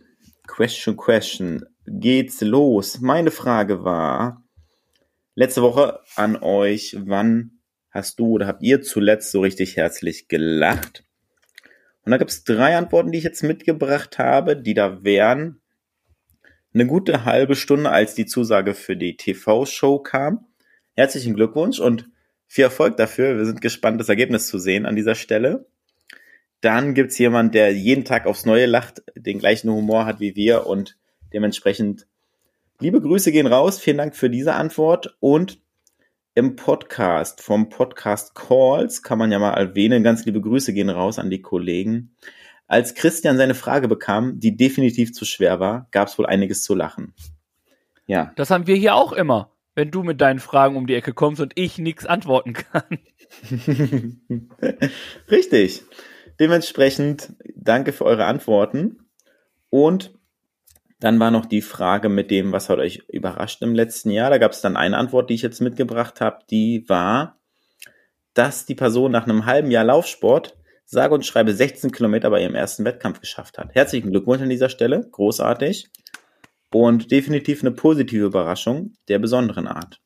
Question, 0.48 0.96
question. 0.96 1.64
Geht's 1.86 2.40
los? 2.40 3.00
Meine 3.00 3.30
Frage 3.30 3.84
war 3.84 4.42
letzte 5.36 5.62
Woche 5.62 6.00
an 6.16 6.36
euch, 6.36 6.96
wann 6.98 7.60
hast 7.90 8.18
du 8.18 8.26
oder 8.30 8.48
habt 8.48 8.62
ihr 8.62 8.82
zuletzt 8.82 9.30
so 9.30 9.40
richtig 9.40 9.76
herzlich 9.76 10.26
gelacht? 10.26 11.04
Und 12.04 12.10
da 12.10 12.18
gibt's 12.18 12.42
drei 12.42 12.76
Antworten, 12.76 13.12
die 13.12 13.18
ich 13.18 13.24
jetzt 13.24 13.42
mitgebracht 13.42 14.18
habe, 14.18 14.57
die 14.57 14.74
da 14.74 15.05
wären 15.05 15.61
eine 16.75 16.87
gute 16.87 17.25
halbe 17.25 17.55
Stunde, 17.55 17.91
als 17.91 18.14
die 18.14 18.27
Zusage 18.27 18.75
für 18.75 18.97
die 18.97 19.16
TV-Show 19.16 20.01
kam. 20.01 20.47
Herzlichen 20.95 21.35
Glückwunsch 21.35 21.79
und 21.79 22.09
viel 22.47 22.64
Erfolg 22.64 22.97
dafür. 22.97 23.37
Wir 23.39 23.47
sind 23.47 23.61
gespannt, 23.61 24.01
das 24.01 24.09
Ergebnis 24.09 24.49
zu 24.49 24.59
sehen 24.59 24.85
an 24.85 24.97
dieser 24.97 25.14
Stelle. 25.14 25.66
Dann 26.61 26.95
gibt's 26.95 27.18
jemand, 27.18 27.55
der 27.55 27.72
jeden 27.72 28.05
Tag 28.05 28.27
aufs 28.27 28.45
Neue 28.45 28.66
lacht, 28.66 29.03
den 29.14 29.39
gleichen 29.39 29.70
Humor 29.70 30.05
hat 30.05 30.18
wie 30.18 30.35
wir 30.35 30.66
und 30.66 30.97
dementsprechend 31.33 32.07
liebe 32.81 33.01
Grüße 33.01 33.31
gehen 33.31 33.47
raus. 33.47 33.79
Vielen 33.79 33.99
Dank 33.99 34.16
für 34.16 34.31
diese 34.31 34.55
Antwort 34.55 35.16
und 35.20 35.61
im 36.35 36.57
Podcast 36.57 37.41
vom 37.41 37.68
Podcast 37.68 38.35
Calls 38.35 39.05
kann 39.05 39.18
man 39.18 39.31
ja 39.31 39.39
mal 39.39 39.55
erwähnen, 39.55 40.03
ganz 40.03 40.25
liebe 40.25 40.41
Grüße 40.41 40.72
gehen 40.72 40.91
raus 40.91 41.20
an 41.20 41.31
die 41.31 41.41
Kollegen. 41.41 42.16
Als 42.66 42.94
Christian 42.94 43.36
seine 43.36 43.54
Frage 43.54 43.88
bekam, 43.88 44.40
die 44.40 44.56
definitiv 44.56 45.12
zu 45.12 45.24
schwer 45.24 45.60
war, 45.60 45.88
gab's 45.90 46.18
wohl 46.18 46.26
einiges 46.26 46.64
zu 46.64 46.74
lachen. 46.74 47.14
Ja, 48.06 48.32
Das 48.36 48.50
haben 48.50 48.66
wir 48.66 48.76
hier 48.76 48.94
auch 48.94 49.12
immer. 49.12 49.50
Wenn 49.74 49.90
du 49.90 50.02
mit 50.02 50.20
deinen 50.20 50.38
Fragen 50.38 50.76
um 50.76 50.86
die 50.86 50.94
Ecke 50.94 51.12
kommst 51.14 51.40
und 51.40 51.52
ich 51.56 51.78
nichts 51.78 52.06
antworten 52.06 52.52
kann. 52.52 52.98
Richtig. 55.30 55.82
Dementsprechend 56.38 57.32
danke 57.56 57.92
für 57.92 58.04
eure 58.04 58.24
Antworten. 58.26 58.98
Und 59.70 60.14
Dann 61.00 61.18
war 61.20 61.30
noch 61.30 61.44
die 61.44 61.60
Frage 61.60 62.08
mit 62.08 62.30
dem, 62.30 62.52
was 62.52 62.68
hat 62.70 62.78
euch 62.78 63.02
überrascht 63.08 63.60
im 63.62 63.74
letzten 63.74 64.10
Jahr. 64.10 64.30
Da 64.30 64.38
gab 64.38 64.52
es 64.52 64.60
dann 64.62 64.76
eine 64.76 64.96
Antwort, 64.96 65.28
die 65.28 65.34
ich 65.34 65.42
jetzt 65.42 65.60
mitgebracht 65.60 66.20
habe, 66.20 66.38
die 66.50 66.88
war, 66.88 67.38
dass 68.32 68.64
die 68.64 68.74
Person 68.74 69.12
nach 69.12 69.24
einem 69.24 69.44
halben 69.44 69.70
Jahr 69.70 69.84
Laufsport 69.84 70.56
sage 70.85 71.14
und 71.14 71.24
schreibe 71.26 71.55
16 71.55 71.91
Kilometer 71.93 72.30
bei 72.30 72.43
ihrem 72.43 72.55
ersten 72.55 72.85
Wettkampf 72.85 73.20
geschafft 73.20 73.59
hat. 73.59 73.74
Herzlichen 73.74 74.11
Glückwunsch 74.11 74.43
an 74.43 74.51
dieser 74.51 74.68
Stelle, 74.68 75.09
großartig 75.11 75.89
und 76.70 77.11
definitiv 77.11 77.62
eine 77.62 77.70
positive 77.70 78.26
Überraschung 78.26 78.95
der 79.09 79.18
besonderen 79.18 79.66
Art. 79.66 80.01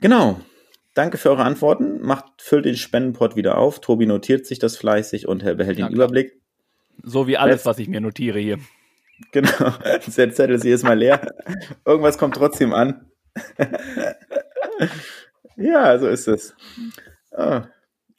Genau. 0.00 0.40
Danke 0.94 1.18
für 1.18 1.30
eure 1.30 1.44
Antworten. 1.44 2.00
Macht, 2.00 2.24
füllt 2.38 2.64
den 2.64 2.76
Spendenport 2.76 3.36
wieder 3.36 3.58
auf. 3.58 3.80
Tobi 3.80 4.06
notiert 4.06 4.46
sich 4.46 4.58
das 4.58 4.76
fleißig 4.76 5.28
und 5.28 5.44
behält 5.44 5.78
den. 5.78 5.88
Überblick. 5.88 6.40
So 7.02 7.26
wie 7.28 7.36
alles, 7.36 7.56
Letzt- 7.56 7.66
was 7.66 7.78
ich 7.78 7.88
mir 7.88 8.00
notiere 8.00 8.38
hier. 8.40 8.58
Genau. 9.32 9.70
Der 9.84 10.00
Zettel 10.32 10.54
ist 10.56 10.64
jedes 10.64 10.82
Mal 10.82 10.98
leer. 10.98 11.34
Irgendwas 11.84 12.18
kommt 12.18 12.34
trotzdem 12.36 12.72
an. 12.72 13.10
ja, 15.56 15.98
so 15.98 16.08
ist 16.08 16.28
es. 16.28 16.54
Ah, 17.32 17.66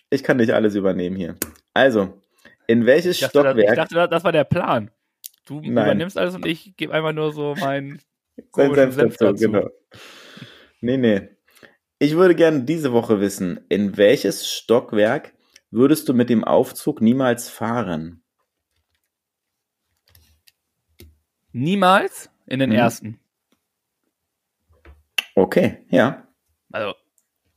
Ich 0.09 0.23
kann 0.23 0.37
nicht 0.37 0.51
alles 0.51 0.75
übernehmen 0.75 1.15
hier. 1.15 1.35
Also, 1.73 2.19
in 2.67 2.85
welches 2.85 3.15
Ich 3.17 3.21
dachte, 3.21 3.43
das, 3.43 3.55
ich 3.57 3.63
Stockwerk 3.63 3.75
dachte, 3.75 4.07
das 4.09 4.23
war 4.23 4.31
der 4.31 4.43
Plan. 4.43 4.91
Du 5.45 5.61
Nein. 5.61 5.71
übernimmst 5.71 6.17
alles 6.17 6.35
und 6.35 6.45
ich 6.45 6.75
gebe 6.77 6.93
einfach 6.93 7.13
nur 7.13 7.31
so 7.33 7.55
meinen 7.55 8.01
sein 8.55 8.91
Senf 8.91 9.17
dazu, 9.17 9.25
dazu. 9.25 9.51
genau. 9.51 9.69
Nee, 10.81 10.97
nee. 10.97 11.29
Ich 11.99 12.15
würde 12.15 12.35
gerne 12.35 12.63
diese 12.63 12.93
Woche 12.93 13.19
wissen, 13.19 13.65
in 13.69 13.97
welches 13.97 14.47
Stockwerk 14.49 15.33
würdest 15.71 16.07
du 16.07 16.13
mit 16.13 16.29
dem 16.29 16.43
Aufzug 16.43 17.01
niemals 17.01 17.49
fahren? 17.49 18.23
Niemals 21.51 22.29
in 22.45 22.59
den 22.59 22.69
Mhm. 22.69 22.75
ersten. 22.75 23.19
Okay, 25.35 25.85
ja. 25.89 26.27
Also, 26.71 26.93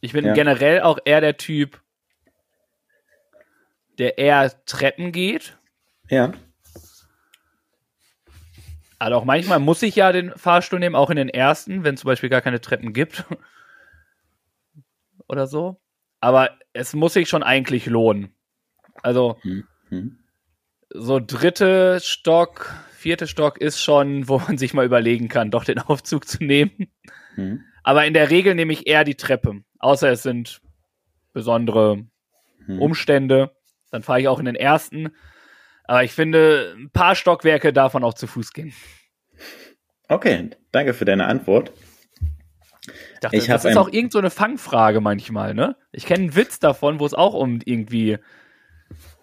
ich 0.01 0.13
bin 0.13 0.25
Ja. 0.25 0.33
generell 0.35 0.81
auch 0.81 0.99
eher 1.05 1.21
der 1.21 1.37
Typ, 1.37 1.82
der 3.99 4.19
eher 4.19 4.53
Treppen 4.65 5.13
geht. 5.13 5.59
Ja. 6.09 6.33
Also 8.99 9.17
auch 9.17 9.25
manchmal 9.25 9.59
muss 9.59 9.83
ich 9.83 9.97
ja 9.97 10.13
den 10.13 10.33
Fahrstuhl 10.37 10.79
nehmen, 10.79 10.95
auch 10.95 11.11
in 11.11 11.17
den 11.17 11.29
ersten, 11.29 11.83
wenn 11.85 11.95
es 11.95 12.01
zum 12.03 12.09
Beispiel 12.09 12.29
gar 12.29 12.41
keine 12.41 12.61
Treppen 12.61 12.93
gibt. 12.93 13.25
Oder 15.29 15.47
so. 15.47 15.81
Aber 16.21 16.51
es 16.73 16.95
muss 16.95 17.15
sich 17.15 17.29
schon 17.29 17.43
eigentlich 17.43 17.87
lohnen. 17.87 18.35
Also, 19.03 19.39
Hm. 19.89 20.19
so 20.91 21.19
dritte 21.21 21.99
Stock, 22.01 22.75
vierte 22.93 23.27
Stock 23.27 23.59
ist 23.61 23.81
schon, 23.83 24.29
wo 24.29 24.39
man 24.39 24.57
sich 24.59 24.73
mal 24.75 24.87
überlegen 24.87 25.29
kann, 25.29 25.51
doch 25.51 25.65
den 25.65 25.79
Aufzug 25.81 26.29
zu 26.29 26.45
nehmen. 26.45 26.89
Hm. 27.35 27.65
Aber 27.83 28.07
in 28.07 28.15
der 28.15 28.31
Regel 28.31 28.55
nehme 28.55 28.73
ich 28.73 28.87
eher 28.87 29.03
die 29.05 29.17
Treppe. 29.17 29.63
Außer 29.81 30.11
es 30.11 30.23
sind 30.23 30.61
besondere 31.33 32.05
Hm. 32.67 32.81
Umstände. 32.81 33.51
Dann 33.93 34.03
fahre 34.03 34.21
ich 34.21 34.29
auch 34.29 34.41
in 34.41 34.47
den 34.47 34.57
ersten. 34.57 35.11
Aber 35.85 36.03
ich 36.03 36.13
finde, 36.13 36.75
ein 36.77 36.91
paar 36.91 37.15
Stockwerke 37.15 37.73
man 37.93 38.03
auch 38.03 38.15
zu 38.15 38.27
Fuß 38.27 38.53
gehen. 38.53 38.73
Okay, 40.09 40.51
danke 40.73 40.95
für 40.95 41.05
deine 41.05 41.27
Antwort. 41.27 41.73
Ich 42.87 43.21
dachte, 43.21 43.37
Ich 43.37 43.47
das 43.47 43.65
ist 43.65 43.77
auch 43.77 43.93
irgend 43.93 44.13
so 44.13 44.19
eine 44.19 44.31
Fangfrage 44.31 45.01
manchmal, 45.01 45.55
ne? 45.55 45.77
Ich 45.93 46.07
kenne 46.07 46.25
einen 46.25 46.37
Witz 46.37 46.59
davon, 46.59 46.99
wo 46.99 47.07
es 47.07 47.15
auch 47.15 47.35
um 47.35 47.61
irgendwie 47.65 48.19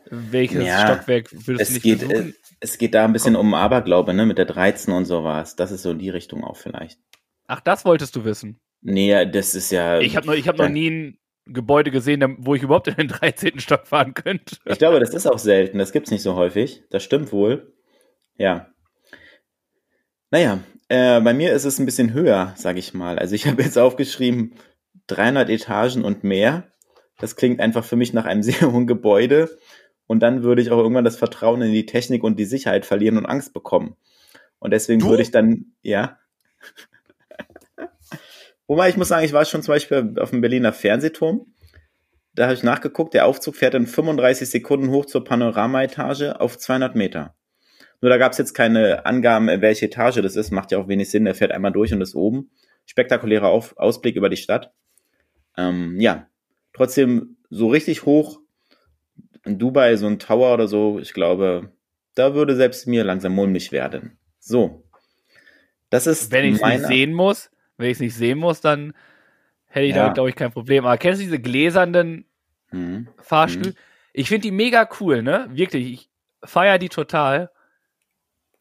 welches 0.10 0.66
Ja, 0.66 0.86
Stockwerk 0.86 1.32
würdest 1.32 1.48
du 1.48 1.62
Es 1.62 1.70
nicht 1.72 1.84
geht, 1.84 2.04
äh, 2.04 2.34
es 2.60 2.78
geht 2.78 2.94
da 2.94 3.06
ein 3.06 3.14
bisschen 3.14 3.36
um 3.36 3.54
Aberglaube, 3.54 4.14
ne, 4.14 4.26
mit 4.26 4.38
der 4.38 4.46
13 4.46 4.94
und 4.94 5.06
sowas. 5.06 5.56
Das 5.56 5.72
ist 5.72 5.84
so 5.84 5.92
in 5.92 6.00
die 6.00 6.10
Richtung 6.10 6.44
auch 6.44 6.58
vielleicht. 6.58 7.00
Ach, 7.48 7.60
das 7.60 7.86
wolltest 7.86 8.16
du 8.16 8.24
wissen. 8.24 8.60
Nee, 8.82 9.26
das 9.26 9.56
ist 9.56 9.72
ja. 9.72 10.00
Ich 10.00 10.16
habe 10.16 10.28
noch, 10.28 10.34
ich 10.34 10.48
hab 10.48 10.58
noch 10.58 10.70
nie 10.70 10.90
ein 10.90 11.20
Gebäude 11.54 11.92
gesehen, 11.92 12.38
wo 12.40 12.56
ich 12.56 12.64
überhaupt 12.64 12.88
in 12.88 12.96
den 12.96 13.08
13. 13.08 13.60
Stock 13.60 13.88
fahren 13.88 14.14
könnte. 14.14 14.58
Ich 14.66 14.78
glaube, 14.80 15.00
das 15.00 15.14
ist 15.14 15.28
auch 15.28 15.40
selten. 15.40 15.78
Das 15.78 15.92
gibt's 15.92 16.12
nicht 16.12 16.22
so 16.24 16.36
häufig. 16.36 16.84
Das 16.90 17.04
stimmt 17.04 17.32
wohl. 17.32 17.74
Ja. 18.38 18.68
Naja, 20.32 20.60
äh, 20.90 21.20
bei 21.22 21.34
mir 21.34 21.54
ist 21.54 21.66
es 21.66 21.80
ein 21.80 21.86
bisschen 21.86 22.14
höher, 22.14 22.54
sage 22.56 22.80
ich 22.80 22.94
mal. 22.94 23.18
Also 23.20 23.36
ich 23.36 23.48
habe 23.48 23.62
jetzt 23.64 23.78
aufgeschrieben 23.78 24.54
300 25.08 25.50
Etagen 25.50 26.04
und 26.04 26.24
mehr. 26.24 26.64
Das 27.20 27.36
klingt 27.36 27.60
einfach 27.60 27.84
für 27.84 27.96
mich 27.96 28.14
nach 28.14 28.26
einem 28.26 28.44
sehr 28.44 28.72
hohen 28.72 28.88
Gebäude. 28.88 29.50
Und 30.08 30.22
dann 30.22 30.42
würde 30.42 30.62
ich 30.62 30.72
auch 30.72 30.80
irgendwann 30.80 31.06
das 31.06 31.18
Vertrauen 31.18 31.62
in 31.62 31.72
die 31.72 31.86
Technik 31.86 32.24
und 32.24 32.40
die 32.40 32.46
Sicherheit 32.46 32.86
verlieren 32.86 33.18
und 33.18 33.28
Angst 33.28 33.54
bekommen. 33.54 33.96
Und 34.58 34.72
deswegen 34.72 35.02
Du? 35.02 35.10
würde 35.10 35.22
ich 35.22 35.32
dann, 35.32 35.74
ja. 35.84 36.18
Wobei 38.70 38.88
ich 38.88 38.98
muss 38.98 39.08
sagen, 39.08 39.26
ich 39.26 39.34
war 39.34 39.44
schon 39.46 39.64
zum 39.64 39.74
Beispiel 39.74 40.14
auf 40.20 40.30
dem 40.30 40.42
Berliner 40.42 40.72
Fernsehturm. 40.72 41.52
Da 42.36 42.44
habe 42.44 42.54
ich 42.54 42.62
nachgeguckt, 42.62 43.16
der 43.16 43.26
Aufzug 43.26 43.56
fährt 43.56 43.74
in 43.74 43.88
35 43.88 44.48
Sekunden 44.48 44.92
hoch 44.92 45.08
zur 45.08 45.24
Panoramaetage 45.24 46.40
auf 46.40 46.56
200 46.56 46.96
Meter. 46.96 47.36
Nur 48.00 48.12
da 48.12 48.18
gab 48.18 48.32
es 48.32 48.38
jetzt 48.38 48.54
keine 48.54 49.08
Angaben, 49.08 49.48
welche 49.48 49.88
Etage 49.88 50.22
das 50.22 50.36
ist. 50.36 50.52
Macht 50.52 50.72
ja 50.72 50.78
auch 50.78 50.88
wenig 50.88 51.10
Sinn. 51.10 51.26
Der 51.26 51.34
fährt 51.34 51.52
einmal 51.52 51.72
durch 51.72 51.92
und 51.92 52.02
ist 52.02 52.14
oben. 52.14 52.52
Spektakulärer 52.86 53.48
Auf 53.48 53.76
Ausblick 53.76 54.16
über 54.16 54.30
die 54.30 54.38
Stadt. 54.38 54.72
Ähm, 55.58 56.00
ja, 56.00 56.28
trotzdem 56.74 57.38
so 57.50 57.70
richtig 57.70 58.06
hoch 58.06 58.40
in 59.46 59.58
Dubai, 59.58 59.96
so 59.96 60.06
ein 60.06 60.20
Tower 60.20 60.54
oder 60.54 60.68
so, 60.68 61.00
ich 61.00 61.14
glaube, 61.14 61.74
da 62.14 62.36
würde 62.36 62.56
selbst 62.56 62.86
mir 62.86 63.04
langsam 63.04 63.34
mulmig 63.34 63.72
werden. 63.72 64.20
So. 64.38 64.84
Das 65.90 66.06
ist 66.06 66.32
Wenn 66.32 66.54
ich 66.54 66.62
es 66.62 66.88
sehen 66.88 67.14
muss, 67.14 67.50
wenn 67.80 67.88
ich 67.88 67.94
es 67.94 68.00
nicht 68.02 68.16
sehen 68.16 68.38
muss, 68.38 68.62
dann 68.62 68.94
hätte 69.68 69.86
ich 69.88 69.96
Ja. 69.96 70.02
damit, 70.04 70.14
glaube 70.16 70.30
ich, 70.30 70.36
kein 70.36 70.52
Problem. 70.52 70.86
Aber 70.86 70.98
kennst 70.98 71.20
du 71.22 71.26
diese 71.26 71.40
gläsernen 71.40 72.26
Hm. 72.70 73.08
Fahrstühle? 73.22 73.74
Ich 74.14 74.28
finde 74.28 74.44
die 74.44 74.52
mega 74.52 74.88
cool, 75.00 75.24
ne? 75.24 75.48
Wirklich. 75.50 75.92
Ich 75.94 76.10
feiere 76.44 76.78
die 76.78 76.90
total. 76.90 77.50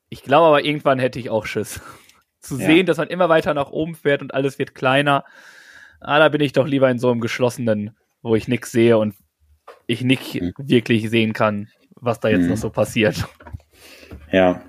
Ich 0.08 0.22
glaube 0.22 0.46
aber, 0.46 0.64
irgendwann 0.64 0.98
hätte 0.98 1.18
ich 1.18 1.28
auch 1.30 1.44
Schiss. 1.46 1.80
Zu 2.40 2.56
Ja. 2.56 2.66
sehen, 2.66 2.86
dass 2.86 2.96
man 2.98 3.08
immer 3.08 3.28
weiter 3.28 3.52
nach 3.52 3.70
oben 3.70 3.94
fährt 3.94 4.22
und 4.22 4.32
alles 4.32 4.58
wird 4.58 4.74
kleiner. 4.74 5.24
Ah, 6.00 6.18
da 6.20 6.28
bin 6.28 6.40
ich 6.40 6.52
doch 6.52 6.66
lieber 6.66 6.88
in 6.90 6.98
so 7.00 7.10
einem 7.10 7.20
geschlossenen, 7.20 7.96
wo 8.22 8.36
ich 8.36 8.46
nichts 8.48 8.70
sehe 8.70 8.96
und 8.98 9.14
ich 9.86 10.02
nicht 10.02 10.34
Hm. 10.34 10.52
wirklich 10.58 11.10
sehen 11.10 11.32
kann, 11.32 11.68
was 11.96 12.20
da 12.20 12.28
jetzt 12.28 12.48
noch 12.48 12.56
so 12.56 12.70
passiert. 12.70 13.26
Ja. 14.30 14.62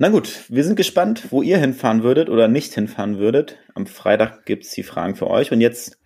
Na 0.00 0.10
gut, 0.10 0.44
wir 0.48 0.62
sind 0.62 0.76
gespannt, 0.76 1.32
wo 1.32 1.42
ihr 1.42 1.58
hinfahren 1.58 2.04
würdet 2.04 2.28
oder 2.28 2.46
nicht 2.46 2.72
hinfahren 2.72 3.18
würdet. 3.18 3.58
Am 3.74 3.86
Freitag 3.86 4.46
gibt's 4.46 4.70
die 4.70 4.84
Fragen 4.84 5.16
für 5.16 5.28
euch 5.28 5.50
und 5.50 5.60
jetzt 5.60 5.98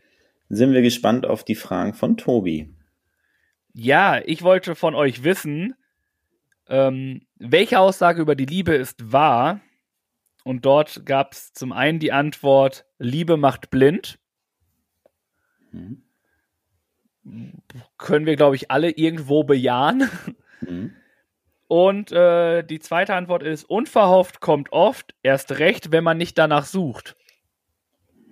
sind 0.48 0.72
wir 0.72 0.80
gespannt 0.80 1.26
auf 1.26 1.44
die 1.44 1.54
Fragen 1.54 1.92
von 1.92 2.16
Tobi. 2.16 2.74
Ja, 3.74 4.20
ich 4.24 4.42
wollte 4.42 4.74
von 4.74 4.94
euch 4.94 5.24
wissen, 5.24 5.74
ähm, 6.68 7.26
welche 7.36 7.78
Aussage 7.80 8.22
über 8.22 8.34
die 8.34 8.46
Liebe 8.46 8.74
ist 8.74 9.12
wahr? 9.12 9.60
Und 10.42 10.64
dort 10.64 11.04
gab 11.04 11.32
es 11.32 11.52
zum 11.52 11.72
einen 11.72 11.98
die 11.98 12.12
Antwort, 12.12 12.86
Liebe 12.98 13.36
macht 13.36 13.70
blind. 13.70 14.18
Mhm. 15.70 16.02
Können 17.98 18.26
wir, 18.26 18.36
glaube 18.36 18.56
ich, 18.56 18.70
alle 18.70 18.90
irgendwo 18.90 19.44
bejahen. 19.44 20.08
Mhm. 20.62 20.94
Und 21.72 22.12
äh, 22.12 22.62
die 22.64 22.80
zweite 22.80 23.14
Antwort 23.14 23.42
ist, 23.42 23.64
unverhofft 23.64 24.40
kommt 24.40 24.72
oft, 24.72 25.14
erst 25.22 25.52
recht, 25.58 25.90
wenn 25.90 26.04
man 26.04 26.18
nicht 26.18 26.36
danach 26.36 26.66
sucht. 26.66 27.16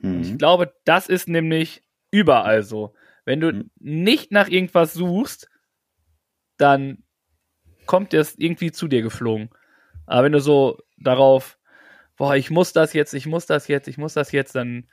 Ich 0.03 0.33
Mhm. 0.33 0.37
glaube, 0.37 0.75
das 0.85 1.09
ist 1.09 1.27
nämlich 1.27 1.83
überall 2.11 2.63
so. 2.63 2.93
Wenn 3.25 3.41
du 3.41 3.51
Mhm. 3.53 3.71
nicht 3.79 4.31
nach 4.31 4.49
irgendwas 4.49 4.93
suchst, 4.93 5.49
dann 6.59 7.03
kommt 7.87 8.13
das 8.13 8.35
irgendwie 8.37 8.73
zu 8.73 8.89
dir 8.89 9.01
geflogen. 9.01 9.49
Aber 10.05 10.25
wenn 10.25 10.33
du 10.33 10.41
so 10.41 10.79
darauf, 10.99 11.59
boah, 12.19 12.37
ich 12.37 12.51
muss 12.51 12.75
das 12.75 12.93
jetzt, 12.93 13.15
ich 13.15 13.25
muss 13.25 13.47
das 13.47 13.69
jetzt, 13.69 13.89
ich 13.89 13.97
muss 13.97 14.13
das 14.13 14.33
jetzt, 14.33 14.55
dann 14.55 14.87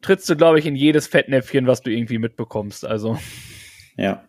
trittst 0.00 0.30
du, 0.30 0.36
glaube 0.36 0.60
ich, 0.60 0.66
in 0.66 0.76
jedes 0.76 1.08
Fettnäpfchen, 1.08 1.66
was 1.66 1.80
du 1.82 1.90
irgendwie 1.90 2.18
mitbekommst. 2.18 2.84
Also, 2.84 3.18
Ja. 3.96 4.28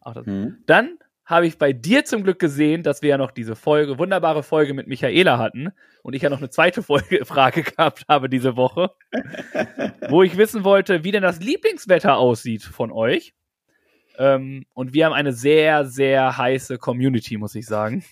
auch 0.00 0.14
das. 0.14 0.26
Mhm. 0.26 0.62
Dann 0.66 0.96
habe 1.32 1.46
ich 1.46 1.58
bei 1.58 1.72
dir 1.72 2.04
zum 2.04 2.22
Glück 2.22 2.38
gesehen, 2.38 2.82
dass 2.82 3.00
wir 3.00 3.08
ja 3.08 3.18
noch 3.18 3.30
diese 3.30 3.56
Folge, 3.56 3.98
wunderbare 3.98 4.42
Folge 4.42 4.74
mit 4.74 4.86
Michaela 4.86 5.38
hatten 5.38 5.72
und 6.02 6.14
ich 6.14 6.22
ja 6.22 6.30
noch 6.30 6.38
eine 6.38 6.50
zweite 6.50 6.82
Folge, 6.82 7.24
Frage 7.24 7.62
gehabt 7.62 8.04
habe 8.08 8.28
diese 8.28 8.54
Woche, 8.54 8.90
wo 10.10 10.22
ich 10.22 10.36
wissen 10.36 10.62
wollte, 10.62 11.04
wie 11.04 11.10
denn 11.10 11.22
das 11.22 11.40
Lieblingswetter 11.40 12.18
aussieht 12.18 12.62
von 12.62 12.92
euch. 12.92 13.34
Ähm, 14.18 14.66
und 14.74 14.92
wir 14.92 15.06
haben 15.06 15.14
eine 15.14 15.32
sehr, 15.32 15.86
sehr 15.86 16.36
heiße 16.36 16.76
Community, 16.76 17.38
muss 17.38 17.54
ich 17.54 17.64
sagen. 17.64 18.04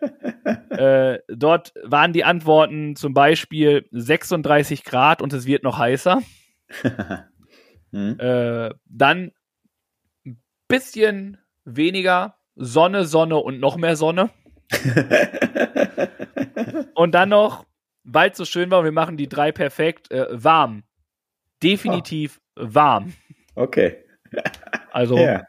äh, 0.70 1.18
dort 1.28 1.74
waren 1.84 2.14
die 2.14 2.24
Antworten 2.24 2.96
zum 2.96 3.12
Beispiel 3.12 3.86
36 3.90 4.82
Grad 4.82 5.20
und 5.20 5.32
es 5.34 5.44
wird 5.44 5.62
noch 5.62 5.78
heißer. 5.78 6.22
Mhm. 7.90 8.18
Äh, 8.18 8.70
dann 8.86 9.32
ein 10.24 10.42
bisschen 10.68 11.36
weniger 11.64 12.35
Sonne, 12.56 13.04
Sonne 13.04 13.36
und 13.36 13.60
noch 13.60 13.76
mehr 13.76 13.96
Sonne. 13.96 14.30
Und 16.94 17.12
dann 17.14 17.28
noch, 17.28 17.66
weil 18.04 18.30
es 18.30 18.36
so 18.38 18.44
schön 18.44 18.70
war 18.70 18.78
und 18.80 18.84
wir 18.84 18.92
machen 18.92 19.16
die 19.16 19.28
drei 19.28 19.52
perfekt, 19.52 20.10
äh, 20.10 20.26
warm. 20.30 20.82
Definitiv 21.62 22.40
warm. 22.54 23.12
Okay. 23.54 23.96
Also, 24.92 25.16
Ja. 25.18 25.44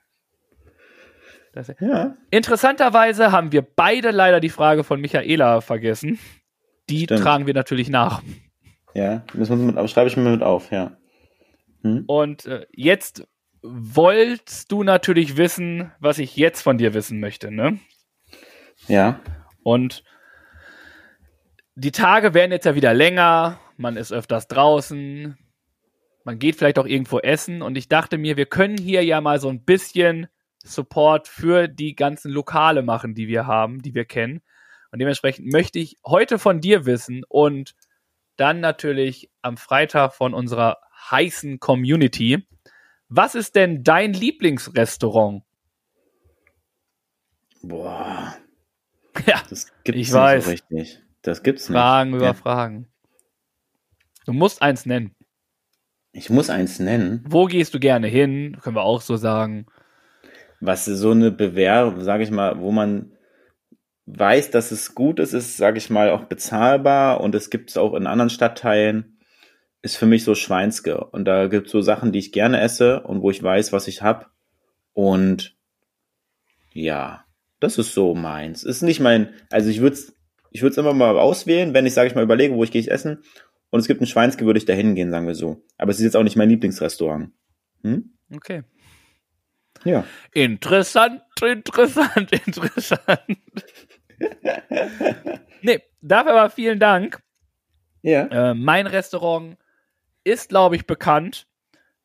das, 1.54 1.74
Ja. 1.80 2.16
interessanterweise 2.32 3.32
haben 3.32 3.52
wir 3.52 3.62
beide 3.62 4.12
leider 4.12 4.40
die 4.40 4.50
Frage 4.50 4.84
von 4.84 5.00
Michaela 5.02 5.62
vergessen. 5.62 6.20
Die 6.90 7.04
Stimmt. 7.04 7.22
tragen 7.22 7.48
wir 7.48 7.54
natürlich 7.54 7.90
nach. 7.90 8.22
Ja. 8.94 9.24
Müssen 9.34 9.60
wir 9.60 9.74
mit, 9.74 9.90
schreibe 9.90 10.08
ich 10.10 10.18
mir 10.18 10.30
mit 10.30 10.42
auf, 10.44 10.72
ja. 10.72 10.98
Hm? 11.82 12.06
Und 12.08 12.46
äh, 12.46 12.66
jetzt 12.72 13.28
wolltest 13.62 14.72
du 14.72 14.84
natürlich 14.84 15.38
wissen, 15.38 15.92
was 16.00 16.20
ich 16.20 16.36
jetzt 16.36 16.62
von 16.62 16.78
dir 16.78 16.94
wissen 16.94 17.20
möchte, 17.20 17.52
ne? 17.52 17.80
Ja. 18.88 19.20
Und 19.64 20.04
die 21.76 21.92
Tage 21.92 22.34
werden 22.34 22.52
jetzt 22.52 22.66
ja 22.66 22.76
wieder 22.76 22.94
länger, 22.94 23.60
man 23.78 23.98
ist 23.98 24.12
öfters 24.12 24.48
draußen, 24.48 25.38
man 26.24 26.40
geht 26.40 26.56
vielleicht 26.56 26.80
auch 26.80 26.86
irgendwo 26.86 27.20
essen 27.20 27.62
und 27.62 27.78
ich 27.78 27.88
dachte 27.88 28.18
mir, 28.18 28.38
wir 28.38 28.48
können 28.48 28.78
hier 28.78 29.04
ja 29.04 29.22
mal 29.22 29.40
so 29.40 29.50
ein 29.50 29.64
bisschen 29.64 30.28
Support 30.64 31.28
für 31.28 31.68
die 31.68 31.96
ganzen 31.96 32.32
Lokale 32.32 32.82
machen, 32.82 33.16
die 33.16 33.28
wir 33.28 33.48
haben, 33.48 33.82
die 33.82 33.96
wir 33.96 34.06
kennen. 34.06 34.42
Und 34.92 35.00
dementsprechend 35.00 35.52
möchte 35.52 35.80
ich 35.80 35.98
heute 36.06 36.40
von 36.40 36.60
dir 36.62 36.86
wissen 36.86 37.24
und 37.28 37.76
dann 38.36 38.60
natürlich 38.60 39.30
am 39.42 39.58
Freitag 39.58 40.14
von 40.14 40.34
unserer 40.34 40.78
heißen 41.10 41.60
Community. 41.60 42.46
Was 43.10 43.36
ist 43.36 43.56
denn 43.56 43.84
dein 43.84 44.14
Lieblingsrestaurant? 44.14 45.44
Boah. 47.64 48.36
Ja, 49.26 49.42
Das 49.50 49.68
gibt's 49.84 50.00
Ich 50.02 50.08
nicht 50.08 50.14
weiß. 50.14 50.46
so 50.46 50.52
richtig. 50.52 51.00
Das 51.22 51.44
gibt's 51.44 51.70
nicht. 51.70 51.78
Fragen 51.78 52.14
über 52.14 52.26
Ja. 52.26 52.34
Fragen. 52.34 52.88
Du 54.26 54.34
musst 54.34 54.62
eins 54.62 54.86
nennen. 54.86 55.16
Ich 56.12 56.30
muss 56.30 56.50
eins 56.50 56.80
nennen. 56.80 57.24
Wo 57.28 57.46
gehst 57.46 57.74
du 57.74 57.80
gerne 57.80 58.08
hin? 58.08 58.58
Können 58.62 58.76
wir 58.76 58.84
auch 58.84 59.02
so 59.02 59.16
sagen. 59.18 59.66
was 60.60 60.86
so 60.86 61.12
eine 61.12 61.30
Bewehr, 61.32 61.94
sage 62.00 62.24
ich 62.24 62.32
mal, 62.32 62.60
wo 62.60 62.72
man 62.72 63.12
weiß, 64.08 64.50
dass 64.50 64.72
es 64.72 64.96
gut 64.96 65.20
ist, 65.20 65.34
ist, 65.34 65.56
sage 65.58 65.78
ich 65.78 65.92
mal, 65.92 66.10
auch 66.10 66.24
bezahlbar 66.24 67.22
und 67.22 67.36
es 67.36 67.52
gibt 67.52 67.70
es 67.70 67.78
auch 67.78 67.94
in 67.94 68.08
anderen 68.08 68.32
Stadtteilen, 68.32 69.17
ist 69.88 69.98
für 69.98 70.06
mich 70.06 70.24
so 70.24 70.36
Schweinske. 70.36 70.98
Und 70.98 71.26
da 71.26 71.48
gibt 71.48 71.68
es 71.68 71.72
so 71.72 71.82
Sachen, 71.82 72.12
die 72.12 72.20
ich 72.20 72.32
gerne 72.32 72.60
esse 72.60 73.02
und 73.02 73.22
wo 73.22 73.32
ich 73.32 73.42
weiß, 73.42 73.74
was 73.74 73.88
ich 73.88 74.02
hab. 74.02 74.32
Und 74.94 75.56
ja, 76.74 77.26
das 77.60 77.78
ist 77.78 77.94
so 77.94 78.14
meins. 78.14 78.64
Ist 78.64 78.82
nicht 78.82 79.00
mein, 79.00 79.34
also 79.50 79.70
ich 79.70 79.82
würde 79.82 79.96
es 79.96 80.14
ich 80.52 80.62
würd's 80.62 80.78
immer 80.78 80.94
mal 80.94 81.18
auswählen, 81.18 81.74
wenn 81.74 81.86
ich, 81.86 81.94
sage 81.94 82.08
ich 82.08 82.16
mal, 82.16 82.24
überlege, 82.24 82.56
wo 82.56 82.64
ich 82.64 82.72
gehe 82.72 82.82
ich 82.82 82.92
essen. 82.92 83.24
Und 83.70 83.80
es 83.80 83.88
gibt 83.88 84.02
ein 84.02 84.08
Schweinske, 84.08 84.46
würde 84.46 84.58
ich 84.58 84.66
da 84.66 84.74
hingehen, 84.74 85.12
sagen 85.12 85.28
wir 85.28 85.36
so. 85.36 85.62
Aber 85.78 85.92
es 85.92 85.98
ist 85.98 86.04
jetzt 86.04 86.16
auch 86.16 86.24
nicht 86.24 86.36
mein 86.36 86.50
Lieblingsrestaurant. 86.50 87.32
Hm? 87.84 88.12
Okay. 88.34 88.64
Ja. 89.84 90.06
Interessant, 90.34 91.22
interessant, 91.42 92.32
interessant. 92.48 93.38
nee, 95.62 95.82
dafür 96.02 96.32
aber 96.32 96.50
vielen 96.50 96.80
Dank. 96.80 97.22
Ja. 98.02 98.52
Äh, 98.52 98.54
mein 98.54 98.88
Restaurant 98.88 99.58
ist, 100.28 100.50
glaube 100.50 100.76
ich, 100.76 100.86
bekannt. 100.86 101.48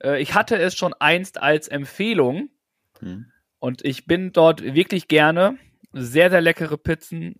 Äh, 0.02 0.20
ich 0.22 0.34
hatte 0.34 0.56
es 0.58 0.74
schon 0.74 0.94
einst 0.98 1.42
als 1.42 1.68
Empfehlung 1.68 2.48
Hm. 3.00 3.26
und 3.58 3.84
ich 3.84 4.06
bin 4.06 4.32
dort 4.32 4.62
wirklich 4.62 5.08
gerne. 5.08 5.58
Sehr, 5.92 6.30
sehr 6.30 6.40
leckere 6.40 6.78
Pizzen, 6.78 7.38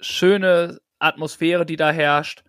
schöne 0.00 0.80
Atmosphäre, 0.98 1.66
die 1.66 1.76
da 1.76 1.90
herrscht. 1.90 2.44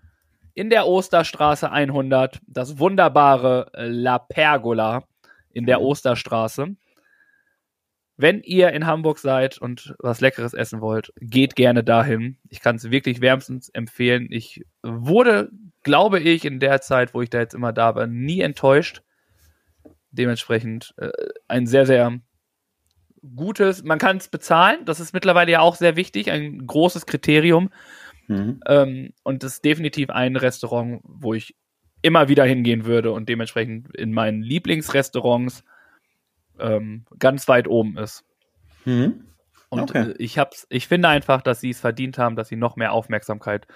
In 0.53 0.69
der 0.69 0.85
Osterstraße 0.87 1.71
100, 1.71 2.39
das 2.45 2.77
wunderbare 2.77 3.71
äh, 3.73 3.87
La 3.87 4.19
Pergola 4.19 5.07
in 5.51 5.65
der 5.65 5.79
Mhm. 5.79 5.85
Osterstraße. 5.85 6.75
Wenn 8.15 8.41
ihr 8.43 8.71
in 8.73 8.85
Hamburg 8.85 9.17
seid 9.17 9.57
und 9.57 9.95
was 9.97 10.21
Leckeres 10.21 10.53
essen 10.53 10.81
wollt, 10.81 11.11
geht 11.19 11.55
gerne 11.55 11.83
dahin. 11.83 12.37
Ich 12.49 12.59
kann 12.61 12.75
es 12.75 12.91
wirklich 12.91 13.21
wärmstens 13.21 13.69
empfehlen. 13.69 14.27
Ich 14.29 14.63
wurde, 14.83 15.49
glaube 15.83 16.19
ich, 16.19 16.45
in 16.45 16.59
der 16.59 16.81
Zeit, 16.81 17.13
wo 17.13 17.21
ich 17.21 17.29
da 17.29 17.39
jetzt 17.39 17.53
immer 17.53 17.73
da 17.73 17.95
war, 17.95 18.07
nie 18.07 18.41
enttäuscht. 18.41 19.01
Dementsprechend 20.11 20.93
äh, 20.97 21.09
ein 21.47 21.67
sehr, 21.67 21.85
sehr 21.85 22.19
gutes, 23.35 23.83
man 23.83 23.99
kann 23.99 24.17
es 24.17 24.27
bezahlen, 24.27 24.85
das 24.85 24.99
ist 24.99 25.13
mittlerweile 25.13 25.51
ja 25.51 25.59
auch 25.61 25.75
sehr 25.75 25.95
wichtig, 25.95 26.29
ein 26.31 26.65
großes 26.65 27.05
Kriterium. 27.05 27.69
Mhm. 28.27 28.59
Ähm, 28.67 29.13
und 29.23 29.43
das 29.43 29.53
ist 29.53 29.65
definitiv 29.65 30.09
ein 30.09 30.35
Restaurant, 30.35 31.01
wo 31.03 31.33
ich 31.33 31.55
immer 32.01 32.27
wieder 32.27 32.43
hingehen 32.43 32.85
würde 32.85 33.11
und 33.11 33.29
dementsprechend 33.29 33.95
in 33.95 34.11
meinen 34.11 34.41
Lieblingsrestaurants 34.41 35.63
ähm, 36.59 37.05
ganz 37.17 37.47
weit 37.47 37.67
oben 37.67 37.97
ist. 37.97 38.25
Mhm. 38.85 39.25
Und 39.69 39.81
Okay. 39.81 40.11
äh, 40.11 40.15
ich 40.17 40.37
hab's, 40.37 40.67
ich 40.69 40.87
finde 40.87 41.07
einfach, 41.07 41.41
dass 41.41 41.61
sie 41.61 41.71
es 41.71 41.79
verdient 41.79 42.17
haben, 42.17 42.35
dass 42.35 42.49
sie 42.49 42.55
noch 42.57 42.75
mehr 42.75 42.91
Aufmerksamkeit 42.91 43.67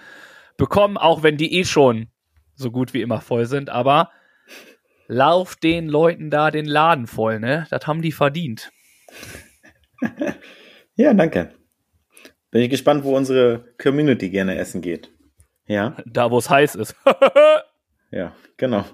bekommen, 0.58 0.98
auch 0.98 1.22
wenn 1.22 1.38
die 1.38 1.54
eh 1.58 1.64
schon 1.64 2.08
so 2.54 2.70
gut 2.70 2.92
wie 2.92 3.00
immer 3.00 3.22
voll 3.22 3.46
sind. 3.46 3.70
Aber 3.70 4.10
lauf 5.06 5.56
den 5.56 5.88
Leuten 5.88 6.28
da 6.28 6.50
den 6.50 6.66
Laden 6.66 7.06
voll, 7.06 7.40
ne? 7.40 7.66
Das 7.70 7.86
haben 7.86 8.02
die 8.02 8.12
verdient. 8.12 8.70
Ja, 11.00 11.14
danke. 11.14 11.54
Bin 12.50 12.60
ich 12.60 12.70
gespannt, 12.70 13.04
wo 13.04 13.16
unsere 13.16 13.72
Community 13.80 14.30
gerne 14.30 14.58
essen 14.58 14.80
geht. 14.82 15.12
Ja, 15.68 15.96
Da, 16.06 16.32
wo 16.32 16.38
es 16.38 16.50
heiß 16.50 16.74
ist. 16.74 16.96
ja, 18.10 18.34
genau. 18.56 18.84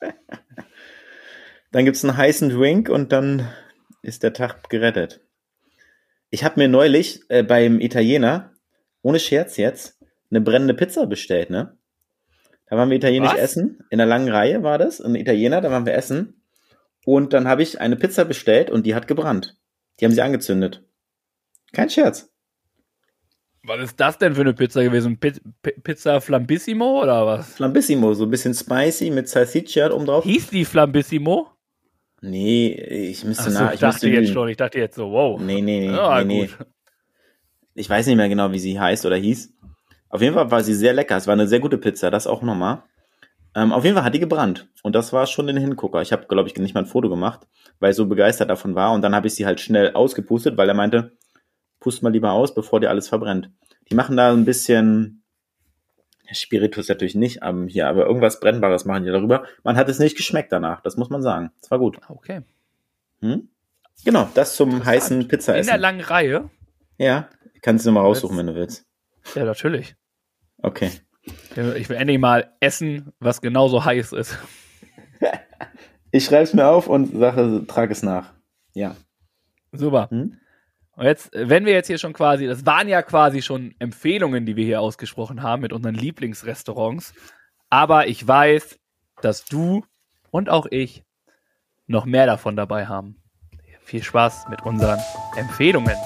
dann 1.72 1.86
gibt's 1.86 2.04
einen 2.04 2.14
heißen 2.14 2.50
Drink 2.50 2.90
und 2.90 3.10
dann 3.10 3.48
ist 4.02 4.22
der 4.22 4.34
Tag 4.34 4.68
gerettet. 4.68 5.22
Ich 6.28 6.44
habe 6.44 6.60
mir 6.60 6.68
neulich 6.68 7.22
äh, 7.30 7.42
beim 7.42 7.80
Italiener, 7.80 8.52
ohne 9.00 9.18
Scherz 9.18 9.56
jetzt, 9.56 9.95
eine 10.36 10.44
brennende 10.44 10.74
Pizza 10.74 11.06
bestellt, 11.06 11.50
ne? 11.50 11.76
Da 12.68 12.76
waren 12.76 12.90
wir 12.90 12.96
italienisch 12.96 13.32
Was? 13.32 13.38
essen. 13.38 13.78
In 13.90 13.98
der 13.98 14.06
langen 14.06 14.28
Reihe 14.28 14.62
war 14.62 14.78
das, 14.78 15.00
ein 15.00 15.14
Italiener, 15.14 15.60
da 15.60 15.70
waren 15.70 15.86
wir 15.86 15.94
essen. 15.94 16.42
Und 17.04 17.32
dann 17.32 17.46
habe 17.46 17.62
ich 17.62 17.80
eine 17.80 17.96
Pizza 17.96 18.24
bestellt 18.24 18.70
und 18.70 18.84
die 18.84 18.94
hat 18.94 19.06
gebrannt. 19.06 19.56
Die 20.00 20.04
haben 20.04 20.12
sie 20.12 20.22
angezündet. 20.22 20.84
Kein 21.72 21.88
Scherz. 21.88 22.32
Was 23.62 23.80
ist 23.80 24.00
das 24.00 24.18
denn 24.18 24.34
für 24.34 24.42
eine 24.42 24.54
Pizza 24.54 24.82
gewesen? 24.82 25.18
Pi 25.18 25.32
Pi 25.62 25.72
Pizza 25.82 26.20
Flambissimo 26.20 27.02
oder 27.02 27.26
was? 27.26 27.54
Flambissimo, 27.54 28.14
so 28.14 28.24
ein 28.24 28.30
bisschen 28.30 28.54
spicy 28.54 29.10
mit 29.10 29.28
Salsiccia 29.28 29.90
oben 29.90 30.06
drauf. 30.06 30.24
Hieß 30.24 30.50
die 30.50 30.64
Flambissimo? 30.64 31.48
Nee, 32.20 32.72
ich 32.72 33.24
müsste 33.24 33.44
Achso, 33.44 33.58
nach, 33.58 33.74
ich 33.74 33.80
dachte 33.80 34.08
jetzt 34.08 34.32
schon. 34.32 34.48
Ich 34.48 34.56
dachte 34.56 34.78
jetzt 34.78 34.96
so, 34.96 35.10
wow. 35.10 35.40
Nee, 35.40 35.60
nee, 35.60 35.80
nee, 35.80 35.94
Ja, 35.94 36.22
nee, 36.24 36.42
nee. 36.42 36.64
Ich 37.74 37.90
weiß 37.90 38.06
nicht 38.06 38.16
mehr 38.16 38.28
genau, 38.28 38.52
wie 38.52 38.58
sie 38.58 38.80
heißt 38.80 39.04
oder 39.04 39.16
hieß. 39.16 39.52
Auf 40.08 40.22
jeden 40.22 40.34
Fall 40.34 40.50
war 40.50 40.62
sie 40.62 40.74
sehr 40.74 40.92
lecker. 40.92 41.16
Es 41.16 41.26
war 41.26 41.32
eine 41.32 41.48
sehr 41.48 41.60
gute 41.60 41.78
Pizza, 41.78 42.10
das 42.10 42.26
auch 42.26 42.42
nochmal. 42.42 42.82
Ähm, 43.54 43.72
auf 43.72 43.84
jeden 43.84 43.96
Fall 43.96 44.04
hat 44.04 44.14
die 44.14 44.20
gebrannt. 44.20 44.68
Und 44.82 44.94
das 44.94 45.12
war 45.12 45.26
schon 45.26 45.48
ein 45.48 45.56
Hingucker. 45.56 46.02
Ich 46.02 46.12
habe, 46.12 46.26
glaube 46.26 46.48
ich, 46.48 46.56
nicht 46.56 46.74
mal 46.74 46.80
ein 46.80 46.86
Foto 46.86 47.08
gemacht, 47.08 47.46
weil 47.80 47.90
ich 47.90 47.96
so 47.96 48.06
begeistert 48.06 48.50
davon 48.50 48.74
war. 48.74 48.92
Und 48.92 49.02
dann 49.02 49.14
habe 49.14 49.26
ich 49.26 49.34
sie 49.34 49.46
halt 49.46 49.60
schnell 49.60 49.92
ausgepustet, 49.94 50.56
weil 50.56 50.68
er 50.68 50.74
meinte, 50.74 51.12
pust 51.80 52.02
mal 52.02 52.12
lieber 52.12 52.32
aus, 52.32 52.54
bevor 52.54 52.80
dir 52.80 52.90
alles 52.90 53.08
verbrennt. 53.08 53.50
Die 53.90 53.94
machen 53.94 54.16
da 54.16 54.32
ein 54.32 54.44
bisschen 54.44 55.22
Spiritus 56.32 56.88
natürlich 56.88 57.14
nicht 57.14 57.40
ähm, 57.42 57.68
hier, 57.68 57.88
aber 57.88 58.06
irgendwas 58.06 58.40
Brennbares 58.40 58.84
machen 58.84 59.04
die 59.04 59.10
darüber. 59.10 59.44
Man 59.62 59.76
hat 59.76 59.88
es 59.88 59.98
nicht 59.98 60.16
geschmeckt 60.16 60.52
danach, 60.52 60.80
das 60.80 60.96
muss 60.96 61.10
man 61.10 61.22
sagen. 61.22 61.50
Es 61.62 61.70
war 61.70 61.78
gut. 61.78 61.98
Okay. 62.08 62.42
Hm? 63.20 63.48
Genau, 64.04 64.28
das 64.34 64.56
zum 64.56 64.84
heißen 64.84 65.20
In 65.20 65.28
der 65.28 65.36
Pizzaessen. 65.36 65.80
langen 65.80 66.00
Reihe? 66.00 66.50
Ja, 66.98 67.28
kannst 67.62 67.86
du 67.86 67.92
mal 67.92 68.00
raussuchen, 68.00 68.36
wenn 68.36 68.46
du 68.46 68.54
willst. 68.54 68.85
Ja, 69.34 69.44
natürlich. 69.44 69.96
Okay. 70.62 70.90
Ich 71.76 71.88
will 71.88 71.96
endlich 71.96 72.18
mal 72.18 72.52
essen, 72.60 73.12
was 73.18 73.40
genauso 73.40 73.84
heiß 73.84 74.12
ist. 74.12 74.38
Ich 76.12 76.24
schreibe 76.24 76.44
es 76.44 76.54
mir 76.54 76.66
auf 76.66 76.88
und 76.88 77.18
sage, 77.18 77.64
trage 77.66 77.92
es 77.92 78.02
nach. 78.02 78.32
Ja. 78.72 78.96
Super. 79.72 80.08
Hm? 80.08 80.38
Und 80.92 81.04
jetzt, 81.04 81.30
wenn 81.34 81.66
wir 81.66 81.74
jetzt 81.74 81.88
hier 81.88 81.98
schon 81.98 82.14
quasi, 82.14 82.46
das 82.46 82.64
waren 82.64 82.88
ja 82.88 83.02
quasi 83.02 83.42
schon 83.42 83.74
Empfehlungen, 83.78 84.46
die 84.46 84.56
wir 84.56 84.64
hier 84.64 84.80
ausgesprochen 84.80 85.42
haben 85.42 85.60
mit 85.60 85.74
unseren 85.74 85.94
Lieblingsrestaurants. 85.94 87.12
Aber 87.68 88.06
ich 88.06 88.26
weiß, 88.26 88.78
dass 89.20 89.44
du 89.44 89.84
und 90.30 90.48
auch 90.48 90.66
ich 90.70 91.04
noch 91.86 92.06
mehr 92.06 92.24
davon 92.24 92.56
dabei 92.56 92.86
haben. 92.86 93.22
Viel 93.82 94.02
Spaß 94.02 94.46
mit 94.48 94.62
unseren 94.62 94.98
Empfehlungen. 95.36 95.96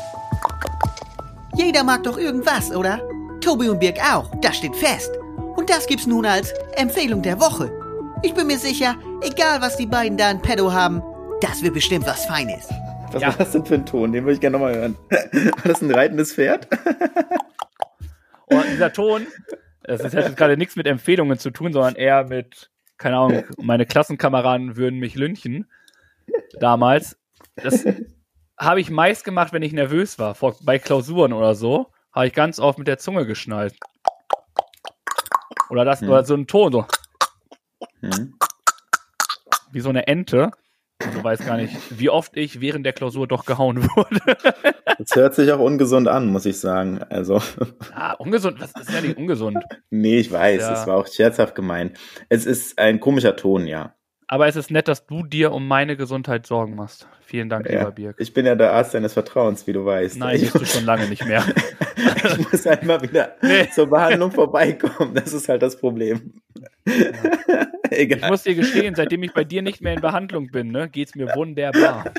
Jeder 1.57 1.85
mag 1.85 2.03
doch 2.05 2.19
irgendwas, 2.19 2.71
oder? 2.75 3.01
Tobi 3.41 3.69
und 3.69 3.81
Birg 3.81 3.99
auch, 4.13 4.31
das 4.41 4.57
steht 4.57 4.77
fest. 4.77 5.11
Und 5.57 5.69
das 5.71 5.87
gibt's 5.87 6.07
nun 6.07 6.27
als 6.27 6.53
Empfehlung 6.77 7.23
der 7.23 7.41
Woche. 7.41 7.71
Ich 8.23 8.35
bin 8.35 8.47
mir 8.47 8.59
sicher, 8.59 8.97
egal 9.23 9.61
was 9.61 9.77
die 9.77 9.87
beiden 9.87 10.17
da 10.19 10.31
in 10.31 10.41
petto 10.41 10.73
haben, 10.73 11.03
das 11.41 11.63
wird 11.63 11.75
bestimmt 11.75 12.07
was 12.07 12.25
Feines. 12.27 12.69
Was 13.13 13.23
Ja. 13.23 13.29
war 13.31 13.37
das 13.39 13.51
denn 13.51 13.67
für 13.67 13.75
ein 13.75 13.85
Ton? 13.85 14.13
Den 14.13 14.23
würde 14.23 14.35
ich 14.35 14.41
gerne 14.41 14.57
nochmal 14.57 14.73
hören. 14.77 14.97
War 15.11 15.65
das 15.65 15.83
ein 15.83 15.91
reitendes 15.91 16.33
Pferd? 16.35 16.69
Und 18.47 18.65
dieser 18.71 18.93
Ton, 18.93 19.27
das 19.83 20.01
ist- 20.03 20.15
hat 20.15 20.27
jetzt 20.27 20.37
gerade 20.37 20.57
nichts 20.57 20.77
mit 20.77 20.87
Empfehlungen 20.87 21.37
zu 21.37 21.51
tun, 21.51 21.73
sondern 21.73 21.97
eher 21.97 22.23
mit, 22.29 22.71
keine 22.99 23.17
Ahnung, 23.17 23.43
meine 23.61 23.85
Klassenkameraden 23.85 24.77
würden 24.77 25.01
mich 25.01 25.17
lynchen. 25.17 25.67
Damals. 26.61 27.17
Das 27.57 27.85
habe 28.61 28.81
ich 28.81 28.91
meist 28.91 29.25
gemacht, 29.25 29.53
wenn 29.53 29.63
ich 29.63 29.73
nervös 29.73 30.19
war. 30.19 30.35
Vor, 30.35 30.55
bei 30.63 30.79
Klausuren 30.79 31.33
oder 31.33 31.55
so, 31.55 31.87
habe 32.13 32.27
ich 32.27 32.33
ganz 32.35 32.61
oft 32.61 32.79
mit 32.79 32.87
der 32.89 32.99
Zunge 32.99 33.27
geschnallt. 33.27 33.75
Oder 35.71 35.85
das, 35.85 36.01
Hm. 36.01 36.11
oder 36.11 36.25
so 36.25 36.35
ein 36.35 36.47
Ton, 36.47 36.73
so 36.73 36.87
Hm. 38.01 38.35
wie 39.73 39.81
so 39.81 39.89
eine 39.89 40.07
Ente. 40.07 40.51
Du 40.99 41.25
weißt 41.25 41.47
gar 41.47 41.57
nicht, 41.57 41.75
wie 41.99 42.11
oft 42.11 42.37
ich 42.37 42.61
während 42.61 42.85
der 42.85 42.93
Klausur 42.93 43.27
doch 43.27 43.47
gehauen 43.47 43.83
wurde. 43.97 44.21
Das 44.99 45.15
hört 45.17 45.35
sich 45.35 45.51
auch 45.51 45.59
ungesund 45.61 46.09
an, 46.09 46.27
muss 46.27 46.45
ich 46.45 46.61
sagen. 46.61 47.03
Also, 47.09 47.41
ah, 47.95 48.13
ungesund, 48.15 48.61
das 48.61 48.73
ist 48.79 48.91
ja 48.93 49.01
nicht 49.01 49.17
ungesund. 49.17 49.65
nee, 49.89 50.19
ich 50.19 50.31
weiß, 50.31 50.61
Ja. 50.61 50.73
es 50.75 50.87
war 50.87 50.97
auch 50.99 51.07
scherzhaft 51.07 51.55
gemeint. 51.55 51.99
Es 52.29 52.45
ist 52.45 52.79
ein 52.79 53.01
komischer 53.01 53.35
Ton, 53.37 53.67
ja. 53.67 53.95
Aber 54.33 54.47
es 54.47 54.55
ist 54.55 54.71
nett, 54.71 54.87
dass 54.87 55.07
du 55.07 55.25
dir 55.25 55.51
um 55.51 55.67
meine 55.67 55.97
Gesundheit 55.97 56.47
Sorgen 56.47 56.77
machst. 56.77 57.09
Vielen 57.21 57.49
Dank, 57.49 57.69
ja. 57.69 57.81
lieber 57.81 57.91
Birk. 57.91 58.17
Ich 58.21 58.33
bin 58.33 58.47
ja 58.47 58.55
der 58.55 58.73
Arzt 58.75 58.95
deines 58.95 59.13
Vertrauens, 59.15 59.67
wie 59.67 59.73
du 59.73 59.85
weißt. 59.85 60.19
Nein, 60.19 60.37
ich, 60.37 60.43
bist 60.53 60.55
du 60.55 60.65
schon 60.67 60.85
lange 60.85 61.09
nicht 61.09 61.25
mehr. 61.25 61.43
ich 62.39 62.53
muss 62.53 62.65
halt 62.65 62.85
mal 62.85 63.03
wieder 63.03 63.35
Nee. 63.43 63.69
zur 63.75 63.89
Behandlung 63.91 64.31
vorbeikommen. 64.31 65.15
Das 65.15 65.33
ist 65.33 65.49
halt 65.49 65.63
das 65.63 65.77
Problem. 65.77 66.35
Egal. 67.91 68.21
Ich 68.21 68.29
muss 68.29 68.45
dir 68.45 68.55
gestehen, 68.55 68.95
seitdem 68.95 69.25
ich 69.25 69.33
bei 69.33 69.43
dir 69.43 69.63
nicht 69.63 69.81
mehr 69.81 69.95
in 69.95 70.01
Behandlung 70.01 70.53
bin, 70.53 70.69
ne, 70.69 70.89
geht's 70.89 71.17
mir 71.17 71.35
wunderbar. 71.35 72.15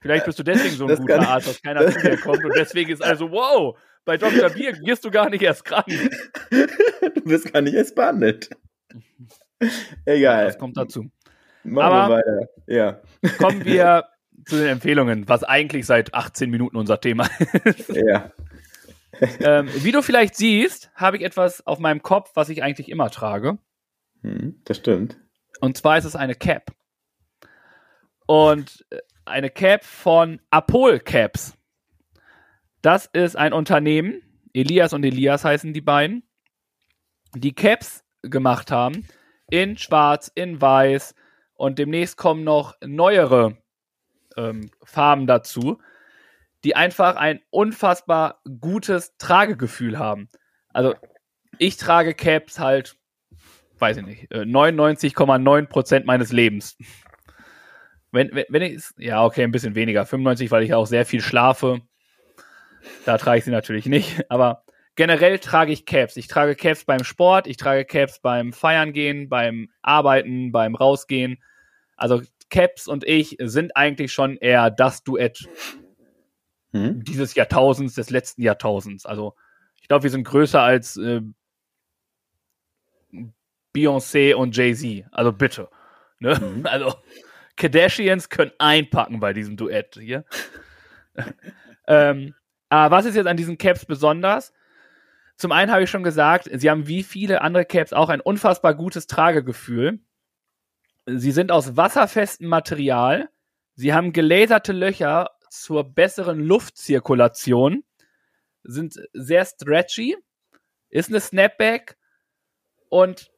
Vielleicht 0.00 0.24
bist 0.24 0.40
du 0.40 0.42
deswegen 0.42 0.74
so 0.74 0.86
ein 0.86 0.88
Das 0.88 0.98
guter 0.98 1.20
Arzt, 1.20 1.46
dass 1.46 1.62
keiner 1.62 1.88
zu 1.88 2.00
dir 2.00 2.16
kommt 2.16 2.44
und 2.44 2.52
deswegen 2.56 2.90
ist 2.90 3.02
also, 3.02 3.30
wow, 3.30 3.78
bei 4.04 4.16
Dr. 4.16 4.50
Birk 4.50 4.80
wirst 4.84 5.04
du 5.04 5.10
gar 5.12 5.30
nicht 5.30 5.42
erst 5.42 5.64
krank. 5.64 5.86
du 6.50 7.20
bist 7.22 7.52
gar 7.52 7.62
nicht 7.62 7.74
erst 7.74 7.94
behandelt. 7.94 8.50
Egal. 10.04 10.46
Das 10.46 10.58
kommt 10.58 10.76
dazu. 10.76 11.10
Machen 11.64 11.92
Aber- 11.92 12.16
wir 12.16 12.16
weiter. 12.16 12.48
Ja. 12.66 13.00
Kommen 13.38 13.64
wir 13.64 14.04
zu 14.44 14.56
den 14.56 14.68
Empfehlungen, 14.68 15.28
was 15.28 15.42
eigentlich 15.44 15.86
seit 15.86 16.14
18 16.14 16.50
Minuten 16.50 16.76
unser 16.76 17.00
Thema 17.00 17.28
ist. 17.64 17.88
Ja. 17.88 18.32
ähm, 19.40 19.68
wie 19.82 19.92
du 19.92 20.02
vielleicht 20.02 20.36
siehst, 20.36 20.90
habe 20.94 21.16
ich 21.16 21.22
etwas 21.24 21.66
auf 21.66 21.78
meinem 21.78 22.02
Kopf, 22.02 22.30
was 22.34 22.48
ich 22.50 22.62
eigentlich 22.62 22.88
immer 22.90 23.10
trage. 23.10 23.58
Hm, 24.22 24.60
das 24.64 24.76
stimmt. 24.76 25.18
Und 25.60 25.76
zwar 25.76 25.96
ist 25.98 26.04
es 26.04 26.14
eine 26.16 26.34
Cap. 26.34 26.70
Und 28.26 28.84
äh, 28.90 28.98
eine 29.24 29.50
Cap 29.50 29.84
von 29.84 30.40
Apol 30.50 31.00
Caps. 31.00 31.54
Das 32.82 33.06
ist 33.12 33.36
ein 33.36 33.52
Unternehmen, 33.52 34.22
Elias 34.52 34.92
und 34.92 35.04
Elias 35.04 35.44
heißen 35.44 35.72
die 35.72 35.80
beiden, 35.80 36.22
die 37.34 37.54
Caps 37.54 38.04
gemacht 38.22 38.70
haben 38.70 39.06
in 39.50 39.76
schwarz, 39.78 40.30
in 40.34 40.60
weiß 40.60 41.14
und 41.54 41.78
demnächst 41.78 42.16
kommen 42.16 42.44
noch 42.44 42.74
neuere 42.84 43.56
ähm, 44.36 44.70
Farben 44.84 45.26
dazu, 45.26 45.80
die 46.64 46.76
einfach 46.76 47.16
ein 47.16 47.40
unfassbar 47.50 48.40
gutes 48.60 49.16
Tragegefühl 49.18 49.98
haben. 49.98 50.28
Also 50.72 50.94
ich 51.58 51.76
trage 51.76 52.14
Caps 52.14 52.58
halt 52.58 52.96
weiß 53.78 53.98
ich 53.98 54.06
nicht, 54.06 54.32
äh, 54.32 54.40
99,9 54.40 55.66
Prozent 55.66 56.06
meines 56.06 56.32
Lebens. 56.32 56.76
Wenn, 58.12 58.30
wenn, 58.32 58.44
wenn 58.48 58.62
ich, 58.62 58.82
ja, 58.96 59.24
okay, 59.24 59.42
ein 59.42 59.50
bisschen 59.50 59.74
weniger, 59.74 60.06
95, 60.06 60.50
weil 60.50 60.62
ich 60.62 60.74
auch 60.74 60.86
sehr 60.86 61.04
viel 61.04 61.20
schlafe. 61.20 61.80
Da 63.04 63.18
trage 63.18 63.38
ich 63.38 63.44
sie 63.44 63.50
natürlich 63.50 63.86
nicht, 63.86 64.24
aber 64.30 64.64
generell 64.96 65.38
trage 65.38 65.72
ich 65.72 65.86
Caps. 65.86 66.16
Ich 66.16 66.26
trage 66.26 66.56
Caps 66.56 66.84
beim 66.84 67.04
Sport, 67.04 67.46
ich 67.46 67.56
trage 67.56 67.84
Caps 67.84 68.18
beim 68.18 68.52
Feiern 68.52 68.92
gehen, 68.92 69.28
beim 69.28 69.70
Arbeiten, 69.82 70.52
beim 70.52 70.74
Rausgehen. 70.74 71.42
Also 71.96 72.22
Caps 72.50 72.88
und 72.88 73.04
ich 73.04 73.36
sind 73.40 73.76
eigentlich 73.76 74.12
schon 74.12 74.36
eher 74.36 74.70
das 74.70 75.04
Duett 75.04 75.48
Hm? 76.76 77.04
dieses 77.04 77.34
Jahrtausends, 77.34 77.94
des 77.94 78.10
letzten 78.10 78.42
Jahrtausends. 78.42 79.06
Also 79.06 79.34
ich 79.80 79.88
glaube, 79.88 80.02
wir 80.02 80.10
sind 80.10 80.24
größer 80.24 80.60
als 80.60 80.96
äh, 80.96 81.22
Beyoncé 83.74 84.34
und 84.34 84.56
Jay-Z. 84.56 85.06
Also 85.10 85.32
bitte. 85.32 85.68
Ne? 86.18 86.38
Mhm. 86.38 86.66
Also 86.66 86.94
Kardashians 87.56 88.28
können 88.28 88.52
einpacken 88.58 89.20
bei 89.20 89.32
diesem 89.32 89.56
Duett 89.56 89.96
hier. 89.98 90.24
ähm, 91.86 92.34
aber 92.68 92.96
was 92.96 93.06
ist 93.06 93.14
jetzt 93.14 93.26
an 93.26 93.36
diesen 93.36 93.56
Caps 93.56 93.86
besonders? 93.86 94.52
Zum 95.36 95.52
einen 95.52 95.70
habe 95.70 95.82
ich 95.82 95.90
schon 95.90 96.02
gesagt, 96.02 96.48
sie 96.52 96.70
haben 96.70 96.86
wie 96.86 97.02
viele 97.02 97.42
andere 97.42 97.64
Caps 97.66 97.92
auch 97.92 98.08
ein 98.08 98.20
unfassbar 98.20 98.74
gutes 98.74 99.06
Tragegefühl. 99.06 100.00
Sie 101.06 101.30
sind 101.30 101.52
aus 101.52 101.76
wasserfestem 101.76 102.48
Material. 102.48 103.28
Sie 103.74 103.92
haben 103.92 104.12
gelaserte 104.12 104.72
Löcher 104.72 105.30
zur 105.50 105.84
besseren 105.84 106.40
Luftzirkulation. 106.40 107.84
Sind 108.64 108.96
sehr 109.12 109.44
stretchy. 109.44 110.16
Ist 110.88 111.10
eine 111.10 111.20
Snapback. 111.20 111.96
Und 112.88 113.30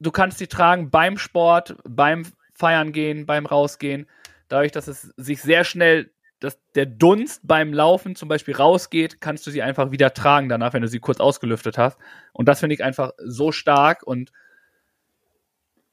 du 0.00 0.10
kannst 0.10 0.38
sie 0.38 0.48
tragen 0.48 0.90
beim 0.90 1.18
Sport, 1.18 1.76
beim 1.88 2.24
Feiern 2.52 2.92
gehen, 2.92 3.26
beim 3.26 3.46
Rausgehen. 3.46 4.08
Dadurch, 4.48 4.72
dass 4.72 4.88
es 4.88 5.02
sich 5.16 5.40
sehr 5.40 5.62
schnell, 5.64 6.10
dass 6.40 6.58
der 6.74 6.86
Dunst 6.86 7.40
beim 7.46 7.72
Laufen 7.72 8.14
zum 8.14 8.28
Beispiel 8.28 8.54
rausgeht, 8.54 9.20
kannst 9.20 9.46
du 9.46 9.50
sie 9.50 9.62
einfach 9.62 9.90
wieder 9.90 10.14
tragen 10.14 10.48
danach, 10.48 10.72
wenn 10.72 10.82
du 10.82 10.88
sie 10.88 11.00
kurz 11.00 11.18
ausgelüftet 11.18 11.78
hast. 11.78 11.98
Und 12.32 12.46
das 12.46 12.60
finde 12.60 12.74
ich 12.74 12.84
einfach 12.84 13.12
so 13.18 13.50
stark. 13.50 14.04
Und 14.04 14.30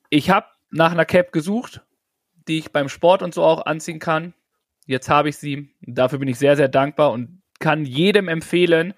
ich 0.10 0.30
habe 0.30 0.48
nach 0.70 0.92
einer 0.92 1.06
Cap 1.06 1.32
gesucht, 1.32 1.82
die 2.48 2.60
ich 2.60 2.72
beim 2.72 2.90
Sport 2.90 3.24
und 3.24 3.34
so 3.34 3.44
auch 3.44 3.66
anziehen 3.66 4.00
kann. 4.00 4.34
Jetzt 4.86 5.10
habe 5.10 5.30
ich 5.30 5.38
sie. 5.38 5.74
Dafür 5.82 6.20
bin 6.20 6.28
ich 6.28 6.38
sehr, 6.38 6.56
sehr 6.56 6.68
dankbar 6.68 7.12
und 7.12 7.42
kann 7.60 7.86
jedem 7.86 8.28
empfehlen, 8.28 8.94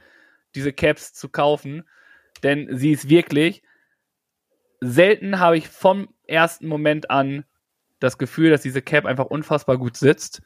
diese 0.54 0.74
Caps 0.74 1.14
zu 1.14 1.30
kaufen. 1.30 1.88
Denn 2.44 2.68
sie 2.76 2.92
ist 2.92 3.08
wirklich, 3.08 3.64
selten 4.82 5.40
habe 5.40 5.58
ich 5.58 5.70
vom 5.70 6.10
ersten 6.26 6.68
Moment 6.68 7.10
an 7.10 7.46
das 8.00 8.18
Gefühl, 8.18 8.50
dass 8.50 8.62
diese 8.62 8.82
Cap 8.82 9.06
einfach 9.06 9.26
unfassbar 9.26 9.78
gut 9.78 9.96
sitzt 9.96 10.42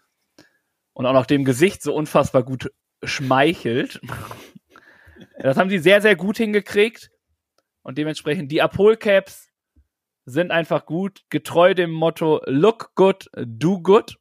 und 0.94 1.06
auch 1.06 1.14
noch 1.14 1.26
dem 1.26 1.46
Gesicht 1.46 1.82
so 1.82 1.94
unfassbar 1.94 2.44
gut 2.44 2.72
schmeichelt. 3.04 4.02
Das 5.38 5.58
haben 5.58 5.70
sie 5.70 5.80
sehr, 5.80 6.02
sehr 6.02 6.16
gut 6.16 6.38
hingekriegt 6.38 7.10
und 7.84 7.98
dementsprechend 7.98 8.52
die 8.52 8.62
Apol 8.62 8.98
Caps 8.98 9.50
sind 10.26 10.52
einfach 10.52 10.86
gut, 10.86 11.22
getreu 11.30 11.74
dem 11.74 11.92
Motto 11.92 12.42
Look 12.46 12.94
good, 12.96 13.30
do 13.36 13.82
good. 13.82 14.18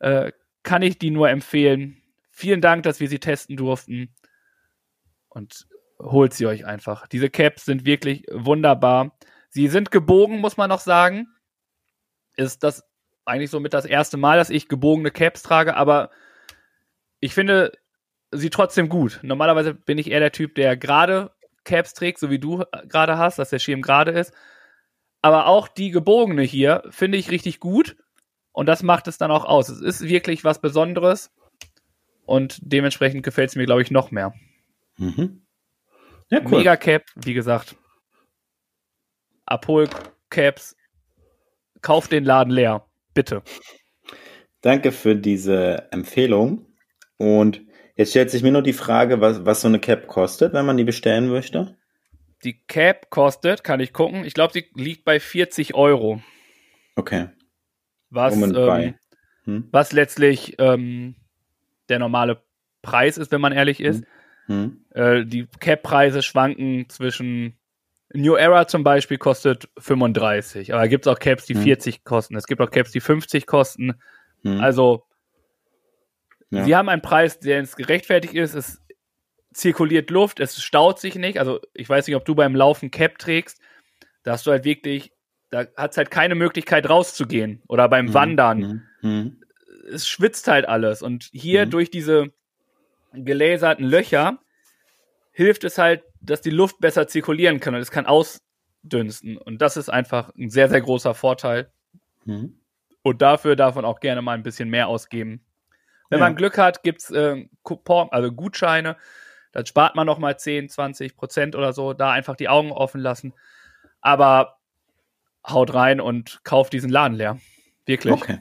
Äh, 0.00 0.32
kann 0.62 0.82
ich 0.82 0.98
die 0.98 1.10
nur 1.10 1.28
empfehlen. 1.28 2.02
Vielen 2.30 2.60
Dank, 2.60 2.82
dass 2.84 3.00
wir 3.00 3.08
sie 3.08 3.18
testen 3.18 3.56
durften. 3.56 4.14
Und 5.28 5.66
holt 5.98 6.32
sie 6.34 6.46
euch 6.46 6.64
einfach. 6.64 7.06
Diese 7.06 7.30
Caps 7.30 7.64
sind 7.64 7.84
wirklich 7.84 8.24
wunderbar. 8.30 9.16
Sie 9.50 9.68
sind 9.68 9.90
gebogen, 9.90 10.38
muss 10.38 10.56
man 10.56 10.68
noch 10.68 10.80
sagen. 10.80 11.28
Ist 12.36 12.62
das 12.62 12.84
eigentlich 13.30 13.50
so 13.50 13.60
mit 13.60 13.72
das 13.72 13.84
erste 13.84 14.16
Mal, 14.16 14.36
dass 14.36 14.50
ich 14.50 14.68
gebogene 14.68 15.10
Caps 15.10 15.42
trage, 15.42 15.76
aber 15.76 16.10
ich 17.20 17.34
finde 17.34 17.72
sie 18.32 18.50
trotzdem 18.50 18.88
gut. 18.88 19.20
Normalerweise 19.22 19.74
bin 19.74 19.98
ich 19.98 20.10
eher 20.10 20.20
der 20.20 20.32
Typ, 20.32 20.54
der 20.54 20.76
gerade 20.76 21.32
Caps 21.64 21.94
trägt, 21.94 22.18
so 22.18 22.30
wie 22.30 22.38
du 22.38 22.64
gerade 22.88 23.18
hast, 23.18 23.38
dass 23.38 23.50
der 23.50 23.58
Schirm 23.58 23.82
gerade 23.82 24.12
ist. 24.12 24.32
Aber 25.22 25.46
auch 25.46 25.68
die 25.68 25.90
gebogene 25.90 26.42
hier 26.42 26.82
finde 26.90 27.18
ich 27.18 27.30
richtig 27.30 27.60
gut 27.60 27.96
und 28.52 28.66
das 28.66 28.82
macht 28.82 29.08
es 29.08 29.18
dann 29.18 29.30
auch 29.30 29.44
aus. 29.44 29.68
Es 29.68 29.80
ist 29.80 30.02
wirklich 30.02 30.44
was 30.44 30.60
Besonderes 30.60 31.30
und 32.24 32.58
dementsprechend 32.62 33.22
gefällt 33.22 33.50
es 33.50 33.56
mir, 33.56 33.66
glaube 33.66 33.82
ich, 33.82 33.90
noch 33.90 34.10
mehr. 34.10 34.32
Mhm. 34.96 35.46
Ja, 36.28 36.40
cool. 36.44 36.58
Mega 36.58 36.76
Cap, 36.76 37.04
wie 37.16 37.34
gesagt. 37.34 37.76
Apol 39.46 39.88
Caps. 40.30 40.76
Kauft 41.82 42.12
den 42.12 42.24
Laden 42.24 42.52
leer. 42.52 42.86
Bitte. 43.20 43.42
Danke 44.62 44.92
für 44.92 45.14
diese 45.14 45.92
Empfehlung. 45.92 46.64
Und 47.18 47.60
jetzt 47.96 48.12
stellt 48.12 48.30
sich 48.30 48.42
mir 48.42 48.50
nur 48.50 48.62
die 48.62 48.72
Frage, 48.72 49.20
was, 49.20 49.44
was 49.44 49.60
so 49.60 49.68
eine 49.68 49.78
Cap 49.78 50.06
kostet, 50.06 50.54
wenn 50.54 50.64
man 50.64 50.78
die 50.78 50.84
bestellen 50.84 51.28
möchte. 51.28 51.76
Die 52.44 52.62
Cap 52.66 53.10
kostet, 53.10 53.62
kann 53.62 53.78
ich 53.78 53.92
gucken, 53.92 54.24
ich 54.24 54.32
glaube, 54.32 54.54
sie 54.54 54.64
liegt 54.74 55.04
bei 55.04 55.20
40 55.20 55.74
Euro. 55.74 56.22
Okay. 56.96 57.28
Was, 58.08 58.34
ähm, 58.40 58.94
Hm? 59.44 59.68
was 59.70 59.92
letztlich 59.92 60.54
ähm, 60.58 61.14
der 61.90 61.98
normale 61.98 62.42
Preis 62.80 63.18
ist, 63.18 63.32
wenn 63.32 63.42
man 63.42 63.52
ehrlich 63.52 63.80
ist. 63.80 64.02
Hm? 64.46 64.82
Äh, 64.94 65.26
die 65.26 65.46
Cap-Preise 65.60 66.22
schwanken 66.22 66.88
zwischen 66.88 67.59
New 68.12 68.34
Era 68.34 68.66
zum 68.66 68.82
Beispiel 68.82 69.18
kostet 69.18 69.68
35, 69.78 70.74
aber 70.74 70.88
gibt 70.88 71.06
es 71.06 71.12
auch 71.12 71.18
Caps, 71.18 71.46
die 71.46 71.54
Hm. 71.54 71.62
40 71.62 72.04
kosten. 72.04 72.36
Es 72.36 72.46
gibt 72.46 72.60
auch 72.60 72.70
Caps, 72.70 72.90
die 72.90 73.00
50 73.00 73.46
kosten. 73.46 73.94
Hm. 74.42 74.60
Also, 74.60 75.04
Ja. 76.50 76.64
sie 76.64 76.74
haben 76.74 76.88
einen 76.88 77.02
Preis, 77.02 77.38
der 77.38 77.60
ins 77.60 77.76
gerechtfertigt 77.76 78.34
ist. 78.34 78.54
Es 78.54 78.82
zirkuliert 79.54 80.10
Luft, 80.10 80.40
es 80.40 80.60
staut 80.62 80.98
sich 80.98 81.14
nicht. 81.14 81.38
Also, 81.38 81.60
ich 81.74 81.88
weiß 81.88 82.06
nicht, 82.06 82.16
ob 82.16 82.24
du 82.24 82.34
beim 82.34 82.54
Laufen 82.56 82.90
Cap 82.90 83.18
trägst. 83.18 83.60
Da 84.24 84.32
hast 84.32 84.46
du 84.46 84.50
halt 84.50 84.64
wirklich, 84.64 85.12
da 85.50 85.66
hat 85.76 85.92
es 85.92 85.96
halt 85.96 86.10
keine 86.10 86.34
Möglichkeit 86.34 86.88
rauszugehen. 86.88 87.62
Oder 87.68 87.88
beim 87.88 88.08
Hm. 88.08 88.14
Wandern. 88.14 88.62
Hm. 88.62 88.82
Hm. 89.02 89.40
Es 89.92 90.08
schwitzt 90.08 90.48
halt 90.48 90.66
alles. 90.68 91.02
Und 91.02 91.28
hier 91.32 91.66
Mhm. 91.66 91.70
durch 91.70 91.90
diese 91.90 92.26
geläserten 93.12 93.84
Löcher 93.84 94.38
hilft 95.32 95.64
es 95.64 95.78
halt, 95.78 96.02
dass 96.20 96.40
die 96.40 96.50
Luft 96.50 96.80
besser 96.80 97.06
zirkulieren 97.08 97.60
kann 97.60 97.74
und 97.74 97.80
es 97.80 97.90
kann 97.90 98.06
ausdünsten. 98.06 99.36
Und 99.36 99.62
das 99.62 99.76
ist 99.76 99.88
einfach 99.88 100.34
ein 100.36 100.50
sehr, 100.50 100.68
sehr 100.68 100.80
großer 100.80 101.14
Vorteil. 101.14 101.70
Hm. 102.24 102.58
Und 103.02 103.22
dafür 103.22 103.56
darf 103.56 103.76
man 103.76 103.84
auch 103.84 104.00
gerne 104.00 104.22
mal 104.22 104.32
ein 104.34 104.42
bisschen 104.42 104.68
mehr 104.68 104.88
ausgeben. 104.88 105.44
Wenn 106.10 106.18
Ja. 106.18 106.26
man 106.26 106.36
Glück 106.36 106.58
hat, 106.58 106.82
gibt's 106.82 107.10
äh, 107.10 107.46
Coupon, 107.62 108.08
also 108.10 108.30
Gutscheine. 108.32 108.96
Dann 109.52 109.66
spart 109.66 109.96
man 109.96 110.06
noch 110.06 110.18
mal 110.18 110.38
10, 110.38 110.68
20 110.68 111.16
Prozent 111.16 111.56
oder 111.56 111.72
so. 111.72 111.92
Da 111.92 112.10
einfach 112.10 112.36
die 112.36 112.48
Augen 112.48 112.72
offen 112.72 113.00
lassen. 113.00 113.32
Aber 114.00 114.58
haut 115.48 115.72
rein 115.72 116.00
und 116.00 116.40
kauft 116.44 116.72
diesen 116.72 116.90
Laden 116.90 117.16
leer. 117.16 117.38
Wirklich. 117.86 118.12
Okay. 118.12 118.40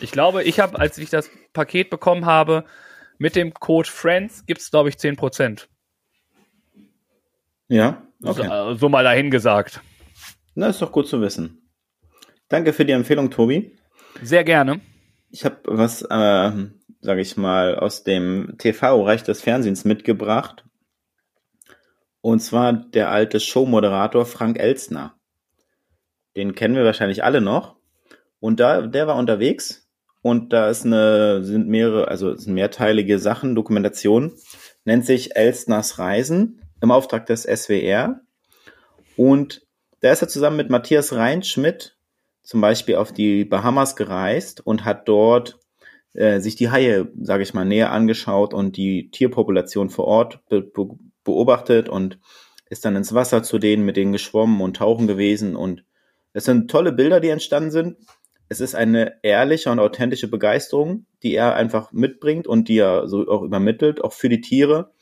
Ich 0.00 0.12
glaube, 0.12 0.42
ich 0.42 0.60
habe, 0.60 0.78
als 0.78 0.98
ich 0.98 1.10
das 1.10 1.30
Paket 1.52 1.90
bekommen 1.90 2.26
habe, 2.26 2.64
mit 3.18 3.36
dem 3.36 3.54
Code 3.54 3.88
FRIENDS 3.88 4.46
gibt's 4.46 4.70
glaube 4.70 4.88
ich, 4.88 4.98
10 4.98 5.16
Prozent. 5.16 5.68
Ja, 7.68 8.02
okay. 8.22 8.46
So, 8.46 8.74
so 8.74 8.88
mal 8.88 9.04
dahin 9.04 9.30
gesagt. 9.30 9.80
Na, 10.54 10.68
ist 10.68 10.82
doch 10.82 10.92
gut 10.92 11.08
zu 11.08 11.20
wissen. 11.20 11.70
Danke 12.48 12.72
für 12.72 12.84
die 12.84 12.92
Empfehlung, 12.92 13.30
Tobi. 13.30 13.76
Sehr 14.22 14.44
gerne. 14.44 14.80
Ich 15.30 15.44
habe 15.44 15.56
was, 15.64 16.02
äh, 16.02 16.52
sage 17.00 17.20
ich 17.20 17.36
mal, 17.36 17.76
aus 17.76 18.04
dem 18.04 18.54
TV-Bereich 18.58 19.22
des 19.24 19.42
Fernsehens 19.42 19.84
mitgebracht. 19.84 20.64
Und 22.20 22.40
zwar 22.40 22.72
der 22.72 23.10
alte 23.10 23.40
Showmoderator 23.40 24.24
Frank 24.24 24.58
Elstner. 24.58 25.14
Den 26.36 26.54
kennen 26.54 26.76
wir 26.76 26.84
wahrscheinlich 26.84 27.24
alle 27.24 27.40
noch. 27.40 27.76
Und 28.40 28.60
da, 28.60 28.82
der 28.82 29.06
war 29.06 29.16
unterwegs 29.16 29.88
und 30.22 30.52
da 30.52 30.68
ist 30.68 30.84
eine, 30.84 31.42
sind 31.42 31.68
mehrere, 31.68 32.08
also 32.08 32.34
sind 32.34 32.54
mehrteilige 32.54 33.18
Sachen, 33.18 33.54
Dokumentation, 33.54 34.32
nennt 34.84 35.04
sich 35.04 35.36
Elstners 35.36 35.98
Reisen 35.98 36.63
im 36.80 36.90
Auftrag 36.90 37.26
des 37.26 37.42
SWR. 37.42 38.20
Und 39.16 39.66
da 40.00 40.12
ist 40.12 40.22
er 40.22 40.28
zusammen 40.28 40.56
mit 40.56 40.70
Matthias 40.70 41.12
Reinschmidt 41.12 41.96
zum 42.42 42.60
Beispiel 42.60 42.96
auf 42.96 43.12
die 43.12 43.44
Bahamas 43.44 43.96
gereist 43.96 44.64
und 44.64 44.84
hat 44.84 45.08
dort 45.08 45.58
äh, 46.12 46.40
sich 46.40 46.56
die 46.56 46.70
Haie, 46.70 47.08
sage 47.20 47.42
ich 47.42 47.54
mal, 47.54 47.64
näher 47.64 47.90
angeschaut 47.90 48.54
und 48.54 48.76
die 48.76 49.10
Tierpopulation 49.10 49.90
vor 49.90 50.04
Ort 50.04 50.46
be 50.48 50.62
be 50.62 50.88
beobachtet 51.24 51.88
und 51.88 52.18
ist 52.68 52.84
dann 52.84 52.96
ins 52.96 53.14
Wasser 53.14 53.42
zu 53.42 53.58
denen, 53.58 53.86
mit 53.86 53.96
denen 53.96 54.12
geschwommen 54.12 54.60
und 54.60 54.76
tauchen 54.76 55.06
gewesen. 55.06 55.56
Und 55.56 55.84
es 56.34 56.44
sind 56.44 56.70
tolle 56.70 56.92
Bilder, 56.92 57.20
die 57.20 57.30
entstanden 57.30 57.70
sind. 57.70 57.96
Es 58.50 58.60
ist 58.60 58.74
eine 58.74 59.14
ehrliche 59.22 59.70
und 59.70 59.78
authentische 59.78 60.28
Begeisterung, 60.28 61.06
die 61.22 61.34
er 61.34 61.54
einfach 61.54 61.92
mitbringt 61.92 62.46
und 62.46 62.68
die 62.68 62.78
er 62.78 63.08
so 63.08 63.26
auch 63.26 63.42
übermittelt, 63.42 64.04
auch 64.04 64.12
für 64.12 64.28
die 64.28 64.42
Tiere, 64.42 64.92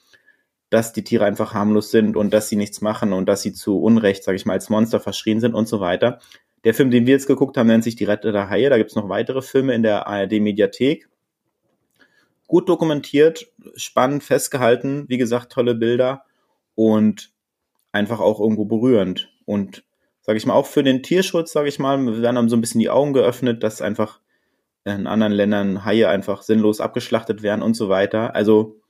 dass 0.73 0.95
die 0.95 1.05
Tiere 1.05 1.27
einfach 1.27 1.53
harmlos 1.53 1.91
sind 1.91 2.17
und 2.17 2.33
dass 2.33 2.49
sie 2.49 2.57
nichts 2.57 2.81
machen 2.81 3.13
und 3.13 3.29
dass 3.29 3.43
sie 3.43 3.53
zu 3.53 3.79
Unrecht, 3.79 4.25
sage 4.25 4.37
ich 4.37 4.47
mal, 4.47 4.55
als 4.55 4.71
Monster 4.71 5.01
verschrien 5.01 5.39
sind 5.39 5.55
und 5.55 5.69
so 5.69 5.81
weiter. 5.81 6.19
Der 6.65 6.73
Film, 6.73 6.91
den 6.91 7.05
wir 7.05 7.13
jetzt 7.13 7.27
geguckt 7.27 7.59
haben, 7.59 7.67
nennt 7.67 7.85
sich 7.85 7.95
Die 7.95 8.05
Retter 8.05 8.33
der 8.33 8.49
Haie. 8.49 8.71
Da 8.71 8.79
gibt's 8.79 8.95
noch 8.95 9.11
weitere 9.11 9.43
Filme 9.43 9.75
in 9.75 9.83
der 9.83 10.07
ARD-Mediathek. 10.07 11.11
Gut 12.47 12.71
dokumentiert, 12.71 13.53
spannend 13.77 14.25
festgehalten, 14.25 15.05
wie 15.09 15.19
gesagt, 15.19 15.53
tolle 15.53 15.75
Bilder 15.75 16.25
und 16.75 17.33
einfach 17.93 18.21
auch 18.21 18.41
irgendwo 18.41 18.65
berührend. 18.65 19.31
Und 19.45 19.85
sage 20.23 20.39
ich 20.39 20.47
mal, 20.47 20.55
auch 20.55 20.67
für 20.67 20.83
den 20.83 21.03
Tierschutz, 21.03 21.53
sage 21.53 21.69
ich 21.69 21.79
mal, 21.81 21.99
wir 21.99 22.23
werden 22.23 22.39
haben 22.39 22.49
so 22.49 22.57
ein 22.57 22.63
bisschen 22.63 22.81
die 22.81 22.89
Augen 22.89 23.13
geöffnet, 23.13 23.63
dass 23.63 23.83
einfach 23.83 24.21
in 24.87 25.07
anderen 25.07 25.35
Ländern 25.35 25.85
Haie 25.85 26.09
einfach 26.09 26.41
sinnlos 26.41 26.81
abgeschlachtet 26.81 27.43
werden 27.43 27.61
und 27.61 27.75
so 27.75 27.91
weiter. 27.91 28.35
Also 28.35 28.81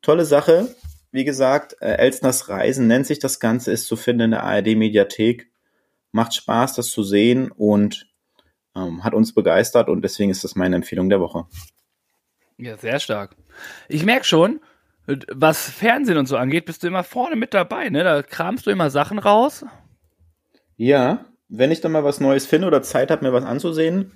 tolle 0.00 0.24
Sache. 0.24 0.74
Wie 1.10 1.24
gesagt, 1.24 1.76
äh, 1.80 1.94
Elsners 1.94 2.48
Reisen 2.48 2.86
nennt 2.86 3.06
sich 3.06 3.18
das 3.18 3.40
Ganze, 3.40 3.72
ist 3.72 3.86
zu 3.86 3.96
finden 3.96 4.22
in 4.22 4.30
der 4.32 4.44
ARD-Mediathek. 4.44 5.50
Macht 6.12 6.34
Spaß, 6.34 6.74
das 6.74 6.88
zu 6.88 7.02
sehen 7.02 7.50
und 7.50 8.08
ähm, 8.74 9.04
hat 9.04 9.14
uns 9.14 9.34
begeistert 9.34 9.88
und 9.88 10.02
deswegen 10.02 10.30
ist 10.30 10.44
das 10.44 10.54
meine 10.54 10.76
Empfehlung 10.76 11.08
der 11.08 11.20
Woche. 11.20 11.46
Ja, 12.56 12.76
sehr 12.76 12.98
stark. 12.98 13.36
Ich 13.88 14.04
merke 14.04 14.24
schon, 14.24 14.60
was 15.32 15.70
Fernsehen 15.70 16.18
und 16.18 16.26
so 16.26 16.36
angeht, 16.36 16.66
bist 16.66 16.82
du 16.82 16.86
immer 16.86 17.04
vorne 17.04 17.36
mit 17.36 17.54
dabei, 17.54 17.88
ne? 17.88 18.04
Da 18.04 18.22
kramst 18.22 18.66
du 18.66 18.70
immer 18.70 18.90
Sachen 18.90 19.18
raus. 19.18 19.64
Ja, 20.76 21.24
wenn 21.48 21.70
ich 21.70 21.80
dann 21.80 21.92
mal 21.92 22.04
was 22.04 22.20
Neues 22.20 22.46
finde 22.46 22.66
oder 22.66 22.82
Zeit 22.82 23.10
habe, 23.10 23.24
mir 23.24 23.32
was 23.32 23.44
anzusehen, 23.44 24.12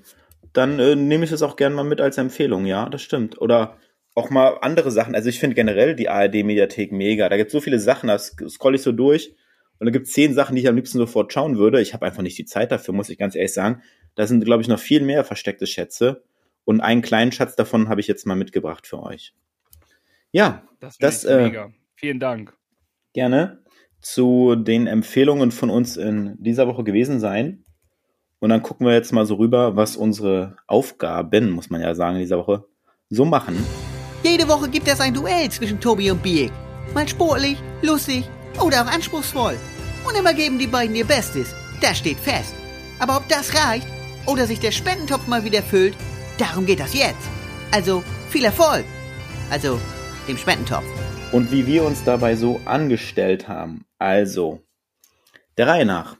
dann 0.53 0.79
äh, 0.79 0.95
nehme 0.95 1.25
ich 1.25 1.31
das 1.31 1.43
auch 1.43 1.57
gerne 1.57 1.75
mal 1.75 1.85
mit 1.85 2.01
als 2.01 2.19
Empfehlung. 2.19 2.67
Ja, 2.67 2.89
das 2.89 3.03
stimmt. 3.03 3.41
Oder 3.41 3.79
auch 4.15 4.31
mal 4.31 4.59
andere 4.61 4.91
Sachen. 4.91 5.15
Also 5.15 5.29
ich 5.29 5.39
finde 5.39 5.55
generell 5.55 5.95
die 5.95 6.09
ARD-Mediathek 6.09 6.93
mega. 6.93 7.29
Da 7.29 7.37
gibt 7.37 7.49
es 7.49 7.53
so 7.53 7.61
viele 7.61 7.79
Sachen, 7.79 8.09
da 8.09 8.19
scroll 8.19 8.75
ich 8.75 8.83
so 8.83 8.93
durch 8.93 9.35
und 9.79 9.87
da 9.87 9.91
gibt 9.91 10.07
es 10.07 10.13
zehn 10.13 10.35
Sachen, 10.35 10.55
die 10.55 10.63
ich 10.63 10.69
am 10.69 10.77
liebsten 10.77 10.99
sofort 10.99 11.33
schauen 11.33 11.57
würde. 11.57 11.81
Ich 11.81 11.95
habe 11.95 12.07
einfach 12.07 12.23
nicht 12.23 12.39
die 12.39 12.45
Zeit 12.45 12.71
dafür, 12.71 12.95
muss 12.95 13.09
ich 13.09 13.19
ganz 13.19 13.35
ehrlich 13.35 13.55
sagen. 13.55 13.83
Da 14.15 14.27
sind, 14.27 14.45
glaube 14.45 14.63
ich, 14.63 14.69
noch 14.69 14.79
viel 14.79 15.03
mehr 15.03 15.25
versteckte 15.25 15.67
Schätze. 15.67 16.23
Und 16.65 16.81
einen 16.81 17.03
kleinen 17.03 17.33
Schatz 17.33 17.57
davon 17.57 17.89
habe 17.89 18.01
ich 18.01 18.07
jetzt 18.07 18.27
mal 18.27 18.37
mitgebracht 18.37 18.87
für 18.87 19.03
euch. 19.03 19.35
Ja, 20.31 20.63
Das, 20.81 20.99
Das, 20.99 21.25
äh, 21.25 21.43
mega. 21.43 21.73
Vielen 21.97 22.21
Dank. 22.21 22.55
gerne 23.13 23.63
zu 24.01 24.57
den 24.57 24.87
Empfehlungen 24.87 25.53
von 25.53 25.71
uns 25.71 25.97
in 25.97 26.37
dieser 26.39 26.67
Woche 26.67 26.85
gewesen 26.85 27.21
sein. 27.21 27.65
Und 28.41 28.51
dann 28.51 28.63
gucken 28.63 28.87
wir 28.87 28.95
jetzt 28.95 29.13
mal 29.13 29.27
so 29.27 29.37
rüber, 29.37 29.77
was 29.77 29.97
unsere 29.97 30.57
Aufgaben, 30.67 31.51
muss 31.51 31.71
man 31.71 31.81
ja 31.81 31.95
sagen, 31.95 32.17
in 32.17 32.23
dieser 32.23 32.39
Woche 32.39 32.65
so 33.09 33.25
machen. 33.25 33.57
Jede 34.23 34.47
Woche 34.47 34.69
gibt 34.69 34.87
es 34.87 35.01
ein 35.01 35.15
Duell 35.15 35.51
zwischen 35.51 35.81
Tobi 35.81 36.09
und 36.13 36.23
Biek. 36.23 36.53
Mal 36.95 37.09
sportlich, 37.09 37.59
lustig 37.83 38.25
oder 38.65 38.83
auch 38.83 38.87
anspruchsvoll. 38.87 39.57
Und 40.07 40.17
immer 40.17 40.33
geben 40.33 40.61
die 40.61 40.69
beiden 40.69 40.95
ihr 40.95 41.05
Bestes. 41.05 41.53
Das 41.81 41.99
steht 41.99 42.21
fest. 42.21 42.55
Aber 43.01 43.17
ob 43.17 43.29
das 43.29 43.53
reicht 43.53 43.89
oder 44.27 44.47
sich 44.47 44.61
der 44.61 44.71
Spendentopf 44.71 45.27
mal 45.27 45.43
wieder 45.43 45.61
füllt, 45.61 45.97
darum 46.39 46.67
geht 46.67 46.79
das 46.79 46.95
jetzt. 46.95 47.29
Also 47.73 48.05
viel 48.31 48.45
Erfolg. 48.45 48.85
Also 49.51 49.81
dem 50.29 50.37
Spendentopf. 50.37 50.85
Und 51.33 51.51
wie 51.51 51.67
wir 51.67 51.83
uns 51.83 52.05
dabei 52.05 52.37
so 52.37 52.61
angestellt 52.65 53.49
haben. 53.49 53.87
Also, 53.99 54.63
der 55.59 55.67
Reihe 55.67 55.87
nach. 55.87 56.17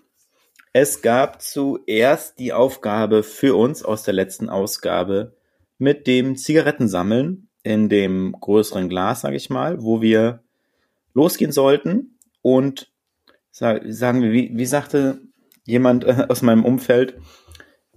Es 0.73 1.03
gab 1.03 1.41
zuerst 1.41 2.41
die 2.41 2.53
Aufgabe 2.53 3.23
für 3.23 3.55
uns 3.55 3.85
aus 3.85 4.03
der 4.03 4.15
letzten 4.15 4.49
Ausgabe 4.49 5.37
mit 5.79 6.09
dem 6.09 6.35
Zigarettensammeln 6.37 7.49
in 7.63 7.89
dem 7.89 8.33
größeren 8.39 8.89
Glas, 8.89 9.21
sage 9.21 9.37
ich 9.37 9.51
mal, 9.51 9.83
wo 9.83 10.01
wir 10.01 10.43
losgehen 11.15 11.53
sollten 11.53 12.19
und 12.41 12.91
sag, 13.51 13.83
sagen 13.87 14.23
wir, 14.23 14.33
wie, 14.33 14.51
wie 14.55 14.67
sagte 14.67 15.21
jemand 15.65 16.05
äh, 16.05 16.27
aus 16.29 16.43
meinem 16.43 16.65
Umfeld, 16.65 17.19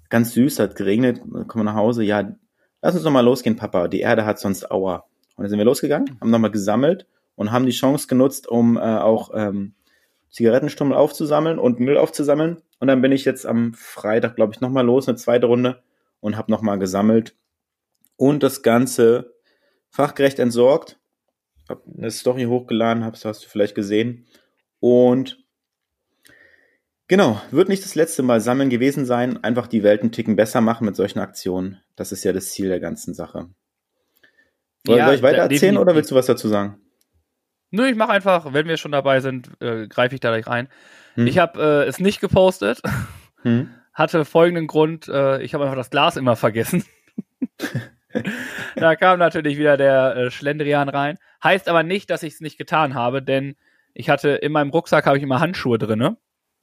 ganz 0.09 0.34
süß, 0.34 0.59
hat 0.59 0.76
geregnet, 0.76 1.22
kommen 1.22 1.66
wir 1.66 1.72
nach 1.72 1.76
Hause, 1.76 2.03
ja, 2.03 2.36
lass 2.82 2.95
uns 2.95 3.03
doch 3.03 3.11
mal 3.11 3.22
losgehen, 3.22 3.55
Papa, 3.55 3.88
die 3.88 4.01
Erde 4.01 4.26
hat 4.26 4.39
sonst 4.39 4.70
Aua. 4.70 5.05
Und 5.36 5.43
dann 5.43 5.49
sind 5.49 5.57
wir 5.57 5.66
losgegangen, 5.66 6.18
haben 6.22 6.30
nochmal 6.30 6.51
gesammelt 6.51 7.07
und 7.36 7.51
haben 7.51 7.66
die 7.66 7.72
Chance 7.72 8.07
genutzt, 8.07 8.47
um 8.47 8.78
äh, 8.78 8.82
auch 8.82 9.32
ähm, 9.34 9.74
Zigarettenstummel 10.30 10.95
aufzusammeln 10.95 11.59
und 11.59 11.80
Müll 11.80 11.97
aufzusammeln. 11.97 12.57
Und 12.80 12.88
dann 12.88 13.01
bin 13.01 13.11
ich 13.11 13.26
jetzt 13.26 13.45
am 13.45 13.74
Freitag, 13.74 14.36
glaube 14.36 14.53
ich, 14.53 14.61
nochmal 14.61 14.86
los, 14.86 15.07
eine 15.07 15.18
zweite 15.18 15.47
Runde 15.47 15.82
und 16.20 16.38
habe 16.38 16.51
nochmal 16.51 16.78
gesammelt 16.78 17.36
und 18.18 18.43
das 18.43 18.61
Ganze 18.61 19.34
fachgerecht 19.96 20.39
entsorgt. 20.39 21.00
Hab 21.70 21.84
eine 21.98 22.12
Story 22.12 22.43
hochgeladen, 22.43 23.04
hab's, 23.06 23.26
hast 23.26 23.43
du 23.46 23.50
vielleicht 23.50 23.76
gesehen. 23.76 24.28
Und 24.80 25.39
genau, 27.08 27.41
wird 27.50 27.70
nicht 27.70 27.84
das 27.84 27.96
letzte 27.96 28.22
Mal 28.22 28.41
sammeln 28.41 28.70
gewesen 28.70 29.06
sein. 29.06 29.43
Einfach 29.43 29.68
die 29.68 29.82
Welt 29.82 30.02
einen 30.02 30.12
Ticken 30.12 30.36
besser 30.36 30.62
machen 30.62 30.86
mit 30.86 30.96
solchen 30.96 31.20
Aktionen. 31.20 31.82
Das 31.96 32.12
ist 32.12 32.24
ja 32.24 32.34
das 32.34 32.50
Ziel 32.52 32.68
der 32.68 32.80
ganzen 32.80 33.14
Sache. 33.14 33.50
Soll, 34.86 34.98
Ja, 34.98 35.06
soll 35.08 35.16
ich 35.16 35.22
weiter 35.24 35.38
erzählen 35.43 35.78
oder 35.78 35.96
willst 35.96 36.12
du 36.12 36.16
was 36.16 36.28
dazu 36.28 36.48
sagen? 36.48 36.78
Nö, 37.72 37.88
ich 37.88 37.96
mache 37.96 38.12
einfach, 38.12 38.54
wenn 38.54 38.68
wir 38.68 38.78
schon 38.78 38.91
dabei 38.91 39.22
sind, 39.22 39.50
äh, 39.60 39.88
greife 39.88 40.14
ich 40.14 40.22
da 40.22 40.30
gleich 40.30 40.46
rein. 40.48 40.68
Hm. 41.16 41.26
Ich 41.26 41.39
habe 41.39 41.60
äh, 41.86 41.88
es 41.88 42.00
nicht 42.00 42.22
gepostet, 42.22 42.82
Hm? 43.41 43.70
hatte 43.93 44.26
folgenden 44.26 44.68
Grund, 44.68 45.08
äh, 45.08 45.41
ich 45.41 45.54
habe 45.54 45.64
einfach 45.64 45.78
das 45.78 45.89
Glas 45.89 46.18
immer 46.18 46.36
vergessen. 46.36 46.84
da 48.76 48.95
kam 48.95 49.19
natürlich 49.19 49.57
wieder 49.57 49.78
der 49.78 50.15
äh, 50.15 50.32
Schlendrian 50.32 50.89
rein. 50.89 51.17
Heißt 51.43 51.67
aber 51.69 51.84
nicht, 51.84 52.09
dass 52.09 52.23
ich 52.23 52.34
es 52.36 52.41
nicht 52.41 52.57
getan 52.57 52.93
habe, 52.95 53.21
denn 53.21 53.55
Ich 53.93 54.09
hatte 54.09 54.30
in 54.32 54.51
meinem 54.51 54.71
Rucksack 54.71 55.05
habe 55.05 55.17
ich 55.17 55.23
immer 55.23 55.39
Handschuhe 55.39 55.78
drinne. 55.78 56.17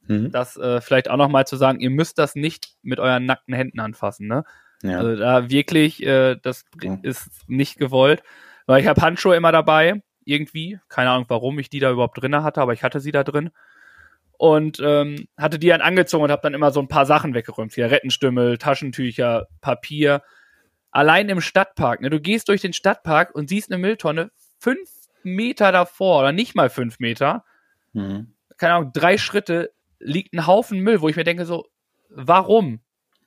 Mhm. 0.07 0.31
Das 0.33 0.57
äh, 0.57 0.81
vielleicht 0.81 1.09
auch 1.09 1.17
noch 1.17 1.29
mal 1.29 1.47
zu 1.47 1.57
sagen, 1.57 1.81
ihr 1.81 1.91
müsst 1.91 2.19
das 2.19 2.35
nicht 2.35 2.75
mit 2.83 2.99
euren 3.01 3.25
nackten 3.25 3.55
Händen 3.55 3.81
anfassen, 3.81 4.27
ne? 4.27 4.45
Ja. 4.83 4.99
Also 4.99 5.17
da 5.17 5.49
wirklich, 5.49 6.03
äh, 6.03 6.37
das 6.43 6.65
Ja. 6.83 6.99
ist 7.03 7.49
nicht 7.49 7.79
gewollt. 7.79 8.23
Weil 8.67 8.81
ich 8.83 8.87
habe 8.89 9.01
Handschuhe 9.01 9.37
immer 9.37 9.53
dabei, 9.53 10.03
irgendwie. 10.25 10.79
Keine 10.89 11.11
Ahnung, 11.11 11.27
warum 11.29 11.59
ich 11.59 11.71
die 11.71 11.79
da 11.81 11.91
überhaupt 11.91 12.21
drinne 12.21 12.43
hatte, 12.43 12.61
aber 12.61 12.73
ich 12.75 12.83
hatte 12.83 13.01
sie 13.01 13.13
da 13.13 13.23
drin. 13.25 13.51
Und 14.39 14.81
ähm, 14.85 15.29
hatte 15.39 15.59
die 15.61 15.69
dann 15.69 15.81
angezogen 15.83 16.25
und 16.25 16.31
habe 16.33 16.43
dann 16.43 16.55
immer 16.55 16.73
so 16.73 16.81
ein 16.81 16.89
paar 16.89 17.07
Sachen 17.07 17.33
weggeräumt. 17.33 17.71
Zigarettenstümmel, 17.73 18.59
Taschentücher, 18.59 19.47
Papier. 19.61 20.23
Allein 20.93 21.29
im 21.29 21.41
Stadtpark. 21.41 22.01
Ne? 22.01 22.11
Du 22.11 22.21
gehst 22.21 22.49
durch 22.49 22.61
den 22.61 22.73
Stadtpark 22.73 23.35
und 23.35 23.49
siehst 23.49 23.71
eine 23.73 23.79
Mülltonne 23.79 24.31
fünf 24.59 24.89
Meter 25.25 25.73
davor 25.73 26.21
oder 26.21 26.33
nicht 26.33 26.55
mal 26.55 26.71
fünf 26.71 26.99
Meter. 27.01 27.45
Mhm. 27.93 28.35
Keine 28.59 28.75
Ahnung, 28.75 28.93
drei 28.93 29.19
Schritte 29.19 29.73
liegt 29.99 30.33
ein 30.35 30.47
Haufen 30.47 30.79
Müll, 30.81 31.01
wo 31.01 31.09
ich 31.09 31.17
mir 31.17 31.25
denke 31.25 31.47
so, 31.47 31.67
warum? 32.11 32.81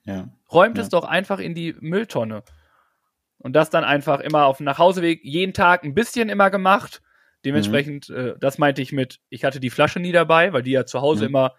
Ja. 0.04 0.30
Räumt 0.52 0.78
Ja. 0.78 0.84
es 0.84 0.90
doch 0.90 1.04
einfach 1.06 1.40
in 1.40 1.56
die 1.56 1.76
Mülltonne. 1.80 2.44
Und 3.40 3.54
das 3.54 3.70
dann 3.70 3.84
einfach 3.84 4.20
immer 4.22 4.46
auf 4.46 4.58
dem 4.58 4.66
Nachhauseweg 4.66 5.22
jeden 5.24 5.54
Tag 5.54 5.84
ein 5.84 5.94
bisschen 5.94 6.30
immer 6.30 6.50
gemacht. 6.50 7.02
Dementsprechend, 7.44 8.10
Mhm. 8.10 8.16
äh, 8.16 8.34
das 8.40 8.58
meinte 8.58 8.82
ich 8.82 8.92
mit, 8.92 9.20
ich 9.30 9.44
hatte 9.44 9.60
die 9.60 9.70
Flasche 9.70 10.00
nie 10.00 10.12
dabei, 10.12 10.54
weil 10.54 10.64
die 10.64 10.72
ja 10.72 10.86
zu 10.86 11.02
Hause 11.02 11.24
Mhm. 11.26 11.30
immer 11.30 11.54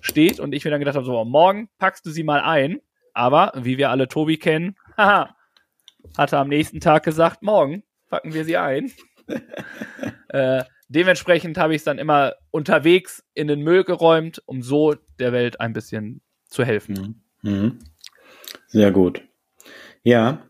steht 0.00 0.38
und 0.40 0.52
ich 0.54 0.64
mir 0.64 0.70
dann 0.70 0.80
gedacht 0.80 0.96
habe, 0.96 1.06
so, 1.06 1.24
morgen 1.24 1.68
packst 1.78 2.04
du 2.06 2.10
sie 2.10 2.24
mal 2.24 2.40
ein. 2.40 2.80
Aber, 3.14 3.52
wie 3.56 3.78
wir 3.78 3.90
alle 3.90 4.08
Tobi 4.08 4.36
kennen, 4.38 4.76
haha, 4.96 5.36
hatte 6.16 6.38
am 6.38 6.48
nächsten 6.48 6.80
Tag 6.80 7.04
gesagt, 7.04 7.42
morgen 7.42 7.82
packen 8.08 8.34
wir 8.34 8.44
sie 8.44 8.56
ein. 8.56 8.92
äh, 10.28 10.62
dementsprechend 10.88 11.58
habe 11.58 11.74
ich 11.74 11.80
es 11.80 11.84
dann 11.84 11.98
immer 11.98 12.34
unterwegs 12.50 13.24
in 13.34 13.48
den 13.48 13.60
Müll 13.60 13.84
geräumt, 13.84 14.42
um 14.46 14.62
so 14.62 14.94
der 15.18 15.32
Welt 15.32 15.60
ein 15.60 15.72
bisschen 15.72 16.20
zu 16.46 16.64
helfen. 16.64 17.22
Mhm. 17.42 17.50
Mhm. 17.50 17.78
Sehr 18.68 18.92
gut. 18.92 19.22
Ja, 20.02 20.46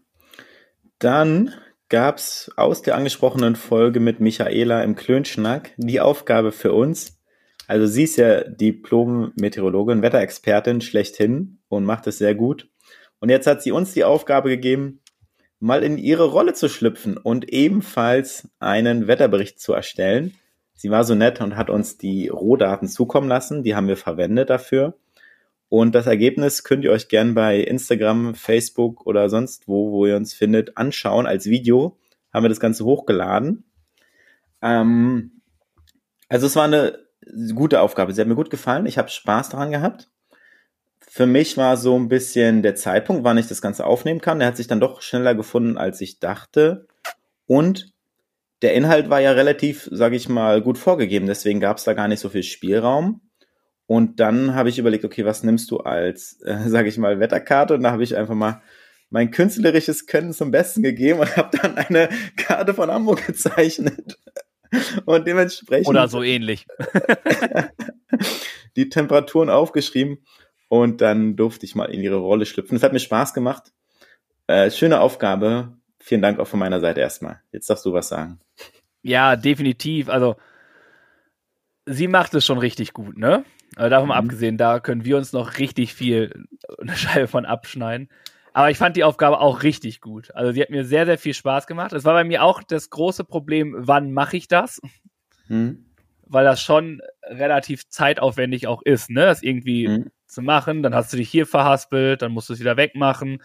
dann 0.99 1.53
gab's 1.89 2.51
aus 2.57 2.83
der 2.83 2.97
angesprochenen 2.97 3.57
Folge 3.57 4.01
mit 4.01 4.21
Michaela 4.21 4.83
im 4.83 4.97
Klönschnack 4.97 5.73
die 5.77 6.01
Aufgabe 6.01 6.53
für 6.53 6.73
uns. 6.73 7.21
Also 7.67 7.87
sie 7.87 8.05
ist 8.05 8.17
ja 8.17 8.45
Diplom-Meteorologin, 8.45 10.03
Wetterexpertin 10.03 10.81
schlechthin 10.81 11.61
und 11.69 11.85
macht 11.85 12.07
es 12.07 12.19
sehr 12.19 12.35
gut. 12.35 12.69
Und 13.21 13.31
jetzt 13.31 13.47
hat 13.47 13.63
sie 13.63 13.73
uns 13.73 13.95
die 13.95 14.05
Aufgabe 14.05 14.51
gegeben, 14.51 15.01
mal 15.65 15.83
in 15.83 15.97
ihre 15.97 16.25
Rolle 16.25 16.53
zu 16.53 16.69
schlüpfen 16.69 17.17
und 17.17 17.49
ebenfalls 17.49 18.51
einen 18.59 19.07
Wetterbericht 19.07 19.59
zu 19.59 19.73
erstellen. 19.73 20.35
Sie 20.75 20.91
war 20.91 21.05
so 21.05 21.15
nett 21.15 21.41
und 21.41 21.57
hat 21.57 21.71
uns 21.71 21.97
die 21.97 22.29
Rohdaten 22.29 22.87
zukommen 22.87 23.29
lassen. 23.31 23.63
Die 23.63 23.75
haben 23.75 23.89
wir 23.89 23.97
verwendet 23.97 24.51
dafür. 24.51 24.99
Und 25.71 25.95
das 25.95 26.07
Ergebnis 26.07 26.65
könnt 26.65 26.85
ihr 26.85 26.93
euch 26.93 27.09
gern 27.09 27.35
bei 27.35 27.61
Instagram, 27.61 28.35
Facebook 28.35 29.07
oder 29.07 29.31
sonst 29.31 29.67
wo, 29.67 29.91
wo 29.91 30.05
ihr 30.05 30.17
uns 30.17 30.35
findet, 30.35 30.77
anschauen. 30.77 31.27
Als 31.27 31.47
Video 31.47 31.97
haben 32.31 32.45
wir 32.45 32.51
das 32.51 32.61
Ganze 32.61 32.85
hochgeladen. 32.85 33.65
Ähm, 34.61 35.41
also 36.29 36.47
es 36.47 36.57
war 36.57 36.65
eine 36.65 36.99
gute 37.55 37.81
Aufgabe. 37.81 38.13
Sie 38.13 38.21
hat 38.21 38.29
mir 38.29 38.35
gut 38.35 38.51
gefallen. 38.51 38.85
Ich 38.85 38.99
habe 38.99 39.09
Spaß 39.09 39.49
daran 39.49 39.71
gehabt. 39.71 40.11
Für 41.17 41.27
mich 41.27 41.57
war 41.57 41.77
so 41.77 41.97
ein 41.97 42.09
bisschen 42.09 42.63
der 42.63 42.75
Zeitpunkt, 42.75 43.23
wann 43.23 43.39
ich 43.39 43.47
das 43.47 43.63
Ganze 43.63 43.87
aufnehmen 43.87 44.21
kann. 44.21 44.41
Der 44.41 44.49
hat 44.49 44.57
sich 44.57 44.67
dann 44.67 44.81
doch 44.81 45.01
schneller 45.01 45.37
gefunden, 45.37 45.79
als 45.79 46.01
ich 46.01 46.19
dachte. 46.19 46.89
Und 47.47 47.93
der 48.63 48.75
Inhalt 48.75 49.11
war 49.11 49.21
ja 49.21 49.31
relativ, 49.31 49.89
sage 49.93 50.17
ich 50.17 50.29
mal, 50.29 50.61
gut 50.61 50.77
vorgegeben. 50.77 51.29
Deswegen 51.29 51.61
gab 51.61 51.77
es 51.77 51.85
da 51.85 51.93
gar 51.93 52.09
nicht 52.09 52.19
so 52.19 52.31
viel 52.31 52.43
Spielraum. 52.43 53.21
Und 53.87 54.19
dann 54.19 54.57
habe 54.57 54.71
ich 54.71 54.81
überlegt, 54.81 55.05
okay, 55.05 55.25
was 55.25 55.45
nimmst 55.45 55.71
du 55.71 55.77
als, 55.77 56.41
äh, 56.45 56.69
sage 56.69 56.89
ich 56.89 56.99
mal, 56.99 57.21
Wetterkarte? 57.21 57.75
Und 57.75 57.85
da 57.85 57.93
habe 57.93 58.03
ich 58.03 58.17
einfach 58.17 58.35
mal 58.35 58.61
mein 59.09 59.31
künstlerisches 59.31 60.07
Können 60.07 60.33
zum 60.33 60.51
Besten 60.51 60.83
gegeben 60.83 61.21
und 61.21 61.37
habe 61.37 61.57
dann 61.57 61.77
eine 61.77 62.09
Karte 62.37 62.75
von 62.75 62.91
Hamburg 62.91 63.25
gezeichnet. 63.25 64.19
Und 65.05 65.29
dementsprechend 65.29 65.87
Oder 65.87 66.09
so 66.09 66.25
ähnlich. 66.25 66.67
die 68.77 68.89
Temperaturen 68.89 69.49
aufgeschrieben 69.49 70.19
und 70.83 71.01
dann 71.01 71.37
durfte 71.37 71.67
ich 71.67 71.75
mal 71.75 71.87
in 71.87 72.01
ihre 72.01 72.17
Rolle 72.17 72.47
schlüpfen. 72.47 72.77
Es 72.77 72.83
hat 72.83 72.93
mir 72.93 72.99
Spaß 73.01 73.35
gemacht. 73.35 73.73
Äh, 74.47 74.71
schöne 74.71 75.01
Aufgabe. 75.01 75.77
Vielen 76.01 76.23
Dank 76.23 76.39
auch 76.39 76.47
von 76.49 76.59
meiner 76.59 76.81
Seite 76.81 77.01
erstmal. 77.01 77.41
Jetzt 77.53 77.71
darfst 77.71 77.85
du 77.87 77.93
was 77.93 78.09
sagen. 78.09 78.39
Ja, 79.03 79.37
definitiv. 79.37 80.09
Also, 80.09 80.37
sie 81.87 82.09
macht 82.09 82.35
es 82.35 82.45
schon 82.45 82.59
richtig 82.59 82.93
gut, 82.93 83.17
ne? 83.17 83.45
Also 83.77 83.91
davon 83.91 84.09
Mhm. 84.09 84.15
abgesehen, 84.15 84.57
da 84.59 84.81
können 84.81 85.05
wir 85.05 85.17
uns 85.17 85.33
noch 85.33 85.59
richtig 85.59 85.95
viel 85.95 86.47
eine 86.81 86.97
Scheibe 86.97 87.27
von 87.29 87.45
abschneiden. 87.45 88.09
Aber 88.53 88.71
ich 88.71 88.79
fand 88.79 88.97
die 88.97 89.03
Aufgabe 89.05 89.41
auch 89.41 89.63
richtig 89.63 90.01
gut. 90.01 90.33
Also, 90.35 90.53
sie 90.53 90.61
hat 90.63 90.71
mir 90.71 90.85
sehr, 90.85 91.07
sehr 91.07 91.19
viel 91.19 91.35
Spaß 91.35 91.67
gemacht. 91.67 91.93
Es 91.93 92.05
war 92.05 92.15
bei 92.15 92.25
mir 92.25 92.43
auch 92.45 92.63
das 92.63 92.91
große 92.91 93.25
Problem, 93.25 93.75
wann 93.77 94.13
mache 94.13 94.37
ich 94.37 94.47
das? 94.49 94.81
Hm? 95.49 95.84
Weil 96.27 96.45
das 96.45 96.61
schon 96.63 97.01
relativ 97.23 97.89
zeitaufwendig 97.89 98.67
auch 98.67 98.83
ist, 98.83 99.11
ne? 99.11 99.23
Das 99.27 99.43
irgendwie 99.43 99.89
Mhm. 99.89 100.11
zu 100.27 100.43
machen. 100.43 100.83
Dann 100.83 100.95
hast 100.95 101.13
du 101.13 101.17
dich 101.17 101.29
hier 101.31 101.47
verhaspelt, 101.47 102.23
dann 102.23 102.33
musst 102.33 102.49
du 102.49 102.55
es 102.55 102.61
wieder 102.61 102.77
wegmachen. 102.77 103.43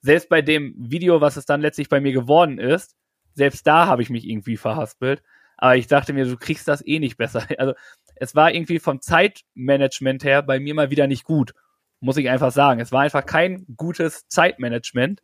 Selbst 0.00 0.28
bei 0.28 0.42
dem 0.42 0.74
Video, 0.78 1.20
was 1.20 1.36
es 1.36 1.46
dann 1.46 1.60
letztlich 1.60 1.88
bei 1.88 2.00
mir 2.00 2.12
geworden 2.12 2.58
ist, 2.58 2.94
selbst 3.34 3.66
da 3.66 3.86
habe 3.86 4.02
ich 4.02 4.10
mich 4.10 4.26
irgendwie 4.28 4.56
verhaspelt. 4.56 5.22
Aber 5.56 5.76
ich 5.76 5.86
dachte 5.88 6.12
mir, 6.12 6.24
du 6.24 6.36
kriegst 6.36 6.68
das 6.68 6.86
eh 6.86 6.98
nicht 7.00 7.16
besser. 7.16 7.44
Also 7.58 7.74
es 8.16 8.34
war 8.34 8.52
irgendwie 8.52 8.78
vom 8.78 9.00
Zeitmanagement 9.00 10.22
her 10.24 10.42
bei 10.42 10.60
mir 10.60 10.74
mal 10.74 10.90
wieder 10.90 11.06
nicht 11.06 11.24
gut. 11.24 11.52
Muss 12.00 12.16
ich 12.16 12.28
einfach 12.28 12.52
sagen. 12.52 12.80
Es 12.80 12.92
war 12.92 13.02
einfach 13.02 13.26
kein 13.26 13.64
gutes 13.76 14.28
Zeitmanagement, 14.28 15.20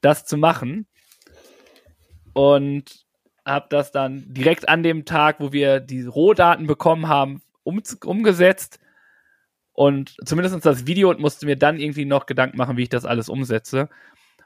das 0.00 0.24
zu 0.24 0.36
machen. 0.36 0.86
Und 2.32 3.05
habe 3.46 3.66
das 3.70 3.92
dann 3.92 4.24
direkt 4.26 4.68
an 4.68 4.82
dem 4.82 5.04
Tag, 5.04 5.40
wo 5.40 5.52
wir 5.52 5.80
die 5.80 6.04
Rohdaten 6.04 6.66
bekommen 6.66 7.08
haben, 7.08 7.42
um, 7.62 7.80
umgesetzt. 8.04 8.80
Und 9.72 10.16
zumindest 10.24 10.64
das 10.64 10.86
Video 10.86 11.10
und 11.10 11.20
musste 11.20 11.46
mir 11.46 11.56
dann 11.56 11.78
irgendwie 11.78 12.06
noch 12.06 12.26
Gedanken 12.26 12.56
machen, 12.56 12.76
wie 12.76 12.84
ich 12.84 12.88
das 12.88 13.04
alles 13.04 13.28
umsetze. 13.28 13.88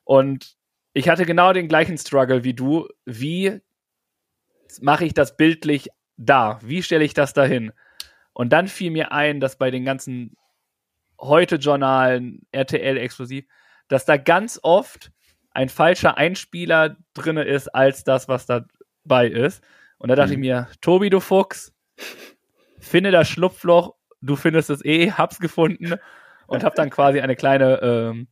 Und 0.05 0.57
ich 0.93 1.09
hatte 1.09 1.25
genau 1.25 1.53
den 1.53 1.69
gleichen 1.69 1.97
Struggle 1.97 2.45
wie 2.45 2.55
du. 2.55 2.89
Wie 3.07 3.61
mache 4.81 5.05
ich 5.05 5.15
das 5.15 5.37
bildlich 5.37 5.89
da? 6.17 6.59
Wie 6.63 6.83
stelle 6.83 7.05
ich 7.05 7.15
das 7.15 7.33
dahin? 7.33 7.73
Und 8.33 8.53
dann 8.53 8.69
fiel 8.69 8.91
mir 8.91 9.13
ein, 9.13 9.41
dass 9.41 9.57
bei 9.57 9.71
den 9.71 9.85
ganzen 9.85 10.37
Heute-Journalen, 11.21 12.47
RTL 12.51 12.97
exklusiv, 12.97 13.45
dass 13.89 14.05
da 14.05 14.17
ganz 14.17 14.59
oft 14.63 15.13
ein 15.53 15.69
falscher 15.69 16.17
Einspieler 16.17 16.97
drinne 17.15 17.45
ist, 17.45 17.69
als 17.69 18.05
das, 18.05 18.29
was 18.29 18.47
dabei 19.05 19.29
ist. 19.29 19.63
Und 19.99 20.09
da 20.09 20.17
dachte 20.17 20.29
Mhm. 20.31 20.35
ich 20.35 20.39
mir, 20.41 20.69
Tobi, 20.81 21.11
du 21.11 21.21
Fuchs, 21.21 21.73
finde 22.79 23.11
das 23.11 23.29
Schlupfloch, 23.29 23.95
du 24.21 24.37
findest 24.37 24.71
es 24.71 24.85
eh, 24.85 25.11
hab's 25.13 25.39
gefunden 25.39 25.95
und 26.47 26.65
hab 26.65 26.75
dann 26.75 26.91
quasi 26.91 27.21
eine 27.21 27.37
kleine, 27.37 27.81
ähm, 27.83 28.29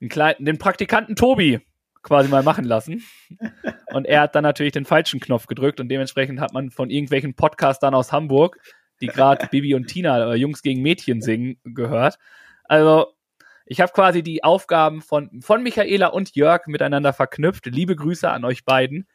einen 0.00 0.10
kleinen, 0.10 0.44
den 0.44 0.58
Praktikanten 0.58 1.16
Tobi 1.16 1.60
quasi 2.02 2.28
mal 2.28 2.42
machen 2.42 2.64
lassen. 2.64 3.02
Und 3.92 4.06
er 4.06 4.20
hat 4.22 4.34
dann 4.34 4.42
natürlich 4.42 4.72
den 4.72 4.84
falschen 4.84 5.20
Knopf 5.20 5.46
gedrückt 5.46 5.80
und 5.80 5.88
dementsprechend 5.88 6.40
hat 6.40 6.52
man 6.52 6.70
von 6.70 6.90
irgendwelchen 6.90 7.34
Podcastern 7.34 7.94
aus 7.94 8.12
Hamburg, 8.12 8.58
die 9.00 9.06
gerade 9.06 9.46
Bibi 9.50 9.74
und 9.74 9.86
Tina 9.86 10.32
äh, 10.32 10.36
Jungs 10.36 10.60
gegen 10.62 10.82
Mädchen 10.82 11.22
singen, 11.22 11.58
gehört. 11.64 12.18
Also, 12.64 13.14
ich 13.66 13.80
habe 13.80 13.92
quasi 13.92 14.22
die 14.22 14.44
Aufgaben 14.44 15.00
von, 15.00 15.40
von 15.40 15.62
Michaela 15.62 16.08
und 16.08 16.34
Jörg 16.36 16.66
miteinander 16.66 17.14
verknüpft. 17.14 17.64
Liebe 17.66 17.96
Grüße 17.96 18.28
an 18.30 18.44
euch 18.44 18.64
beiden. 18.66 19.06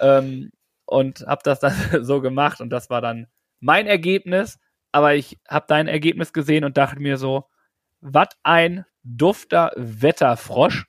Ähm, 0.00 0.50
und 0.86 1.20
habe 1.26 1.40
das 1.44 1.60
dann 1.60 1.74
so 2.04 2.20
gemacht 2.20 2.60
und 2.60 2.70
das 2.70 2.90
war 2.90 3.00
dann 3.00 3.26
mein 3.60 3.86
Ergebnis. 3.86 4.58
Aber 4.92 5.14
ich 5.14 5.38
habe 5.48 5.66
dein 5.68 5.88
Ergebnis 5.88 6.32
gesehen 6.32 6.64
und 6.64 6.76
dachte 6.76 7.00
mir 7.00 7.18
so, 7.18 7.44
was 8.00 8.28
ein 8.44 8.86
dufter 9.02 9.72
Wetterfrosch 9.76 10.86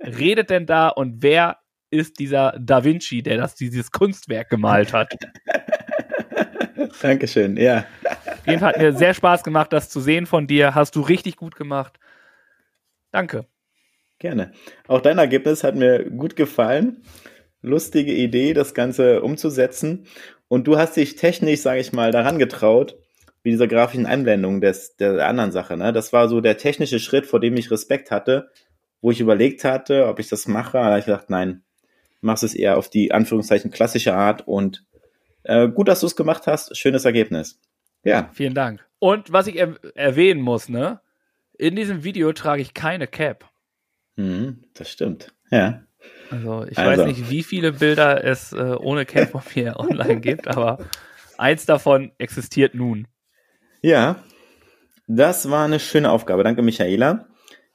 redet 0.00 0.50
denn 0.50 0.66
da 0.66 0.88
und 0.88 1.22
wer 1.22 1.58
ist 1.90 2.18
dieser 2.18 2.56
Da 2.58 2.84
Vinci, 2.84 3.22
der 3.22 3.36
das 3.36 3.54
dieses 3.54 3.90
Kunstwerk 3.90 4.50
gemalt 4.50 4.92
hat? 4.92 5.14
Dankeschön, 7.02 7.56
ja. 7.56 7.84
Auf 8.04 8.46
jeden 8.46 8.60
Fall 8.60 8.72
hat 8.72 8.78
mir 8.78 8.92
sehr 8.92 9.14
Spaß 9.14 9.44
gemacht, 9.44 9.72
das 9.72 9.88
zu 9.90 10.00
sehen 10.00 10.26
von 10.26 10.46
dir. 10.46 10.74
Hast 10.74 10.96
du 10.96 11.00
richtig 11.00 11.36
gut 11.36 11.56
gemacht. 11.56 11.98
Danke. 13.10 13.46
Gerne. 14.18 14.52
Auch 14.88 15.00
dein 15.00 15.18
Ergebnis 15.18 15.64
hat 15.64 15.76
mir 15.76 16.10
gut 16.10 16.36
gefallen. 16.36 17.02
Lustige 17.64 18.12
Idee, 18.12 18.54
das 18.54 18.74
Ganze 18.74 19.22
umzusetzen. 19.22 20.06
Und 20.48 20.66
du 20.66 20.76
hast 20.76 20.96
dich 20.96 21.16
technisch, 21.16 21.60
sage 21.60 21.80
ich 21.80 21.92
mal, 21.92 22.12
daran 22.12 22.38
getraut, 22.38 22.96
wie 23.42 23.50
diese 23.50 23.66
grafischen 23.68 24.06
Einblendungen 24.06 24.60
des, 24.60 24.96
der 24.96 25.26
anderen 25.26 25.52
Sache. 25.52 25.76
Ne? 25.76 25.92
Das 25.92 26.12
war 26.12 26.28
so 26.28 26.40
der 26.40 26.56
technische 26.56 26.98
Schritt, 26.98 27.26
vor 27.26 27.40
dem 27.40 27.56
ich 27.56 27.70
Respekt 27.70 28.10
hatte, 28.10 28.50
wo 29.00 29.10
ich 29.10 29.20
überlegt 29.20 29.64
hatte, 29.64 30.06
ob 30.06 30.18
ich 30.18 30.28
das 30.28 30.46
mache. 30.46 30.78
Habe 30.78 30.98
ich 30.98 31.06
gedacht, 31.06 31.30
nein, 31.30 31.62
machst 32.20 32.44
es 32.44 32.54
eher 32.54 32.78
auf 32.78 32.88
die 32.88 33.12
Anführungszeichen 33.12 33.70
klassische 33.70 34.14
Art 34.14 34.46
und 34.46 34.84
Äh, 35.46 35.68
gut, 35.68 35.88
dass 35.88 36.00
du 36.00 36.06
es 36.06 36.16
gemacht 36.16 36.46
hast. 36.46 36.74
Schönes 36.74 37.04
Ergebnis. 37.04 37.60
Ja. 38.02 38.30
Vielen 38.32 38.54
Dank. 38.54 38.86
Und 38.98 39.30
was 39.30 39.46
ich 39.46 39.56
er 39.56 39.74
erwähnen 39.94 40.40
muss, 40.40 40.70
ne? 40.70 41.00
In 41.58 41.76
diesem 41.76 42.02
Video 42.02 42.32
trage 42.32 42.62
ich 42.62 42.72
keine 42.72 43.06
Cap. 43.06 43.50
Mhm, 44.16 44.64
das 44.72 44.88
stimmt. 44.90 45.34
Ja. 45.50 45.82
Also 46.30 46.64
ich 46.68 46.78
Also. 46.78 47.02
weiß 47.02 47.08
nicht, 47.08 47.30
wie 47.30 47.42
viele 47.42 47.72
Bilder 47.72 48.24
es 48.24 48.52
äh, 48.52 48.76
ohne 48.78 49.06
mir 49.54 49.76
online 49.78 50.20
gibt, 50.20 50.48
aber 50.48 50.78
eins 51.38 51.66
davon 51.66 52.12
existiert 52.18 52.74
nun. 52.74 53.06
Ja. 53.82 54.16
Das 55.06 55.50
war 55.50 55.66
eine 55.66 55.80
schöne 55.80 56.10
Aufgabe. 56.10 56.44
Danke, 56.44 56.62
Michaela. 56.62 57.26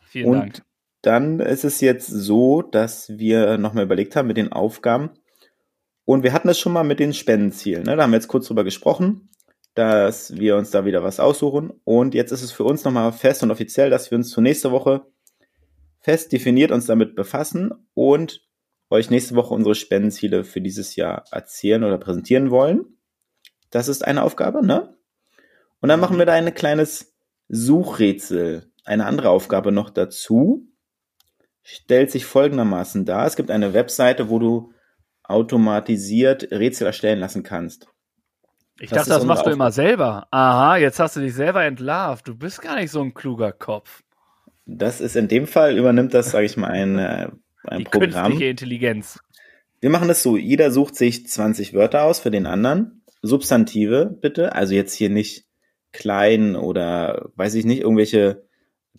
Vielen 0.07 0.25
Und 0.27 0.39
Dank. 0.39 0.61
dann 1.03 1.39
ist 1.39 1.63
es 1.63 1.79
jetzt 1.79 2.07
so, 2.07 2.63
dass 2.63 3.09
wir 3.19 3.57
nochmal 3.59 3.83
überlegt 3.83 4.15
haben 4.15 4.27
mit 4.27 4.37
den 4.37 4.51
Aufgaben. 4.51 5.11
Und 6.05 6.23
wir 6.23 6.33
hatten 6.33 6.49
es 6.49 6.57
schon 6.59 6.73
mal 6.73 6.83
mit 6.83 6.99
den 6.99 7.13
Spendenzielen. 7.13 7.83
Ne? 7.83 7.95
Da 7.95 8.01
haben 8.03 8.11
wir 8.11 8.17
jetzt 8.17 8.27
kurz 8.27 8.47
drüber 8.47 8.63
gesprochen, 8.63 9.29
dass 9.75 10.35
wir 10.37 10.55
uns 10.57 10.71
da 10.71 10.85
wieder 10.85 11.03
was 11.03 11.19
aussuchen. 11.19 11.71
Und 11.83 12.15
jetzt 12.15 12.31
ist 12.31 12.41
es 12.41 12.51
für 12.51 12.63
uns 12.63 12.83
nochmal 12.83 13.13
fest 13.13 13.43
und 13.43 13.51
offiziell, 13.51 13.91
dass 13.91 14.09
wir 14.09 14.17
uns 14.17 14.31
zur 14.31 14.41
nächste 14.41 14.71
Woche 14.71 15.05
fest 15.99 16.31
definiert 16.31 16.71
uns 16.71 16.85
damit 16.85 17.15
befassen 17.15 17.71
und 17.93 18.41
euch 18.89 19.09
nächste 19.09 19.35
Woche 19.35 19.53
unsere 19.53 19.75
Spendenziele 19.75 20.43
für 20.43 20.61
dieses 20.61 20.95
Jahr 20.95 21.25
erzählen 21.31 21.83
oder 21.83 21.97
präsentieren 21.97 22.51
wollen. 22.51 22.97
Das 23.69 23.87
ist 23.87 24.05
eine 24.05 24.23
Aufgabe, 24.23 24.65
ne? 24.65 24.97
Und 25.79 25.89
dann 25.89 25.99
machen 25.99 26.17
wir 26.17 26.25
da 26.25 26.33
ein 26.33 26.53
kleines 26.53 27.15
Suchrätsel. 27.47 28.71
Eine 28.83 29.05
andere 29.05 29.29
Aufgabe 29.29 29.71
noch 29.71 29.89
dazu 29.89 30.67
stellt 31.61 32.09
sich 32.09 32.25
folgendermaßen 32.25 33.05
dar. 33.05 33.27
Es 33.27 33.35
gibt 33.35 33.51
eine 33.51 33.73
Webseite, 33.73 34.29
wo 34.29 34.39
du 34.39 34.73
automatisiert 35.23 36.51
Rätsel 36.51 36.87
erstellen 36.87 37.19
lassen 37.19 37.43
kannst. 37.43 37.87
Ich 38.79 38.89
das 38.89 38.99
dachte, 38.99 39.19
das 39.19 39.25
machst 39.25 39.45
du 39.45 39.51
immer 39.51 39.71
selber. 39.71 40.27
Aha, 40.31 40.77
jetzt 40.77 40.99
hast 40.99 41.15
du 41.15 41.19
dich 41.19 41.33
selber 41.33 41.63
entlarvt. 41.65 42.27
Du 42.27 42.35
bist 42.35 42.61
gar 42.61 42.77
nicht 42.77 42.91
so 42.91 43.01
ein 43.01 43.13
kluger 43.13 43.51
Kopf. 43.51 44.01
Das 44.77 45.01
ist 45.01 45.15
in 45.15 45.27
dem 45.27 45.47
Fall, 45.47 45.77
übernimmt 45.77 46.13
das, 46.13 46.31
sage 46.31 46.45
ich 46.45 46.55
mal, 46.57 46.67
ein, 46.69 46.97
äh, 46.99 47.29
ein 47.65 47.79
Die 47.79 47.83
Programm. 47.85 48.11
künstliche 48.31 48.45
Intelligenz. 48.49 49.19
Wir 49.81 49.89
machen 49.89 50.07
das 50.07 50.21
so, 50.23 50.37
jeder 50.37 50.71
sucht 50.71 50.95
sich 50.95 51.27
20 51.27 51.73
Wörter 51.73 52.03
aus 52.03 52.19
für 52.19 52.31
den 52.31 52.45
anderen. 52.45 53.01
Substantive 53.21 54.05
bitte, 54.21 54.53
also 54.53 54.73
jetzt 54.73 54.93
hier 54.93 55.09
nicht 55.09 55.45
klein 55.91 56.55
oder 56.55 57.29
weiß 57.35 57.55
ich 57.55 57.65
nicht, 57.65 57.81
irgendwelche 57.81 58.43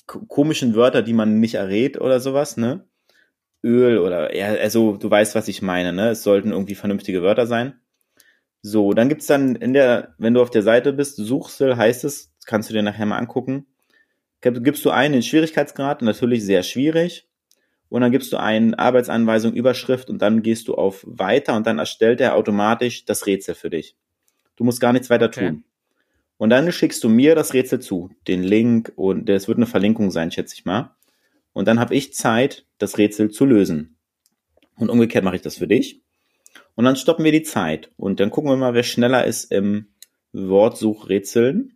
ko- 0.07 0.21
komischen 0.27 0.75
Wörter, 0.75 1.03
die 1.03 1.13
man 1.13 1.39
nicht 1.41 1.55
errät 1.55 2.01
oder 2.01 2.21
sowas, 2.21 2.57
ne? 2.57 2.87
Öl 3.63 3.99
oder, 3.99 4.35
ja, 4.35 4.47
also 4.49 4.97
du 4.97 5.11
weißt, 5.11 5.35
was 5.35 5.49
ich 5.49 5.63
meine, 5.63 5.93
ne? 5.93 6.11
Es 6.11 6.23
sollten 6.23 6.51
irgendwie 6.53 6.75
vernünftige 6.75 7.23
Wörter 7.23 7.47
sein. 7.47 7.75
So, 8.63 8.93
dann 8.93 9.09
gibt's 9.09 9.27
dann 9.27 9.55
in 9.57 9.73
der, 9.73 10.15
wenn 10.19 10.35
du 10.35 10.43
auf 10.43 10.51
der 10.51 10.63
Seite 10.63 10.93
bist, 10.93 11.17
Suchsel 11.17 11.77
heißt 11.77 12.05
es, 12.05 12.35
kannst 12.47 12.69
du 12.69 12.75
dir 12.75 12.83
nachher 12.83 13.07
mal 13.07 13.19
angucken. 13.19 13.67
Gib- 14.41 14.65
Gibst 14.65 14.85
du 14.85 14.91
einen 14.91 15.13
den 15.15 15.23
Schwierigkeitsgrad, 15.23 16.03
natürlich 16.03 16.45
sehr 16.45 16.63
schwierig. 16.63 17.27
Und 17.89 18.03
dann 18.03 18.13
gibst 18.13 18.33
du 18.33 18.37
einen 18.37 18.75
Arbeitsanweisung, 18.75 19.53
Überschrift 19.53 20.11
und 20.11 20.23
dann 20.23 20.43
gehst 20.43 20.69
du 20.69 20.75
auf 20.77 21.05
Weiter 21.07 21.57
und 21.57 21.67
dann 21.67 21.81
erstellt 21.81 22.21
er 22.21 22.37
automatisch 22.37 23.05
das 23.05 23.27
Rätsel 23.27 23.57
für 23.57 23.69
dich. 23.69 23.97
Du 24.57 24.63
musst 24.65 24.81
gar 24.81 24.93
nichts 24.93 25.11
weiter 25.11 25.27
Okay. 25.27 25.49
tun. 25.49 25.65
Und 26.37 26.51
dann 26.51 26.71
schickst 26.71 27.03
du 27.03 27.09
mir 27.09 27.35
das 27.35 27.53
Rätsel 27.53 27.81
zu, 27.81 28.11
den 28.29 28.43
Link 28.45 28.93
und 28.95 29.29
es 29.29 29.49
wird 29.49 29.59
eine 29.59 29.67
Verlinkung 29.67 30.11
sein, 30.11 30.31
schätze 30.31 30.55
ich 30.55 30.65
mal. 30.65 30.95
Und 31.53 31.67
dann 31.67 31.81
habe 31.81 31.95
ich 31.95 32.15
Zeit, 32.15 32.65
das 32.79 32.97
Rätsel 32.97 33.31
zu 33.31 33.45
lösen. 33.45 33.97
Und 34.77 34.89
umgekehrt 34.89 35.25
mache 35.25 35.37
ich 35.37 35.43
das 35.43 35.57
für 35.57 35.67
dich. 35.67 36.01
Und 36.77 36.85
dann 36.85 36.97
stoppen 36.97 37.25
wir 37.25 37.33
die 37.33 37.43
Zeit 37.43 37.91
und 37.97 38.21
dann 38.21 38.31
gucken 38.31 38.51
wir 38.51 38.57
mal, 38.57 38.73
wer 38.73 38.85
schneller 38.85 39.27
ist 39.27 39.51
im 39.53 39.89
Wortsuchrätseln 40.33 41.75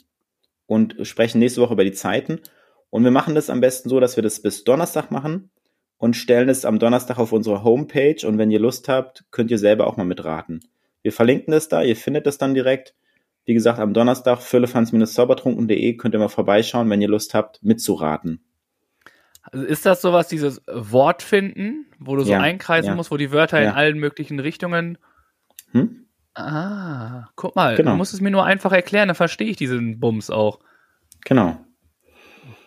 und 0.67 0.97
sprechen 1.03 1.39
nächste 1.39 1.61
Woche 1.61 1.75
über 1.75 1.85
die 1.85 1.93
Zeiten. 1.93 2.41
Und 2.91 3.05
wir 3.05 3.11
machen 3.11 3.35
das 3.35 3.51
am 3.51 3.61
besten 3.61 3.89
so, 3.89 4.01
dass 4.01 4.17
wir 4.17 4.23
das 4.23 4.41
bis 4.41 4.65
Donnerstag 4.65 5.11
machen 5.11 5.51
und 5.99 6.15
stellen 6.17 6.49
es 6.49 6.65
am 6.65 6.79
Donnerstag 6.79 7.19
auf 7.19 7.33
unsere 7.33 7.65
Homepage. 7.65 8.27
Und 8.27 8.39
wenn 8.39 8.51
ihr 8.51 8.61
Lust 8.61 8.89
habt, 8.89 9.25
könnt 9.31 9.51
ihr 9.51 9.59
selber 9.59 9.87
auch 9.87 9.97
mal 9.97 10.05
mitraten. 10.05 10.61
Wir 11.03 11.13
verlinken 11.13 11.53
das 11.53 11.69
da, 11.69 11.83
ihr 11.83 11.97
findet 11.97 12.27
das 12.27 12.39
dann 12.39 12.55
direkt. 12.55 12.95
Wie 13.47 13.53
gesagt, 13.55 13.79
am 13.79 13.93
Donnerstag 13.93 14.41
füllefans-zaubertrunken.de 14.41 15.97
könnt 15.97 16.15
ihr 16.15 16.19
mal 16.19 16.29
vorbeischauen, 16.29 16.89
wenn 16.89 17.03
ihr 17.03 17.09
Lust 17.09 17.35
habt, 17.35 17.63
mitzuraten. 17.63 18.43
Also 19.43 19.67
ist 19.67 19.85
das 19.85 20.01
sowas, 20.01 20.29
dieses 20.29 20.63
Wort 20.67 21.23
finden, 21.23 21.87
wo 21.99 22.17
du 22.17 22.23
so 22.25 22.33
Ja, 22.33 22.41
einkreisen 22.41 22.91
ja. 22.91 22.95
musst, 22.95 23.11
wo 23.11 23.19
die 23.19 23.31
Wörter 23.31 23.59
in 23.59 23.65
Ja. 23.65 23.75
allen 23.75 23.99
möglichen 23.99 24.41
Richtungen. 24.41 24.97
Hm? 25.73 26.04
Ah, 26.35 27.29
guck 27.37 27.55
mal, 27.55 27.77
Genau. 27.77 27.93
du 27.93 27.97
musst 27.97 28.13
es 28.15 28.21
mir 28.21 28.31
nur 28.31 28.45
einfach 28.45 28.73
erklären, 28.73 29.09
dann 29.09 29.15
verstehe 29.15 29.49
ich 29.49 29.57
diesen 29.57 30.01
Bums 30.01 30.31
auch. 30.31 30.59
Genau, 31.25 31.59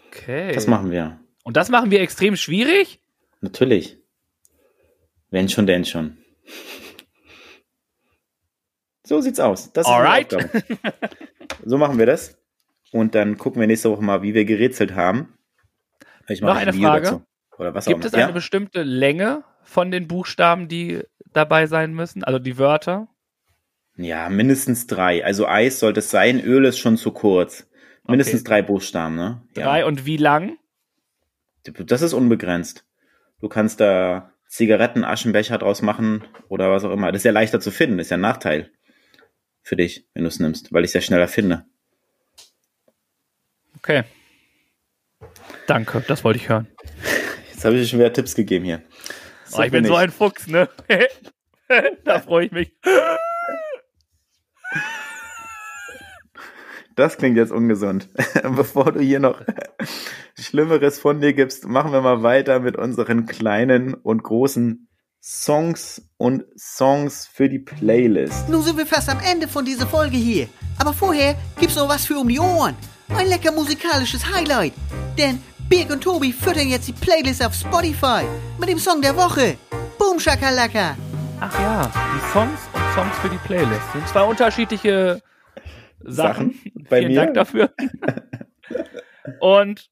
Okay. 0.08 0.54
das 0.54 0.68
machen 0.68 0.90
wir. 0.92 1.20
Und 1.44 1.58
das 1.58 1.70
machen 1.70 1.92
wir 1.92 2.02
extrem 2.02 2.36
schwierig? 2.36 3.00
Natürlich. 3.42 3.98
Wenn 5.30 5.50
schon, 5.50 5.68
denn 5.68 5.86
schon. 5.86 6.18
So 9.06 9.22
sieht's 9.22 9.40
aus. 9.40 9.72
Das 9.74 9.86
Alright. 9.86 10.36
So 11.64 11.78
machen 11.78 11.98
wir 11.98 12.06
das. 12.06 12.38
Und 12.92 13.16
dann 13.16 13.38
gucken 13.38 13.60
wir 13.60 13.68
nächste 13.68 13.90
Woche 13.92 14.02
mal, 14.04 14.22
wie 14.22 14.34
wir 14.34 14.46
gerätselt 14.46 14.96
haben. 14.96 15.34
Ich 16.28 16.42
mache 16.42 16.54
Noch 16.54 16.62
ein 16.62 16.68
eine 16.68 16.74
Video 16.78 16.90
Frage. 16.90 17.04
dazu. 17.06 17.24
Oder 17.58 17.74
was 17.74 17.86
Gibt 17.86 18.02
auch 18.02 18.06
es 18.06 18.14
immer. 18.14 18.24
eine 18.26 18.34
bestimmte 18.34 18.84
Länge 18.84 19.44
von 19.64 19.92
den 19.92 20.08
Buchstaben, 20.08 20.68
die 20.68 21.02
dabei 21.32 21.68
sein 21.68 21.94
müssen? 21.94 22.24
Also 22.24 22.40
die 22.40 22.58
Wörter? 22.58 23.08
Ja? 23.98 24.06
ja, 24.06 24.30
mindestens 24.30 24.88
drei. 24.88 25.24
Also 25.26 25.48
Eis 25.48 25.80
sollte 25.80 26.00
es 26.00 26.10
sein, 26.10 26.40
Öl 26.40 26.66
ist 26.66 26.80
schon 26.80 26.98
zu 26.98 27.12
kurz. 27.12 27.68
Mindestens 28.08 28.42
Okay. 28.42 28.48
drei 28.50 28.62
Buchstaben, 28.62 29.16
ne? 29.16 29.42
Drei 29.54 29.86
und 29.86 30.06
wie 30.06 30.18
lang? 30.18 30.58
Das 31.64 32.02
ist 32.02 32.14
unbegrenzt. 32.14 32.86
Du 33.42 33.50
kannst 33.50 33.82
da 33.82 34.32
Zigaretten, 34.48 35.04
Aschenbecher 35.04 35.58
draus 35.58 35.82
machen 35.82 36.24
oder 36.48 36.72
was 36.72 36.86
auch 36.86 36.92
immer. 36.92 37.12
Das 37.12 37.20
ist 37.20 37.26
ja 37.26 37.32
leichter 37.34 37.60
zu 37.60 37.70
finden, 37.70 38.00
ist 38.00 38.10
ja 38.10 38.18
ein 38.18 38.22
Nachteil 38.22 38.72
für 39.62 39.76
dich, 39.76 40.08
wenn 40.14 40.24
du 40.24 40.30
es 40.30 40.40
nimmst, 40.40 40.72
weil 40.72 40.86
ich 40.86 40.92
es 40.92 40.94
ja 40.94 41.02
schneller 41.02 41.28
finde. 41.28 41.66
Okay. 43.80 44.04
Danke, 45.68 46.02
das 46.08 46.24
wollte 46.24 46.40
ich 46.40 46.48
hören. 46.48 46.68
Jetzt 47.52 47.66
habe 47.66 47.76
ich 47.76 47.82
dir 47.82 47.88
schon 47.88 48.00
wieder 48.00 48.14
Tipps 48.14 48.36
gegeben 48.36 48.64
hier. 48.64 48.82
Oh, 49.52 49.62
ich 49.62 49.72
bin 49.72 49.84
so 49.84 49.96
ein 49.96 50.12
Fuchs, 50.12 50.48
ne? 50.48 50.70
da 52.06 52.20
freue 52.20 52.46
ich 52.46 52.52
mich. 52.52 52.72
Das 56.98 57.18
klingt 57.18 57.38
jetzt 57.38 57.52
ungesund. 57.52 58.10
Bevor 58.56 58.92
du 58.92 59.00
hier 59.00 59.20
noch 59.20 59.40
Schlimmeres 60.40 60.98
von 60.98 61.22
dir 61.22 61.34
gibst, 61.34 61.68
machen 61.68 61.92
wir 61.92 62.02
mal 62.02 62.24
weiter 62.24 62.60
mit 62.60 62.76
unseren 62.76 63.28
kleinen 63.28 63.94
und 63.94 64.24
großen 64.24 64.90
Songs 65.22 66.10
und 66.18 66.46
Songs 66.58 67.30
für 67.32 67.50
die 67.50 67.60
Playlist. 67.60 68.50
Nun 68.50 68.64
sind 68.64 68.78
wir 68.78 68.88
fast 68.88 69.10
am 69.10 69.20
Ende 69.20 69.48
von 69.48 69.64
dieser 69.64 69.86
Folge 69.86 70.18
hier. 70.18 70.48
Aber 70.80 70.92
vorher 70.92 71.36
gibt's 71.60 71.76
noch 71.76 71.88
was 71.88 72.08
für 72.08 72.18
um 72.18 72.28
die 72.30 72.40
Ohren. 72.40 72.76
Ein 73.10 73.28
lecker 73.28 73.52
musikalisches 73.52 74.34
Highlight. 74.34 74.74
Denn 75.20 75.40
Birg 75.70 75.92
und 75.92 76.02
Tobi 76.02 76.34
füttern 76.34 76.68
jetzt 76.68 76.88
die 76.88 76.94
Playlist 76.94 77.46
auf 77.46 77.54
Spotify 77.54 78.24
mit 78.60 78.70
dem 78.70 78.80
Song 78.80 79.04
der 79.04 79.16
Woche. 79.16 79.58
Boom 80.00 80.20
Shakalaka. 80.20 80.98
Ach 81.42 81.60
ja, 81.60 81.92
die 82.16 82.32
Songs 82.34 82.60
und 82.74 82.82
Songs 82.96 83.16
für 83.22 83.30
die 83.30 83.38
Playlist. 83.46 83.92
Sind 83.94 84.08
zwei 84.08 84.24
unterschiedliche 84.24 85.22
Sachen. 86.08 86.54
Sachen 86.54 86.86
bei 86.90 87.00
Vielen 87.00 87.12
mir. 87.12 87.22
Dank 87.22 87.34
dafür. 87.34 87.74
und 89.40 89.90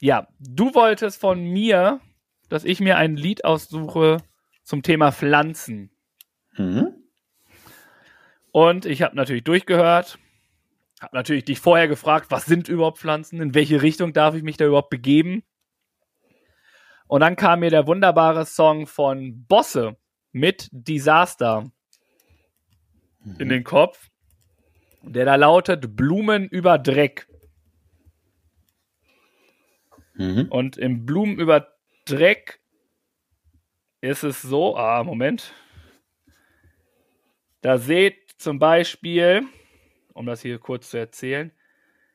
ja, 0.00 0.28
du 0.38 0.74
wolltest 0.74 1.20
von 1.20 1.42
mir, 1.42 2.00
dass 2.48 2.64
ich 2.64 2.80
mir 2.80 2.96
ein 2.96 3.16
Lied 3.16 3.44
aussuche 3.44 4.18
zum 4.64 4.82
Thema 4.82 5.12
Pflanzen. 5.12 5.90
Mhm. 6.56 6.94
Und 8.50 8.86
ich 8.86 9.02
habe 9.02 9.16
natürlich 9.16 9.44
durchgehört, 9.44 10.18
habe 11.00 11.16
natürlich 11.16 11.44
dich 11.44 11.60
vorher 11.60 11.88
gefragt, 11.88 12.26
was 12.30 12.44
sind 12.44 12.68
überhaupt 12.68 12.98
Pflanzen, 12.98 13.40
in 13.40 13.54
welche 13.54 13.82
Richtung 13.82 14.12
darf 14.12 14.34
ich 14.34 14.42
mich 14.42 14.56
da 14.56 14.66
überhaupt 14.66 14.90
begeben. 14.90 15.42
Und 17.06 17.20
dann 17.20 17.36
kam 17.36 17.60
mir 17.60 17.70
der 17.70 17.86
wunderbare 17.86 18.46
Song 18.46 18.86
von 18.86 19.44
Bosse 19.46 19.96
mit 20.32 20.68
Disaster 20.72 21.70
in 23.38 23.48
den 23.48 23.64
Kopf, 23.64 24.10
der 25.06 25.24
da 25.24 25.36
lautet 25.36 25.96
Blumen 25.96 26.48
über 26.48 26.78
Dreck. 26.78 27.26
Mhm. 30.14 30.46
Und 30.50 30.76
im 30.76 31.04
Blumen 31.06 31.38
über 31.38 31.68
Dreck 32.04 32.60
ist 34.00 34.22
es 34.22 34.42
so, 34.42 34.76
ah, 34.76 35.02
Moment. 35.02 35.52
Da 37.62 37.78
seht 37.78 38.34
zum 38.36 38.58
Beispiel, 38.58 39.42
um 40.12 40.26
das 40.26 40.42
hier 40.42 40.58
kurz 40.58 40.90
zu 40.90 40.98
erzählen, 40.98 41.50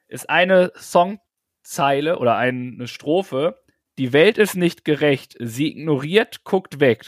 ist 0.08 0.30
eine 0.30 0.72
Songzeile 0.76 2.20
oder 2.20 2.36
eine 2.36 2.88
Strophe. 2.88 3.60
Die 3.98 4.14
Welt 4.14 4.38
ist 4.38 4.56
nicht 4.56 4.86
gerecht. 4.86 5.36
Sie 5.40 5.72
ignoriert, 5.72 6.44
guckt 6.44 6.80
weg. 6.80 7.06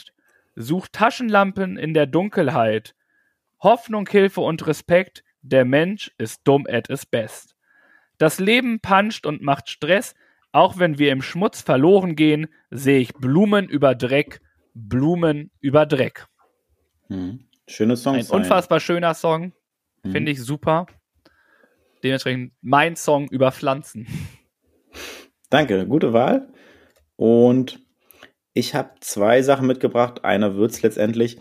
Sucht 0.56 0.94
Taschenlampen 0.94 1.78
in 1.78 1.94
der 1.94 2.08
Dunkelheit. 2.08 2.96
Hoffnung, 3.60 4.08
Hilfe 4.08 4.42
und 4.42 4.66
Respekt. 4.66 5.24
Der 5.42 5.66
Mensch 5.66 6.12
ist 6.18 6.42
dumm 6.44 6.66
at 6.70 6.88
his 6.88 7.06
best. 7.06 7.56
Das 8.18 8.40
Leben 8.40 8.80
puncht 8.80 9.26
und 9.26 9.42
macht 9.42 9.70
Stress. 9.70 10.14
Auch 10.52 10.78
wenn 10.78 10.98
wir 11.00 11.12
im 11.12 11.22
Schmutz 11.22 11.62
verloren 11.62 12.16
gehen, 12.16 12.48
sehe 12.70 13.00
ich 13.00 13.14
Blumen 13.14 13.70
über 13.70 13.96
Dreck, 13.96 14.42
Blumen 14.74 15.50
über 15.60 15.86
Dreck. 15.86 16.28
Hm. 17.08 17.48
Schönes 17.68 18.04
Song. 18.04 18.16
Ein 18.16 18.28
unfassbar 18.28 18.80
schöner 18.80 19.14
Song. 19.14 19.54
Mhm. 20.04 20.12
Finde 20.12 20.32
ich 20.32 20.42
super. 20.42 20.88
Dementsprechend 22.04 22.54
mein 22.62 22.96
Song 22.96 23.28
über 23.30 23.52
Pflanzen. 23.52 24.08
Danke, 25.50 25.88
gute 25.88 26.14
Wahl. 26.14 26.52
Und 27.16 27.80
ich 28.54 28.76
habe 28.76 28.92
zwei 29.00 29.42
Sachen 29.42 29.68
mitgebracht. 29.68 30.26
Einer 30.26 30.56
wird's 30.56 30.82
letztendlich. 30.82 31.40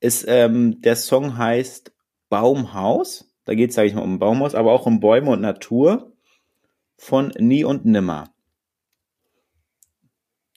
Ist, 0.00 0.24
ähm, 0.28 0.80
der 0.80 0.96
Song 0.96 1.38
heißt 1.38 1.92
Baumhaus. 2.28 3.29
Da 3.50 3.56
geht 3.56 3.70
es, 3.70 3.74
sage 3.74 3.88
ich 3.88 3.94
mal, 3.94 4.02
um 4.02 4.20
Baumhaus, 4.20 4.54
aber 4.54 4.70
auch 4.70 4.86
um 4.86 5.00
Bäume 5.00 5.32
und 5.32 5.40
Natur 5.40 6.12
von 6.96 7.32
Nie 7.36 7.64
und 7.64 7.84
Nimmer. 7.84 8.32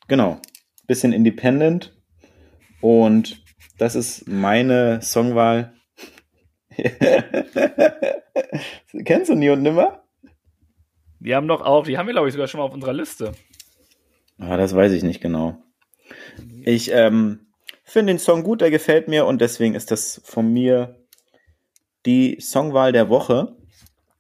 Genau. 0.08 0.40
Bisschen 0.86 1.12
independent. 1.12 2.00
Und 2.82 3.44
das 3.80 3.96
ist 3.96 4.28
meine 4.28 5.02
Songwahl. 5.02 5.74
Kennst 9.06 9.32
du 9.32 9.34
Nie 9.34 9.50
und 9.50 9.64
Nimmer? 9.64 10.04
Die 11.20 11.34
haben 11.34 11.48
doch 11.48 11.62
auch, 11.62 11.86
die 11.88 11.98
haben 11.98 12.06
wir, 12.06 12.14
glaube 12.14 12.28
ich, 12.28 12.34
sogar 12.34 12.48
schon 12.48 12.60
mal 12.60 12.66
auf 12.66 12.76
unserer 12.76 12.94
Liste. 12.94 13.32
Ah, 14.38 14.56
das 14.56 14.76
weiß 14.76 14.92
ich 14.92 15.02
nicht 15.02 15.20
genau. 15.20 15.58
Ich 16.64 16.92
ähm, 16.92 17.48
finde 17.84 18.14
den 18.14 18.20
Song 18.20 18.44
gut, 18.44 18.62
der 18.62 18.70
gefällt 18.70 19.08
mir 19.08 19.26
und 19.26 19.42
deswegen 19.42 19.74
ist 19.74 19.90
das 19.90 20.22
von 20.24 20.54
mir 20.54 21.03
die 22.06 22.40
Songwahl 22.42 22.92
der 22.92 23.10
Woche. 23.10 23.56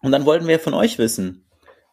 Und 0.01 0.11
dann 0.11 0.25
wollten 0.25 0.47
wir 0.47 0.59
von 0.59 0.73
euch 0.73 0.97
wissen, 0.97 1.43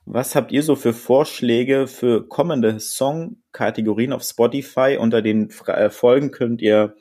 was 0.07 0.35
habt 0.35 0.51
ihr 0.51 0.63
so 0.63 0.75
für 0.75 0.93
Vorschläge 0.93 1.87
für 1.87 2.27
kommende 2.27 2.81
Songkategorien 2.81 4.13
auf 4.13 4.23
Spotify? 4.23 4.97
Unter 4.99 5.23
den 5.23 5.51
Fra 5.51 5.75
äh, 5.75 5.91
Folgen 5.91 6.31
könnt 6.31 6.63
ihr, 6.63 6.97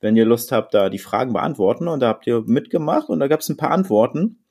wenn 0.00 0.16
ihr 0.16 0.26
Lust 0.26 0.52
habt, 0.52 0.74
da 0.74 0.90
die 0.90 0.98
Fragen 0.98 1.32
beantworten. 1.32 1.88
Und 1.88 2.00
da 2.00 2.08
habt 2.08 2.26
ihr 2.26 2.42
mitgemacht 2.42 3.08
und 3.08 3.20
da 3.20 3.28
gab 3.28 3.40
es 3.40 3.48
ein 3.48 3.56
paar 3.56 3.70
Antworten. 3.70 4.44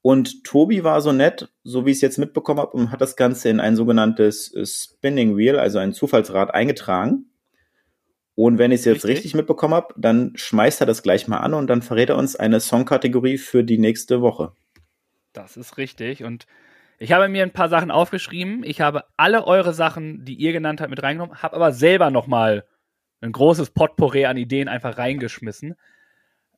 Und 0.00 0.44
Tobi 0.44 0.84
war 0.84 1.00
so 1.00 1.12
nett, 1.12 1.52
so 1.64 1.84
wie 1.84 1.90
ich 1.90 1.96
es 1.96 2.02
jetzt 2.02 2.18
mitbekommen 2.18 2.60
habe, 2.60 2.76
und 2.76 2.92
hat 2.92 3.00
das 3.00 3.16
Ganze 3.16 3.48
in 3.48 3.60
ein 3.60 3.76
sogenanntes 3.76 4.54
äh, 4.54 4.64
Spinning 4.64 5.36
Wheel, 5.36 5.58
also 5.58 5.78
ein 5.78 5.92
Zufallsrad, 5.92 6.54
eingetragen. 6.54 7.26
Und 8.38 8.56
wenn 8.56 8.70
ich 8.70 8.78
es 8.78 8.84
jetzt 8.84 9.04
Richtig. 9.04 9.16
richtig 9.16 9.34
mitbekommen 9.34 9.74
habe, 9.74 9.92
dann 9.96 10.30
schmeißt 10.36 10.80
er 10.80 10.86
das 10.86 11.02
gleich 11.02 11.26
mal 11.26 11.38
an 11.38 11.54
und 11.54 11.66
dann 11.66 11.82
verrät 11.82 12.10
er 12.10 12.16
uns 12.16 12.36
eine 12.36 12.60
Songkategorie 12.60 13.36
für 13.36 13.64
die 13.64 13.78
nächste 13.78 14.22
Woche. 14.22 14.52
Das 15.32 15.56
ist 15.56 15.76
richtig. 15.76 16.22
Und 16.22 16.46
ich 17.00 17.10
habe 17.10 17.26
mir 17.26 17.42
ein 17.42 17.52
paar 17.52 17.68
Sachen 17.68 17.90
aufgeschrieben. 17.90 18.62
Ich 18.62 18.80
habe 18.80 19.02
alle 19.16 19.44
eure 19.44 19.74
Sachen, 19.74 20.24
die 20.24 20.34
ihr 20.34 20.52
genannt 20.52 20.80
habt, 20.80 20.90
mit 20.90 21.02
reingenommen, 21.02 21.42
habe 21.42 21.56
aber 21.56 21.72
selber 21.72 22.12
nochmal 22.12 22.64
ein 23.20 23.32
großes 23.32 23.70
Potpourri 23.70 24.26
an 24.26 24.36
Ideen 24.36 24.68
einfach 24.68 24.98
reingeschmissen. 24.98 25.74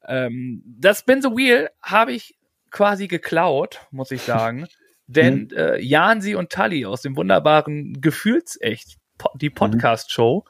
Ähm, 0.06 0.62
das 0.66 0.98
Spin 0.98 1.22
the 1.22 1.28
Wheel 1.28 1.70
habe 1.80 2.12
ich 2.12 2.36
quasi 2.70 3.08
geklaut, 3.08 3.80
muss 3.90 4.10
ich 4.10 4.20
sagen. 4.20 4.68
Denn 5.06 5.50
äh, 5.52 5.80
Jansi 5.80 6.34
und 6.34 6.52
Tully 6.52 6.84
aus 6.84 7.00
dem 7.00 7.16
wunderbaren 7.16 8.02
Gefühlsecht, 8.02 8.98
die 9.36 9.48
Podcast-Show, 9.48 10.44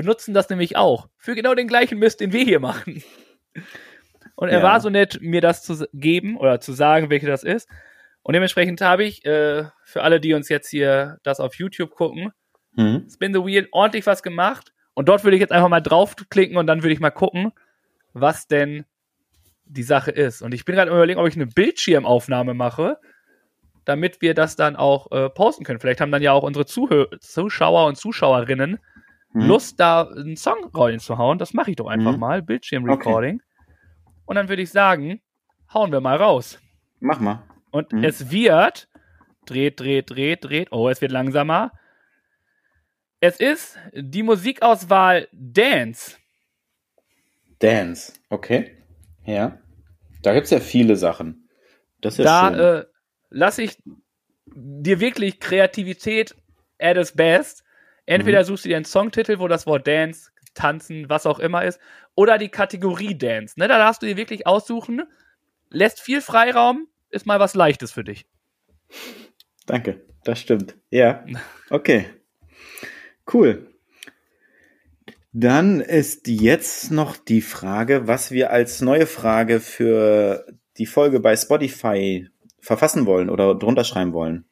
benutzen 0.00 0.34
das 0.34 0.48
nämlich 0.50 0.76
auch. 0.76 1.08
Für 1.16 1.34
genau 1.34 1.54
den 1.54 1.68
gleichen 1.68 1.98
Mist, 1.98 2.20
den 2.20 2.32
wir 2.32 2.44
hier 2.44 2.60
machen. 2.60 3.02
Und 4.36 4.48
er 4.48 4.58
Ja. 4.58 4.64
war 4.64 4.80
so 4.80 4.90
nett, 4.90 5.18
mir 5.20 5.40
das 5.40 5.62
zu 5.62 5.86
geben 5.92 6.36
oder 6.36 6.60
zu 6.60 6.72
sagen, 6.72 7.10
welche 7.10 7.26
das 7.26 7.42
ist. 7.44 7.68
Und 8.22 8.34
dementsprechend 8.34 8.80
habe 8.80 9.04
ich, 9.04 9.24
äh, 9.24 9.64
für 9.84 10.02
alle, 10.02 10.20
die 10.20 10.34
uns 10.34 10.48
jetzt 10.48 10.68
hier 10.68 11.18
das 11.22 11.40
auf 11.40 11.54
YouTube 11.56 11.90
gucken, 11.90 12.32
Mhm. 12.76 13.08
Spin 13.12 13.34
the 13.34 13.44
Wheel 13.44 13.66
ordentlich 13.72 14.06
was 14.06 14.22
gemacht. 14.22 14.72
Und 14.94 15.08
dort 15.08 15.24
würde 15.24 15.36
ich 15.36 15.40
jetzt 15.40 15.50
einfach 15.50 15.68
mal 15.68 15.80
draufklicken 15.80 16.56
und 16.56 16.68
dann 16.68 16.82
würde 16.84 16.92
ich 16.92 17.00
mal 17.00 17.10
gucken, 17.10 17.50
was 18.12 18.46
denn 18.46 18.84
die 19.64 19.82
Sache 19.82 20.12
ist. 20.12 20.40
Und 20.40 20.54
ich 20.54 20.64
bin 20.64 20.76
gerade 20.76 20.90
überlegen, 20.90 21.18
ob 21.18 21.26
ich 21.26 21.34
eine 21.34 21.46
Bildschirmaufnahme 21.48 22.54
mache, 22.54 22.98
damit 23.84 24.20
wir 24.22 24.34
das 24.34 24.54
dann 24.54 24.76
auch 24.76 25.10
äh, 25.10 25.30
posten 25.30 25.64
können. 25.64 25.80
Vielleicht 25.80 26.00
haben 26.00 26.12
dann 26.12 26.22
ja 26.22 26.30
auch 26.32 26.44
unsere 26.44 26.64
Zuhö 26.64 27.06
Zuschauer 27.18 27.86
und 27.86 27.96
Zuschauerinnen 27.96 28.78
Mhm. 29.32 29.42
Lust, 29.42 29.78
da 29.80 30.08
einen 30.08 30.36
Song 30.36 30.70
reinzuhauen. 30.74 31.38
Das 31.38 31.54
mache 31.54 31.70
ich 31.70 31.76
doch 31.76 31.86
einfach 31.86 32.14
Mhm. 32.14 32.20
mal. 32.20 32.42
Bildschirmrecording. 32.42 33.40
Und 34.26 34.34
dann 34.36 34.48
würde 34.48 34.62
ich 34.62 34.70
sagen, 34.70 35.20
hauen 35.72 35.92
wir 35.92 36.00
mal 36.00 36.16
raus. 36.16 36.60
Mach 37.00 37.20
mal. 37.20 37.42
Und 37.70 37.92
Mhm. 37.92 38.04
es 38.04 38.30
wird, 38.30 38.88
dreht, 39.46 39.78
dreht, 39.80 40.10
dreht, 40.10 40.44
dreht, 40.44 40.72
oh, 40.72 40.88
es 40.88 41.00
wird 41.00 41.12
langsamer. 41.12 41.72
Es 43.20 43.38
ist 43.38 43.78
die 43.94 44.22
Musikauswahl 44.22 45.28
Dance. 45.32 46.16
Dance. 47.58 48.14
Okay. 48.30 48.76
Ja. 49.24 49.58
Da 50.22 50.34
gibt's 50.34 50.50
ja 50.50 50.60
viele 50.60 50.96
Sachen. 50.96 51.48
Das 52.00 52.18
ist 52.18 52.24
da 52.24 52.48
schön. 52.50 52.58
äh, 52.60 52.84
lasse 53.28 53.62
ich 53.62 53.76
dir 54.46 55.00
wirklich 55.00 55.38
Kreativität 55.40 56.34
at 56.78 56.96
its 56.96 57.12
best. 57.12 57.62
Entweder 58.10 58.44
suchst 58.44 58.64
du 58.64 58.68
dir 58.70 58.76
einen 58.76 58.84
Songtitel, 58.84 59.38
wo 59.38 59.46
das 59.46 59.66
Wort 59.66 59.86
Dance, 59.86 60.30
Tanzen, 60.54 61.08
was 61.08 61.26
auch 61.26 61.38
immer 61.38 61.64
ist, 61.64 61.78
oder 62.16 62.38
die 62.38 62.48
Kategorie 62.48 63.16
Dance. 63.16 63.54
Ne, 63.58 63.68
da 63.68 63.78
darfst 63.78 64.02
du 64.02 64.06
dir 64.06 64.16
wirklich 64.16 64.46
aussuchen, 64.46 65.02
lässt 65.68 66.00
viel 66.00 66.20
Freiraum, 66.20 66.88
ist 67.10 67.26
mal 67.26 67.38
was 67.38 67.54
Leichtes 67.54 67.92
für 67.92 68.02
dich. 68.02 68.26
Danke. 69.66 70.00
Das 70.24 70.40
stimmt. 70.40 70.76
Ja. 70.90 71.24
Okay. 71.70 72.06
Cool. 73.32 73.68
Dann 75.32 75.80
ist 75.80 76.26
jetzt 76.26 76.90
noch 76.90 77.16
die 77.16 77.42
Frage, 77.42 78.08
was 78.08 78.32
wir 78.32 78.50
als 78.50 78.80
neue 78.80 79.06
Frage 79.06 79.60
für 79.60 80.44
die 80.78 80.86
Folge 80.86 81.20
bei 81.20 81.36
Spotify 81.36 82.28
verfassen 82.58 83.06
wollen 83.06 83.30
oder 83.30 83.54
drunter 83.54 83.84
schreiben 83.84 84.12
wollen. 84.12 84.49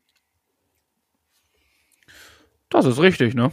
Das 2.70 2.84
ist 2.84 3.00
richtig, 3.00 3.34
ne? 3.34 3.50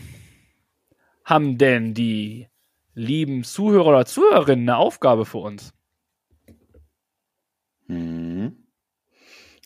Haben 1.24 1.58
denn 1.58 1.94
die 1.94 2.48
lieben 2.94 3.44
Zuhörer 3.44 3.88
oder 3.88 4.06
Zuhörerinnen 4.06 4.70
eine 4.70 4.78
Aufgabe 4.78 5.26
für 5.26 5.40
uns? 5.40 5.74
Hm. 7.88 8.68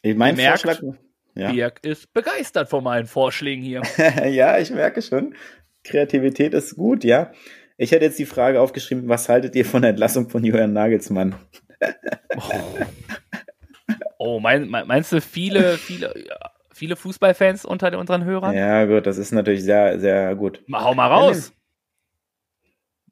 Mein 0.03 0.35
Merkt, 0.35 0.61
Vorschlag. 0.61 0.95
Ja. 1.35 1.51
Birk 1.51 1.83
ist 1.83 2.13
begeistert 2.13 2.69
von 2.69 2.83
meinen 2.83 3.07
Vorschlägen 3.07 3.63
hier. 3.63 3.81
ja, 4.29 4.57
ich 4.57 4.71
merke 4.71 5.01
schon. 5.01 5.35
Kreativität 5.83 6.53
ist 6.53 6.75
gut, 6.75 7.03
ja. 7.03 7.31
Ich 7.77 7.91
hätte 7.91 8.05
jetzt 8.05 8.19
die 8.19 8.25
Frage 8.25 8.59
aufgeschrieben, 8.59 9.07
was 9.07 9.29
haltet 9.29 9.55
ihr 9.55 9.65
von 9.65 9.81
der 9.81 9.91
Entlassung 9.91 10.29
von 10.29 10.43
Julian 10.43 10.73
Nagelsmann? 10.73 11.35
Oh, 14.17 14.41
mein, 14.41 14.67
mein, 14.67 14.85
meinst 14.85 15.13
du 15.13 15.21
viele, 15.21 15.77
viele, 15.77 16.13
viele 16.79 16.95
Fußballfans 16.95 17.65
unter 17.65 17.95
unseren 17.99 18.23
Hörern? 18.25 18.55
Ja, 18.55 18.85
gut, 18.85 19.05
das 19.05 19.17
ist 19.19 19.31
natürlich 19.31 19.63
sehr, 19.63 19.99
sehr 19.99 20.35
gut. 20.35 20.63
Mal, 20.67 20.83
hau 20.83 20.95
mal 20.95 21.07
raus. 21.07 21.53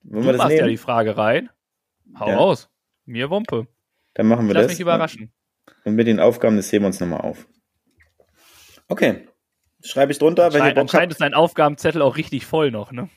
Wollen 0.04 0.22
Du 0.24 0.28
wir 0.28 0.32
das 0.34 0.38
machst 0.40 0.52
ja 0.54 0.58
nehmen? 0.62 0.70
die 0.70 0.78
Frage 0.78 1.18
rein. 1.18 1.50
Hau 2.20 2.28
Ja. 2.30 2.38
raus. 2.38 2.70
Mir 3.06 3.30
Wumpe. 3.30 3.68
Dann 4.16 4.28
machen 4.28 4.48
wir 4.48 4.54
Lass 4.54 4.64
das. 4.64 4.72
mich 4.74 4.80
überraschen. 4.80 5.32
Und 5.86 5.96
mit 5.96 6.08
den 6.08 6.20
Aufgaben, 6.20 6.56
das 6.58 6.72
heben 6.72 6.84
wir 6.84 6.88
uns 6.88 7.00
nochmal 7.00 7.22
auf. 7.22 7.48
Okay. 8.88 9.28
Schreibe 9.84 10.12
ich 10.12 10.18
drunter, 10.18 10.46
wenn 10.54 10.60
ihr 10.62 10.64
Anscheinend, 10.64 10.76
Bock 10.76 10.82
anscheinend 10.82 11.04
habt. 11.04 11.12
ist 11.12 11.22
dein 11.22 11.34
Aufgabenzettel 11.34 12.02
auch 12.02 12.18
richtig 12.18 12.46
voll 12.46 12.72
noch, 12.72 12.92
ne? 12.92 13.10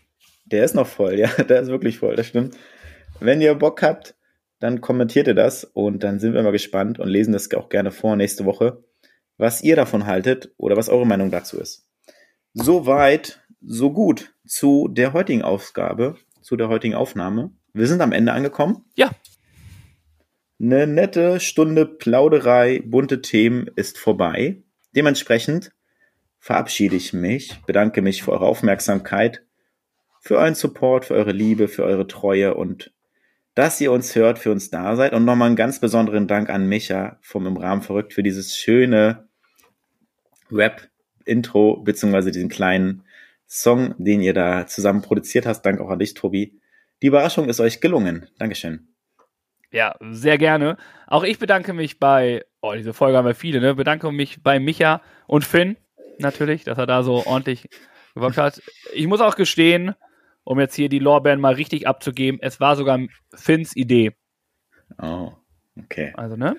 Der 0.44 0.64
ist 0.64 0.74
noch 0.74 0.86
voll, 0.86 1.14
ja, 1.18 1.28
der 1.28 1.60
ist 1.60 1.68
wirklich 1.68 1.98
voll, 1.98 2.16
das 2.16 2.26
stimmt. 2.26 2.56
Wenn 3.20 3.40
ihr 3.40 3.54
Bock 3.54 3.82
habt, 3.82 4.14
dann 4.58 4.80
kommentiert 4.80 5.26
ihr 5.26 5.34
das 5.34 5.64
und 5.64 6.02
dann 6.02 6.18
sind 6.20 6.34
wir 6.34 6.42
mal 6.42 6.52
gespannt 6.52 6.98
und 6.98 7.08
lesen 7.08 7.32
das 7.32 7.52
auch 7.54 7.68
gerne 7.70 7.90
vor 7.92 8.16
nächste 8.16 8.44
Woche, 8.44 8.84
was 9.40 9.62
ihr 9.62 9.74
davon 9.74 10.06
haltet 10.06 10.52
oder 10.58 10.76
was 10.76 10.88
eure 10.88 11.06
Meinung 11.06 11.30
dazu 11.30 11.58
ist. 11.58 11.88
Soweit, 12.52 13.40
so 13.62 13.90
gut 13.92 14.34
zu 14.46 14.88
der 14.88 15.12
heutigen 15.12 15.42
Ausgabe, 15.42 16.16
zu 16.42 16.56
der 16.56 16.68
heutigen 16.68 16.94
Aufnahme. 16.94 17.50
Wir 17.72 17.86
sind 17.86 18.00
am 18.00 18.12
Ende 18.12 18.32
angekommen. 18.32 18.84
Ja. 18.94 19.10
Eine 20.60 20.86
nette 20.86 21.40
Stunde 21.40 21.86
Plauderei, 21.86 22.82
bunte 22.84 23.22
Themen 23.22 23.66
ist 23.76 23.98
vorbei. 23.98 24.62
Dementsprechend 24.94 25.72
verabschiede 26.38 26.96
ich 26.96 27.12
mich, 27.12 27.60
bedanke 27.66 28.02
mich 28.02 28.22
für 28.22 28.32
eure 28.32 28.46
Aufmerksamkeit, 28.46 29.42
für 30.20 30.36
euren 30.36 30.54
Support, 30.54 31.06
für 31.06 31.14
eure 31.14 31.32
Liebe, 31.32 31.68
für 31.68 31.84
eure 31.84 32.06
Treue 32.06 32.54
und 32.54 32.92
dass 33.54 33.80
ihr 33.80 33.90
uns 33.92 34.14
hört, 34.14 34.38
für 34.38 34.52
uns 34.52 34.70
da 34.70 34.96
seid. 34.96 35.12
Und 35.12 35.24
nochmal 35.24 35.46
einen 35.46 35.56
ganz 35.56 35.80
besonderen 35.80 36.26
Dank 36.26 36.50
an 36.50 36.68
Micha 36.68 37.18
vom 37.22 37.46
Im 37.46 37.56
Rahmen 37.56 37.82
verrückt 37.82 38.12
für 38.12 38.22
dieses 38.22 38.56
schöne 38.56 39.29
Rap-Intro, 40.52 41.78
beziehungsweise 41.82 42.30
diesen 42.30 42.48
kleinen 42.48 43.04
Song, 43.46 43.94
den 43.98 44.20
ihr 44.20 44.34
da 44.34 44.66
zusammen 44.66 45.02
produziert 45.02 45.46
hast. 45.46 45.62
Dank 45.62 45.80
auch 45.80 45.90
an 45.90 45.98
dich, 45.98 46.14
Tobi. 46.14 46.60
Die 47.02 47.08
Überraschung 47.08 47.48
ist 47.48 47.60
euch 47.60 47.80
gelungen. 47.80 48.28
Dankeschön. 48.38 48.88
Ja, 49.72 49.96
sehr 50.00 50.38
gerne. 50.38 50.76
Auch 51.06 51.24
ich 51.24 51.38
bedanke 51.38 51.72
mich 51.72 51.98
bei, 51.98 52.44
oh, 52.60 52.74
diese 52.74 52.92
Folge 52.92 53.16
haben 53.16 53.26
wir 53.26 53.34
viele, 53.34 53.60
ne? 53.60 53.74
Bedanke 53.74 54.10
mich 54.12 54.42
bei 54.42 54.58
Micha 54.58 55.00
und 55.26 55.44
Finn, 55.44 55.76
natürlich, 56.18 56.64
dass 56.64 56.78
er 56.78 56.86
da 56.86 57.02
so 57.02 57.24
ordentlich 57.26 57.68
gewirkt 58.14 58.36
hat. 58.36 58.62
Ich 58.92 59.06
muss 59.06 59.20
auch 59.20 59.36
gestehen, 59.36 59.94
um 60.44 60.58
jetzt 60.58 60.74
hier 60.74 60.88
die 60.88 60.98
Lorbeeren 60.98 61.40
mal 61.40 61.54
richtig 61.54 61.86
abzugeben, 61.86 62.40
es 62.42 62.60
war 62.60 62.76
sogar 62.76 62.98
Finns 63.34 63.76
Idee. 63.76 64.12
Oh, 65.00 65.32
okay. 65.78 66.12
Also, 66.16 66.36
ne? 66.36 66.56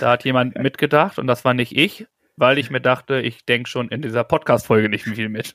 Da 0.00 0.12
hat 0.12 0.24
jemand 0.24 0.56
mitgedacht 0.56 1.18
und 1.18 1.26
das 1.26 1.44
war 1.44 1.54
nicht 1.54 1.76
ich, 1.76 2.06
weil 2.36 2.58
ich 2.58 2.70
mir 2.70 2.80
dachte, 2.80 3.20
ich 3.20 3.44
denke 3.44 3.68
schon 3.68 3.88
in 3.88 4.02
dieser 4.02 4.24
Podcast-Folge 4.24 4.88
nicht 4.88 5.04
viel 5.04 5.28
mit. 5.28 5.54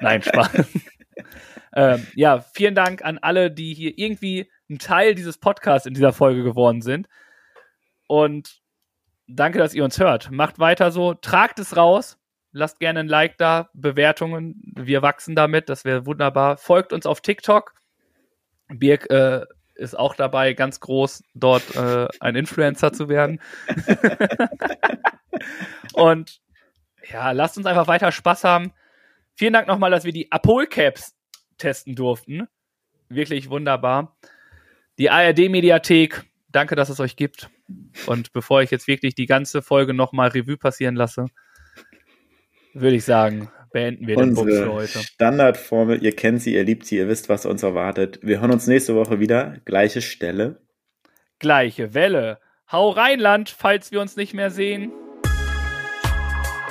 Nein, 0.00 0.22
Spaß. 0.22 0.50
ähm, 1.76 2.06
ja, 2.14 2.40
vielen 2.40 2.74
Dank 2.74 3.04
an 3.04 3.18
alle, 3.18 3.50
die 3.50 3.74
hier 3.74 3.96
irgendwie 3.96 4.50
ein 4.68 4.78
Teil 4.78 5.14
dieses 5.14 5.38
Podcasts 5.38 5.86
in 5.86 5.94
dieser 5.94 6.12
Folge 6.12 6.42
geworden 6.42 6.82
sind. 6.82 7.08
Und 8.08 8.60
danke, 9.26 9.58
dass 9.58 9.74
ihr 9.74 9.84
uns 9.84 9.98
hört. 9.98 10.30
Macht 10.30 10.58
weiter 10.58 10.90
so, 10.90 11.14
tragt 11.14 11.58
es 11.58 11.76
raus. 11.76 12.18
Lasst 12.54 12.80
gerne 12.80 13.00
ein 13.00 13.08
Like 13.08 13.38
da, 13.38 13.70
Bewertungen. 13.72 14.60
Wir 14.76 15.00
wachsen 15.00 15.34
damit, 15.34 15.70
das 15.70 15.84
wäre 15.84 16.04
wunderbar. 16.04 16.58
Folgt 16.58 16.92
uns 16.92 17.06
auf 17.06 17.22
TikTok. 17.22 17.72
Birg 18.68 19.08
äh, 19.10 19.46
ist 19.74 19.98
auch 19.98 20.14
dabei, 20.14 20.54
ganz 20.54 20.80
groß 20.80 21.24
dort 21.34 21.74
äh, 21.76 22.08
ein 22.20 22.36
Influencer 22.36 22.92
zu 22.92 23.08
werden. 23.08 23.40
Und 25.94 26.40
ja, 27.10 27.32
lasst 27.32 27.56
uns 27.56 27.66
einfach 27.66 27.88
weiter 27.88 28.12
Spaß 28.12 28.44
haben. 28.44 28.72
Vielen 29.34 29.52
Dank 29.52 29.66
nochmal, 29.66 29.90
dass 29.90 30.04
wir 30.04 30.12
die 30.12 30.30
Apol-Caps 30.30 31.14
testen 31.58 31.94
durften. 31.94 32.48
Wirklich 33.08 33.50
wunderbar. 33.50 34.16
Die 34.98 35.10
ARD-Mediathek, 35.10 36.24
danke, 36.50 36.76
dass 36.76 36.88
es 36.88 37.00
euch 37.00 37.16
gibt. 37.16 37.50
Und 38.06 38.32
bevor 38.32 38.62
ich 38.62 38.70
jetzt 38.70 38.86
wirklich 38.86 39.14
die 39.14 39.26
ganze 39.26 39.62
Folge 39.62 39.94
nochmal 39.94 40.28
Revue 40.28 40.56
passieren 40.56 40.96
lasse, 40.96 41.26
würde 42.74 42.96
ich 42.96 43.04
sagen, 43.04 43.50
beenden 43.72 44.06
wir 44.06 44.16
den 44.16 44.34
Bums 44.34 44.40
für 44.40 44.44
Unsere 44.44 44.72
heute. 44.72 44.98
Standardformel, 44.98 46.02
ihr 46.02 46.14
kennt 46.14 46.42
sie, 46.42 46.54
ihr 46.54 46.64
liebt 46.64 46.86
sie, 46.86 46.96
ihr 46.96 47.08
wisst, 47.08 47.28
was 47.28 47.46
uns 47.46 47.62
erwartet. 47.62 48.18
Wir 48.22 48.40
hören 48.40 48.52
uns 48.52 48.66
nächste 48.66 48.94
Woche 48.94 49.20
wieder. 49.20 49.56
Gleiche 49.64 50.02
Stelle. 50.02 50.60
Gleiche 51.38 51.94
Welle. 51.94 52.38
Hau 52.70 52.90
Rheinland, 52.90 53.50
falls 53.50 53.90
wir 53.92 54.00
uns 54.00 54.16
nicht 54.16 54.34
mehr 54.34 54.50
sehen. 54.50 54.92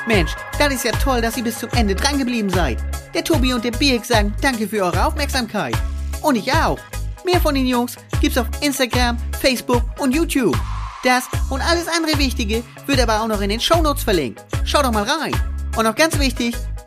Mensch, 0.07 0.31
das 0.57 0.73
ist 0.73 0.85
ja 0.85 0.91
toll, 0.91 1.21
dass 1.21 1.37
ihr 1.37 1.43
bis 1.43 1.59
zum 1.59 1.69
Ende 1.75 1.93
drangeblieben 1.93 2.49
seid. 2.49 2.77
Der 3.13 3.23
Tobi 3.23 3.53
und 3.53 3.63
der 3.63 3.71
Birk 3.71 4.05
sagen 4.05 4.33
danke 4.41 4.67
für 4.67 4.83
eure 4.83 5.05
Aufmerksamkeit. 5.05 5.75
Und 6.21 6.35
ich 6.35 6.51
auch. 6.51 6.79
Mehr 7.23 7.39
von 7.39 7.53
den 7.53 7.67
Jungs 7.67 7.97
gibt's 8.19 8.37
auf 8.37 8.47
Instagram, 8.61 9.17
Facebook 9.39 9.83
und 9.99 10.15
YouTube. 10.15 10.57
Das 11.03 11.27
und 11.49 11.61
alles 11.61 11.87
andere 11.87 12.17
Wichtige 12.17 12.63
wird 12.87 12.99
aber 12.99 13.21
auch 13.21 13.27
noch 13.27 13.41
in 13.41 13.49
den 13.49 13.59
Shownotes 13.59 14.03
verlinkt. 14.03 14.43
Schaut 14.65 14.85
doch 14.85 14.91
mal 14.91 15.03
rein. 15.03 15.35
Und 15.77 15.85
noch 15.85 15.95
ganz 15.95 16.19
wichtig, 16.19 16.55